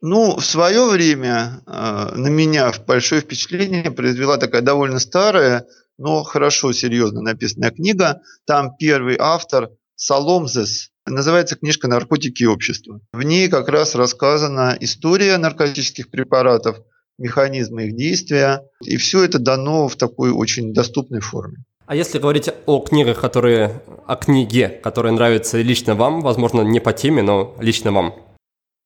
Ну, 0.01 0.37
в 0.37 0.45
свое 0.45 0.89
время 0.89 1.63
э, 1.67 2.15
на 2.15 2.29
меня 2.29 2.73
большое 2.87 3.21
впечатление 3.21 3.91
произвела 3.91 4.37
такая 4.37 4.63
довольно 4.63 5.01
старая, 5.01 5.67
но 5.99 6.23
хорошо, 6.23 6.73
серьезно 6.73 7.21
написанная 7.21 7.73
книга. 7.73 8.21
Там 8.47 8.77
первый 8.77 9.17
автор 9.19 9.71
Соломзес. 9.97 10.91
Называется 11.05 11.57
книжка 11.57 11.89
«Наркотики 11.89 12.45
и 12.45 12.47
общество». 12.47 13.01
В 13.13 13.23
ней 13.23 13.49
как 13.49 13.69
раз 13.69 13.97
рассказана 13.97 14.77
история 14.79 15.37
наркотических 15.39 16.11
препаратов, 16.11 16.79
механизмы 17.19 17.87
их 17.87 17.97
действия. 17.97 18.63
И 18.85 18.97
все 18.97 19.25
это 19.25 19.41
дано 19.41 19.89
в 19.89 19.97
такой 19.97 20.31
очень 20.31 20.73
доступной 20.73 21.21
форме. 21.21 21.65
А 21.89 21.97
если 21.97 22.19
говорить 22.19 22.51
о 22.67 22.81
книгах, 22.81 23.19
которые, 23.19 23.81
о 24.07 24.15
книге, 24.17 24.69
которая 24.69 25.11
нравится 25.15 25.59
лично 25.63 25.95
вам, 25.95 26.21
возможно, 26.21 26.61
не 26.61 26.81
по 26.81 26.93
теме, 26.93 27.23
но 27.23 27.57
лично 27.61 27.93
вам? 27.93 28.15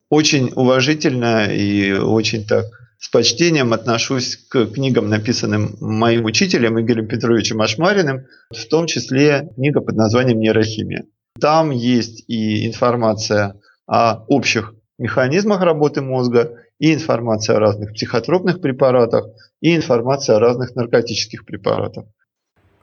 Очень 0.08 0.52
уважительно 0.54 1.52
и 1.52 1.94
очень 1.94 2.46
так 2.46 2.66
с 3.00 3.08
почтением 3.08 3.72
отношусь 3.72 4.36
к 4.36 4.66
книгам, 4.66 5.08
написанным 5.08 5.74
моим 5.80 6.26
учителем 6.26 6.80
Игорем 6.80 7.08
Петровичем 7.08 7.60
Ашмариным, 7.60 8.26
в 8.50 8.68
том 8.68 8.86
числе 8.86 9.48
книга 9.56 9.80
под 9.80 9.96
названием 9.96 10.38
«Нейрохимия». 10.38 11.02
Там 11.40 11.70
есть 11.70 12.22
и 12.28 12.68
информация 12.68 13.56
о 13.88 14.22
общих 14.28 14.76
механизмах 14.98 15.62
работы 15.62 16.02
мозга, 16.02 16.56
и 16.78 16.94
информация 16.94 17.56
о 17.56 17.58
разных 17.58 17.94
психотропных 17.94 18.60
препаратах, 18.60 19.26
и 19.60 19.74
информация 19.74 20.36
о 20.36 20.40
разных 20.40 20.76
наркотических 20.76 21.44
препаратах. 21.44 22.04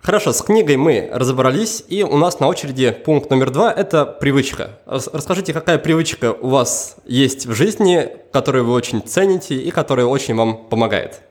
Хорошо, 0.01 0.31
с 0.31 0.41
книгой 0.41 0.77
мы 0.77 1.09
разобрались, 1.11 1.83
и 1.89 2.03
у 2.03 2.17
нас 2.17 2.39
на 2.39 2.47
очереди 2.47 2.91
пункт 2.91 3.29
номер 3.29 3.51
два– 3.51 3.71
это 3.77 4.05
привычка. 4.05 4.79
Расскажите, 4.85 5.53
какая 5.53 5.77
привычка 5.77 6.31
у 6.31 6.47
вас 6.47 6.95
есть 7.05 7.45
в 7.45 7.53
жизни, 7.53 8.09
которую 8.31 8.65
вы 8.65 8.73
очень 8.73 9.01
цените 9.01 9.55
и 9.55 9.71
которая 9.71 10.05
очень 10.05 10.35
вам 10.35 10.69
помогает? 10.69 11.21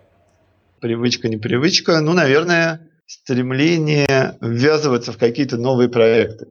Привычка, 0.81 1.29
не 1.29 1.39
привычка. 1.39 2.01
Ну, 2.01 2.13
наверное, 2.13 2.89
стремление 3.07 4.37
ввязываться 4.41 5.13
в 5.13 5.19
какие-то 5.19 5.57
новые 5.57 5.89
проекты. 5.89 6.49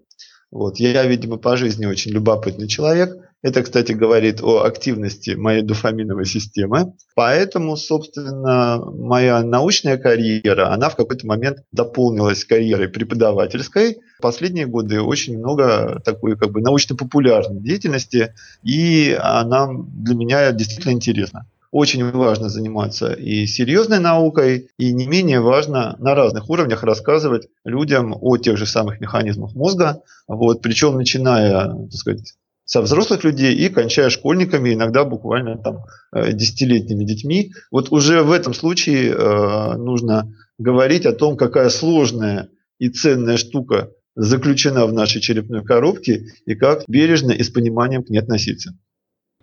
Вот. 0.52 0.78
Я, 0.78 1.06
видимо, 1.06 1.38
по 1.38 1.56
жизни 1.56 1.86
очень 1.86 2.12
любопытный 2.12 2.68
человек– 2.68 3.16
это, 3.44 3.62
кстати, 3.64 3.92
говорит 3.92 4.42
о 4.42 4.64
активности 4.64 5.32
моей 5.32 5.62
дофаминовой 5.62 6.26
системы. 6.26 6.94
Поэтому, 7.16 7.78
собственно, 7.78 8.82
моя 8.84 9.44
научная 9.44 9.98
карьера, 9.98 10.74
она 10.74 10.90
в 10.90 10.96
какой-то 10.96 11.28
момент 11.28 11.60
дополнилась 11.72 12.46
карьерой 12.46 12.90
преподавательской. 12.90 13.98
Последние 14.22 14.66
годы 14.66 15.02
очень 15.02 15.38
много 15.38 16.02
такой 16.04 16.36
как 16.36 16.52
бы 16.52 16.62
научно-популярной 16.62 17.62
деятельности, 17.62 18.34
и 18.64 19.18
она 19.20 19.68
для 19.72 20.16
меня 20.16 20.52
действительно 20.52 20.94
интересна 20.94 21.46
очень 21.70 22.10
важно 22.12 22.50
заниматься 22.50 23.12
и 23.12 23.46
серьезной 23.46 24.00
наукой, 24.00 24.70
и 24.78 24.94
не 24.94 25.06
менее 25.06 25.42
важно 25.42 25.96
на 26.00 26.16
разных 26.16 26.50
уровнях 26.50 26.84
рассказывать 26.84 27.50
людям 27.66 28.16
о 28.20 28.38
тех 28.38 28.58
же 28.58 28.66
самых 28.66 29.02
механизмах 29.02 29.54
мозга, 29.54 30.02
вот, 30.28 30.62
причем 30.62 30.96
начиная 30.96 31.68
так 31.68 31.94
сказать, 31.94 32.34
со 32.68 32.82
взрослых 32.82 33.24
людей 33.24 33.56
и 33.56 33.70
кончая 33.70 34.10
школьниками, 34.10 34.74
иногда 34.74 35.06
буквально 35.06 35.58
там 35.58 35.80
э, 36.14 36.34
десятилетними 36.34 37.06
детьми. 37.06 37.54
Вот 37.72 37.92
уже 37.92 38.24
в 38.24 38.32
этом 38.32 38.54
случае 38.54 39.14
э, 39.14 39.78
нужно 39.78 40.36
говорить 40.60 41.06
о 41.06 41.14
том, 41.14 41.38
какая 41.38 41.70
сложная 41.70 42.50
и 42.78 42.90
ценная 42.90 43.38
штука 43.38 43.90
заключена 44.16 44.86
в 44.86 44.94
нашей 44.94 45.22
черепной 45.22 45.64
коробке 45.64 46.26
и 46.46 46.56
как 46.56 46.84
бережно 46.88 47.32
и 47.32 47.42
с 47.42 47.50
пониманием 47.50 48.04
к 48.04 48.10
ней 48.10 48.20
относиться. 48.20 48.74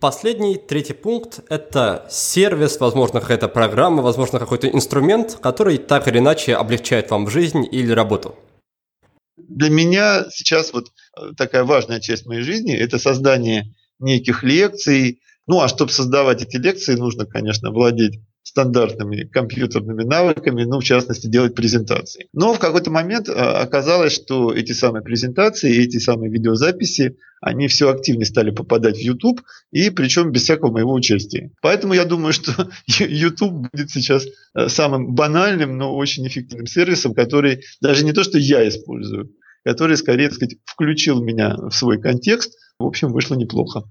Последний, 0.00 0.56
третий 0.56 0.92
пункт– 0.92 1.40
это 1.48 2.06
сервис, 2.10 2.78
возможно, 2.78 3.20
какая-то 3.20 3.48
программа, 3.48 4.02
возможно, 4.02 4.38
какой-то 4.38 4.68
инструмент, 4.68 5.38
который 5.40 5.78
так 5.78 6.08
или 6.08 6.18
иначе 6.18 6.56
облегчает 6.56 7.10
вам 7.10 7.30
жизнь 7.30 7.64
или 7.70 7.90
работу. 7.90 8.34
Для 9.48 9.70
меня 9.70 10.26
сейчас 10.30 10.72
вот 10.72 10.88
э, 11.16 11.32
такая 11.36 11.64
важная 11.64 12.00
часть 12.00 12.26
моей 12.26 12.42
жизни– 12.42 12.74
это 12.76 12.98
создание 12.98 13.74
неких 13.98 14.42
лекций. 14.42 15.20
Ну, 15.46 15.60
а 15.60 15.68
чтобы 15.68 15.92
создавать 15.92 16.42
эти 16.42 16.56
лекции, 16.56 16.94
нужно, 16.94 17.26
конечно, 17.26 17.70
владеть 17.70 18.20
стандартными 18.54 19.24
компьютерными 19.24 20.04
навыками, 20.04 20.62
ну, 20.62 20.78
в 20.78 20.84
частности, 20.84 21.26
делать 21.26 21.56
презентации. 21.56 22.28
Но 22.32 22.54
в 22.54 22.60
какой-то 22.60 22.88
момент 22.88 23.28
а, 23.28 23.60
оказалось, 23.60 24.12
что 24.12 24.54
эти 24.54 24.70
самые 24.70 25.02
презентации, 25.02 25.82
эти 25.84 25.98
самые 25.98 26.30
видеозаписи, 26.30 27.16
они 27.40 27.66
все 27.66 27.90
активнее 27.90 28.26
стали 28.26 28.52
попадать 28.52 28.96
в 28.96 29.00
YouTube, 29.00 29.42
и 29.72 29.90
причем 29.90 30.30
без 30.30 30.42
всякого 30.42 30.70
моего 30.70 30.92
участия. 30.92 31.50
Поэтому 31.62 31.94
я 31.94 32.04
думаю, 32.04 32.32
что 32.32 32.70
YouTube 32.86 33.72
будет 33.72 33.90
сейчас 33.90 34.24
э, 34.24 34.68
самым 34.68 35.16
банальным, 35.16 35.76
но 35.76 35.92
очень 35.92 36.24
эффективным 36.24 36.66
сервисом, 36.66 37.12
который 37.12 37.64
даже 37.80 38.04
не 38.04 38.12
то, 38.12 38.22
что 38.22 38.38
я 38.38 38.68
использую, 38.68 39.32
который, 39.64 39.96
скорее 39.96 40.30
сказать, 40.30 40.58
включил 40.64 41.20
меня 41.20 41.56
в 41.56 41.72
свой 41.72 42.00
контекст. 42.00 42.54
В 42.78 42.84
общем, 42.84 43.12
вышло 43.12 43.34
неплохо. 43.34 43.82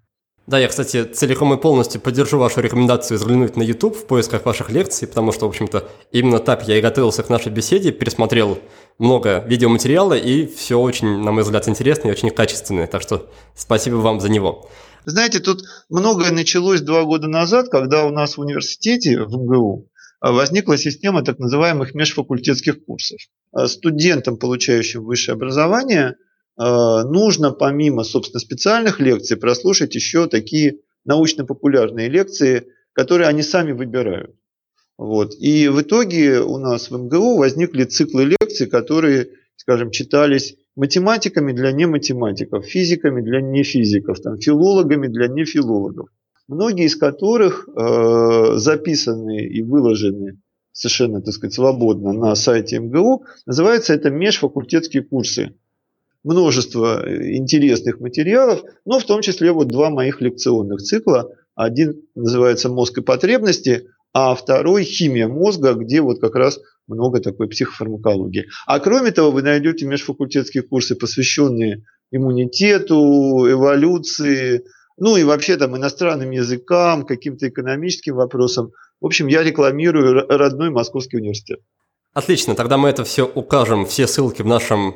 Да, 0.45 0.59
я, 0.59 0.67
кстати, 0.67 1.05
целиком 1.05 1.53
и 1.53 1.57
полностью 1.57 2.01
поддержу 2.01 2.37
вашу 2.37 2.59
рекомендацию 2.59 3.17
взглянуть 3.17 3.55
на 3.55 3.63
YouTube 3.63 3.95
в 3.95 4.05
поисках 4.05 4.45
ваших 4.45 4.69
лекций, 4.69 5.07
потому 5.07 5.31
что, 5.31 5.45
в 5.45 5.49
общем-то, 5.49 5.89
именно 6.11 6.39
так 6.39 6.67
я 6.67 6.77
и 6.77 6.81
готовился 6.81 7.23
к 7.23 7.29
нашей 7.29 7.49
беседе, 7.49 7.93
пересмотрел 7.93 8.59
много 8.99 9.39
видеоматериала, 9.47 10.15
и 10.15 10.45
все 10.45 10.77
очень, 10.77 11.19
на 11.23 11.31
мой 11.31 11.43
взгляд, 11.43 11.69
интересно 11.69 12.09
и 12.09 12.11
очень 12.11 12.29
качественное, 12.29 12.87
так 12.87 13.01
что 13.01 13.31
спасибо 13.55 13.95
вам 13.95 14.19
за 14.19 14.29
него. 14.29 14.69
Знаете, 15.05 15.39
тут 15.39 15.63
многое 15.89 16.31
началось 16.31 16.81
два 16.81 17.03
года 17.03 17.27
назад, 17.29 17.69
когда 17.69 18.05
у 18.05 18.09
нас 18.09 18.35
в 18.35 18.41
университете, 18.41 19.23
в 19.23 19.31
МГУ, 19.31 19.89
возникла 20.19 20.77
система 20.77 21.23
так 21.23 21.39
называемых 21.39 21.93
межфакультетских 21.95 22.83
курсов. 22.83 23.19
Студентам, 23.67 24.37
получающим 24.37 25.05
высшее 25.05 25.35
образование, 25.35 26.15
нужно 26.57 27.51
помимо, 27.51 28.03
собственно, 28.03 28.39
специальных 28.39 28.99
лекций 28.99 29.37
прослушать 29.37 29.95
еще 29.95 30.27
такие 30.27 30.79
научно-популярные 31.05 32.09
лекции, 32.09 32.67
которые 32.93 33.27
они 33.27 33.41
сами 33.41 33.71
выбирают. 33.71 34.35
Вот. 34.97 35.33
И 35.39 35.67
в 35.67 35.81
итоге 35.81 36.39
у 36.39 36.57
нас 36.57 36.89
в 36.89 36.97
МГУ 36.97 37.37
возникли 37.37 37.83
циклы 37.83 38.35
лекций, 38.39 38.67
которые, 38.67 39.29
скажем, 39.55 39.91
читались 39.91 40.55
математиками 40.75 41.51
для 41.51 41.71
нематематиков, 41.71 42.65
физиками 42.65 43.21
для 43.21 43.41
нефизиков, 43.41 44.19
там, 44.21 44.37
филологами 44.37 45.07
для 45.07 45.27
нефилологов. 45.27 46.09
Многие 46.47 46.85
из 46.85 46.95
которых 46.95 47.67
э, 47.67 48.57
записаны 48.57 49.45
и 49.45 49.61
выложены 49.61 50.41
совершенно, 50.71 51.21
так 51.21 51.33
сказать, 51.33 51.53
свободно 51.53 52.13
на 52.13 52.35
сайте 52.35 52.79
МГУ. 52.79 53.25
Называется 53.45 53.93
это 53.93 54.09
межфакультетские 54.09 55.03
курсы 55.03 55.55
множество 56.23 57.05
э, 57.05 57.35
интересных 57.35 57.99
материалов, 57.99 58.63
но 58.85 58.99
в 58.99 59.05
том 59.05 59.21
числе 59.21 59.51
вот 59.51 59.67
два 59.67 59.89
моих 59.89 60.21
лекционных 60.21 60.81
цикла. 60.81 61.29
Один 61.55 62.01
называется 62.15 62.69
«Мозг 62.69 62.97
и 62.97 63.01
потребности», 63.01 63.87
а 64.13 64.35
второй 64.35 64.83
«Химия 64.83 65.27
мозга», 65.27 65.73
где 65.73 66.01
вот 66.01 66.19
как 66.19 66.35
раз 66.35 66.59
много 66.87 67.19
такой 67.19 67.47
психофармакологии. 67.47 68.45
А 68.65 68.79
кроме 68.79 69.11
того, 69.11 69.31
вы 69.31 69.41
найдете 69.41 69.85
межфакультетские 69.85 70.63
курсы, 70.63 70.95
посвященные 70.95 71.83
иммунитету, 72.11 73.49
эволюции, 73.49 74.63
ну 74.97 75.17
и 75.17 75.23
вообще 75.23 75.57
там 75.57 75.75
иностранным 75.75 76.31
языкам, 76.31 77.05
каким-то 77.05 77.47
экономическим 77.49 78.15
вопросам. 78.15 78.71
В 79.01 79.05
общем, 79.05 79.27
я 79.27 79.43
рекламирую 79.43 80.27
родной 80.27 80.69
Московский 80.69 81.17
университет. 81.17 81.59
Отлично, 82.13 82.53
тогда 82.53 82.77
мы 82.77 82.89
это 82.89 83.03
все 83.03 83.23
укажем, 83.23 83.87
все 83.87 84.05
ссылки 84.05 84.43
в 84.43 84.45
нашем 84.45 84.95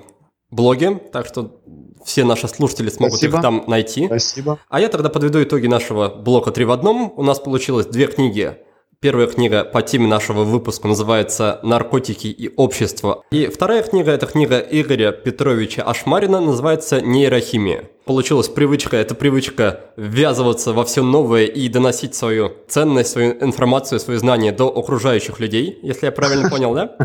блоге, 0.50 0.96
так 0.96 1.26
что 1.26 1.62
все 2.06 2.24
наши 2.24 2.48
слушатели 2.48 2.90
смогут 2.90 3.18
Спасибо. 3.18 3.38
их 3.38 3.42
там 3.42 3.64
найти. 3.68 4.06
Спасибо. 4.06 4.60
А 4.70 4.80
я 4.80 4.88
тогда 4.90 5.10
подведу 5.10 5.44
итоги 5.44 5.68
нашего 5.68 6.10
блока 6.10 6.52
«Три 6.52 6.66
в 6.66 6.72
одном». 6.72 7.14
У 7.16 7.24
нас 7.24 7.40
получилось 7.40 7.86
две 7.86 8.08
книги 8.08 8.58
Первая 9.00 9.28
книга 9.28 9.64
по 9.64 9.84
теме 9.84 10.08
нашего 10.08 10.44
выпуска 10.44 10.88
называется 10.88 11.60
«Наркотики 11.62 12.26
и 12.26 12.52
общество». 12.56 13.22
И 13.30 13.46
вторая 13.46 13.84
книга– 13.84 14.10
это 14.14 14.26
книга 14.26 14.58
Игоря 14.58 15.12
Петровича 15.12 15.84
Ашмарина, 15.84 16.42
называется 16.42 17.00
«Нейрохимия». 17.00 17.92
Получилась 18.06 18.50
привычка, 18.50 18.98
это 18.98 19.14
привычка 19.14 19.82
ввязываться 19.98 20.74
во 20.74 20.84
все 20.84 21.04
новое 21.04 21.46
и 21.46 21.70
доносить 21.70 22.16
свою 22.16 22.54
ценность, 22.68 23.12
свою 23.12 23.34
информацию, 23.34 24.00
свои 24.00 24.18
знания 24.18 24.52
до 24.52 24.68
окружающих 24.68 25.40
людей, 25.40 25.78
если 25.84 26.08
я 26.08 26.12
правильно 26.12 26.50
понял, 26.50 26.74
да? 26.74 26.98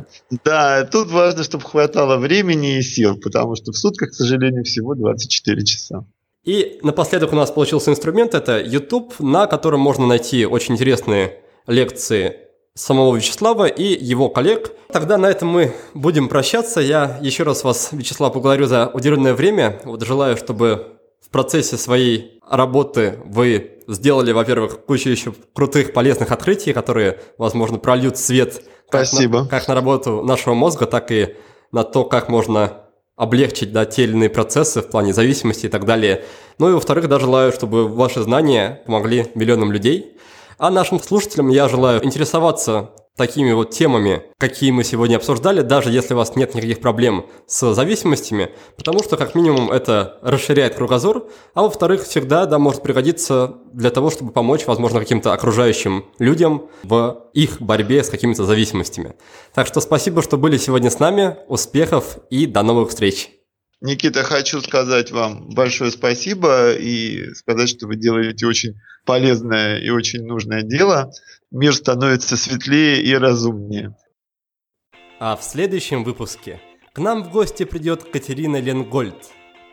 Да, 0.47 0.88
тут 0.90 1.11
важно, 1.11 1.43
чтобы 1.43 1.64
хватало 1.64 2.16
времени 2.16 2.78
и 2.78 2.82
сил, 2.82 3.20
потому 3.20 3.55
что 3.55 3.72
в 3.72 3.76
сутках, 3.76 4.12
к 4.12 4.14
сожалению, 4.14 4.64
всего 4.64 4.95
24 4.95 5.62
часа. 5.66 6.07
И 6.45 6.80
напоследок 6.82 7.34
у 7.34 7.36
нас 7.36 7.51
получился 7.51 7.90
инструмент– 7.90 8.34
это 8.34 8.61
YouTube, 8.61 9.20
на 9.20 9.47
котором 9.47 9.80
можно 9.80 10.07
найти 10.07 10.47
очень 10.47 10.74
интересные 10.74 11.41
лекции 11.67 12.37
самого 12.75 13.15
Вячеслава 13.17 13.67
и 13.67 13.85
его 14.05 14.29
коллег. 14.29 14.73
Тогда 14.93 15.19
на 15.19 15.27
этом 15.27 15.49
мы 15.49 15.75
будем 15.95 16.29
прощаться. 16.29 16.81
Я 16.81 17.19
еще 17.21 17.43
раз 17.43 17.65
вас, 17.65 17.91
Вячеслав, 17.93 18.33
благодарю 18.33 18.67
за 18.67 18.91
уделенное 18.93 19.35
время. 19.35 19.81
Вот 19.85 20.03
желаю, 20.03 20.37
чтобы 20.37 20.99
В 21.25 21.31
процессе 21.31 21.77
своей 21.77 22.41
работы 22.47 23.19
вы 23.25 23.79
сделали, 23.89 24.33
во-первых, 24.33 24.85
кучу 24.85 25.09
еще 25.09 25.33
крутых, 25.55 25.93
полезных 25.93 26.31
открытий, 26.31 26.73
которые, 26.73 27.21
возможно, 27.39 27.79
прольют 27.79 28.19
свет 28.19 28.63
как 28.91 29.07
Спасибо. 29.07 29.43
На, 29.43 29.49
как 29.49 29.69
на 29.69 29.75
работу 29.75 30.23
нашего 30.23 30.53
мозга, 30.55 30.87
так 30.87 31.11
и 31.11 31.37
на 31.71 31.85
то, 31.85 32.05
как 32.05 32.29
можно 32.29 32.83
облегчить 33.17 33.73
да, 33.73 33.87
те 33.87 34.05
или 34.05 34.13
иные 34.13 34.29
процессы 34.29 34.83
в 34.83 34.89
плане 34.89 35.15
зависимости 35.15 35.67
и 35.67 35.69
так 35.69 35.85
далее. 35.87 36.25
Ну 36.59 36.71
и 36.71 36.73
во-вторых, 36.75 37.09
да, 37.09 37.19
желаю, 37.19 37.53
чтобы 37.53 37.89
ваши 37.89 38.21
знания 38.23 38.83
помогли 38.85 39.27
миллионам 39.35 39.73
людей. 39.73 40.17
А 40.63 40.71
нашим 40.71 41.03
слушателям 41.03 41.49
я 41.49 41.69
желаю 41.69 42.05
интересоваться 42.05 42.91
такими 43.17 43.51
вот 43.51 43.71
темами, 43.71 44.23
какие 44.39 44.71
мы 44.71 44.85
сегодня 44.85 45.17
обсуждали, 45.17 45.61
даже 45.61 45.91
если 45.91 46.15
у 46.15 46.17
вас 46.17 46.37
нет 46.37 46.55
никаких 46.55 46.79
проблем 46.79 47.27
с 47.49 47.75
зависимостями, 47.75 48.53
потому 48.77 49.03
что, 49.03 49.17
как 49.17 49.35
минимум, 49.35 49.73
это 49.73 50.21
расширяет 50.23 50.77
кругозор, 50.77 51.27
а 51.55 51.63
во-вторых, 51.63 52.05
всегда 52.05 52.47
да, 52.47 52.61
может 52.61 52.85
пригодиться 52.85 53.57
для 53.73 53.91
того, 53.91 54.11
чтобы 54.11 54.31
помочь, 54.31 54.69
возможно, 54.69 55.01
каким-то 55.01 55.33
окружающим 55.33 56.05
людям 56.21 56.69
в 56.85 57.27
их 57.33 57.61
борьбе 57.61 58.05
с 58.05 58.09
какими-то 58.09 58.45
зависимостями. 58.45 59.17
Так 59.53 59.67
что 59.67 59.81
спасибо, 59.81 60.23
что 60.23 60.37
были 60.37 60.59
сегодня 60.59 60.91
с 60.91 61.01
нами, 61.01 61.39
успехов 61.49 62.19
и 62.31 62.47
до 62.47 62.63
новых 62.63 62.91
встреч! 62.91 63.41
Никита, 63.83 64.22
хочу 64.22 64.61
сказать 64.61 65.11
вам 65.11 65.49
большое 65.49 65.91
спасибо 65.91 66.72
и 66.72 67.35
сказать, 67.35 67.68
что 67.68 67.89
вы 67.89 67.97
делаете 67.97 68.47
очень 68.47 68.80
полезное 69.05 69.80
и 69.80 69.91
очень 69.91 70.24
нужное 70.24 70.62
дело. 70.62 71.11
Мир 71.51 71.74
становится 71.74 72.37
светлее 72.37 73.03
и 73.03 73.12
разумнее. 73.16 73.97
А 75.18 75.35
в 75.35 75.43
следующем 75.43 76.05
выпуске 76.05 76.61
к 76.93 76.99
нам 77.01 77.24
в 77.24 77.33
гости 77.33 77.64
придет 77.64 78.05
Катерина 78.05 78.61
Ленгольд. 78.61 79.30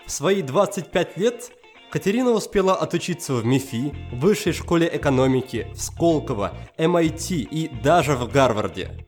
В 0.08 0.12
свои 0.12 0.42
25 0.42 1.18
лет 1.18 1.52
Катерина 1.92 2.32
успела 2.32 2.76
отучиться 2.76 3.36
в 3.36 3.46
МИФИ, 3.46 3.94
Высшей 4.14 4.54
школе 4.54 4.90
экономики, 4.92 5.68
в 5.76 5.80
Сколково, 5.80 6.58
MIT 6.80 7.36
и 7.42 7.70
даже 7.84 8.16
в 8.16 8.28
Гарварде. 8.32 9.06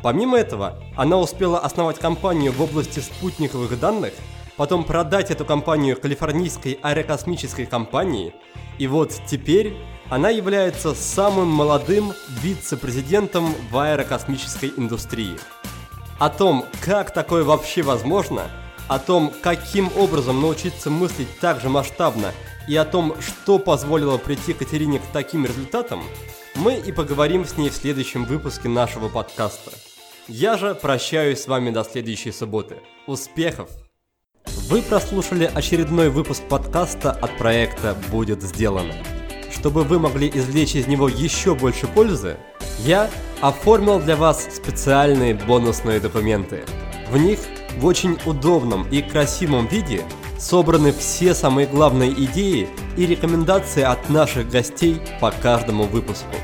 Помимо 0.00 0.38
этого, 0.38 0.80
она 0.96 1.18
успела 1.18 1.58
основать 1.58 1.98
компанию 1.98 2.52
в 2.52 2.62
области 2.62 3.00
спутниковых 3.00 3.80
данных– 3.80 4.12
потом 4.56 4.84
продать 4.84 5.30
эту 5.30 5.44
компанию 5.44 6.00
калифорнийской 6.00 6.78
аэрокосмической 6.82 7.66
компании, 7.66 8.34
и 8.78 8.86
вот 8.86 9.12
теперь 9.26 9.74
она 10.10 10.30
является 10.30 10.94
самым 10.94 11.48
молодым 11.48 12.12
вице-президентом 12.42 13.54
в 13.70 13.78
аэрокосмической 13.78 14.72
индустрии. 14.76 15.36
О 16.18 16.28
том, 16.28 16.66
как 16.80 17.12
такое 17.12 17.44
вообще 17.44 17.82
возможно, 17.82 18.50
о 18.88 18.98
том, 18.98 19.32
каким 19.42 19.90
образом 19.96 20.40
научиться 20.40 20.90
мыслить 20.90 21.28
так 21.40 21.60
же 21.60 21.68
масштабно 21.68 22.32
и 22.68 22.76
о 22.76 22.84
том, 22.84 23.14
что 23.20 23.58
позволило 23.58 24.18
прийти 24.18 24.52
Катерине 24.52 24.98
к 24.98 25.06
таким 25.12 25.44
результатам, 25.46 26.02
мы 26.54 26.76
и 26.76 26.92
поговорим 26.92 27.44
с 27.44 27.56
ней 27.56 27.70
в 27.70 27.74
следующем 27.74 28.24
выпуске 28.24 28.68
нашего 28.68 29.08
подкаста. 29.08 29.72
Я 30.28 30.56
же 30.56 30.74
прощаюсь 30.74 31.42
с 31.42 31.48
вами 31.48 31.70
до 31.70 31.82
следующей 31.82 32.32
субботы. 32.32 32.76
Успехов! 33.06 33.68
Вы 34.68 34.80
прослушали 34.80 35.50
очередной 35.54 36.08
выпуск 36.08 36.42
подкаста 36.48 37.10
от 37.12 37.36
проекта 37.36 37.94
«Будет 38.10 38.42
сделано». 38.42 38.94
Чтобы 39.52 39.84
вы 39.84 39.98
могли 39.98 40.30
извлечь 40.34 40.74
из 40.74 40.86
него 40.86 41.06
еще 41.06 41.54
больше 41.54 41.86
пользы, 41.86 42.38
я 42.78 43.10
оформил 43.42 44.00
для 44.00 44.16
вас 44.16 44.48
специальные 44.56 45.34
бонусные 45.34 46.00
документы. 46.00 46.64
В 47.10 47.18
них 47.18 47.40
в 47.78 47.84
очень 47.84 48.18
удобном 48.24 48.88
и 48.90 49.02
красивом 49.02 49.66
виде 49.66 50.02
собраны 50.38 50.92
все 50.92 51.34
самые 51.34 51.66
главные 51.66 52.12
идеи 52.24 52.66
и 52.96 53.04
рекомендации 53.04 53.82
от 53.82 54.08
наших 54.08 54.48
гостей 54.48 54.98
по 55.20 55.30
каждому 55.30 55.84
выпуску. 55.84 56.34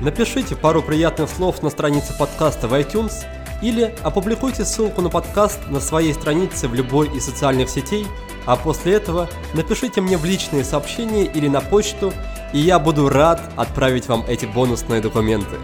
Напишите 0.00 0.56
пару 0.56 0.82
приятных 0.82 1.30
слов 1.30 1.62
на 1.62 1.70
странице 1.70 2.18
подкаста 2.18 2.66
в 2.66 2.74
iTunes– 2.74 3.12
или 3.62 3.94
опубликуйте 4.02 4.64
ссылку 4.64 5.02
на 5.02 5.10
подкаст 5.10 5.58
на 5.68 5.80
своей 5.80 6.14
странице 6.14 6.68
в 6.68 6.74
любой 6.74 7.14
из 7.14 7.24
социальных 7.24 7.68
сетей, 7.68 8.06
а 8.46 8.56
после 8.56 8.94
этого 8.94 9.28
напишите 9.54 10.00
мне 10.00 10.16
в 10.16 10.24
личные 10.24 10.64
сообщения 10.64 11.24
или 11.24 11.48
на 11.48 11.60
почту, 11.60 12.12
и 12.52 12.58
я 12.58 12.78
буду 12.78 13.08
рад 13.08 13.40
отправить 13.56 14.08
вам 14.08 14.24
эти 14.26 14.46
бонусные 14.46 15.00
документы. 15.00 15.56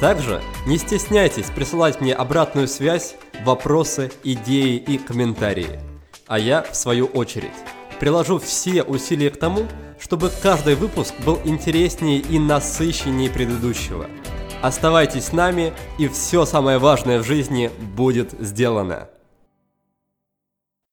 Также 0.00 0.42
не 0.66 0.76
стесняйтесь 0.76 1.46
присылать 1.46 2.00
мне 2.00 2.14
обратную 2.14 2.68
связь, 2.68 3.14
вопросы, 3.44 4.10
идеи 4.24 4.76
и 4.76 4.98
комментарии. 4.98 5.80
А 6.26 6.38
я, 6.38 6.62
в 6.62 6.76
свою 6.76 7.06
очередь, 7.06 7.50
приложу 7.98 8.38
все 8.38 8.82
усилия 8.82 9.30
к 9.30 9.38
тому, 9.38 9.62
чтобы 9.98 10.30
каждый 10.42 10.74
выпуск 10.74 11.14
был 11.24 11.40
интереснее 11.44 12.18
и 12.18 12.38
насыщеннее 12.38 13.30
предыдущего– 13.30 14.06
Оставайтесь 14.62 15.26
с 15.26 15.32
нами, 15.32 15.72
и 15.98 16.08
все 16.08 16.44
самое 16.44 16.78
важное 16.78 17.18
в 17.20 17.24
жизни 17.24 17.70
будет 17.96 18.32
сделано. 18.32 19.08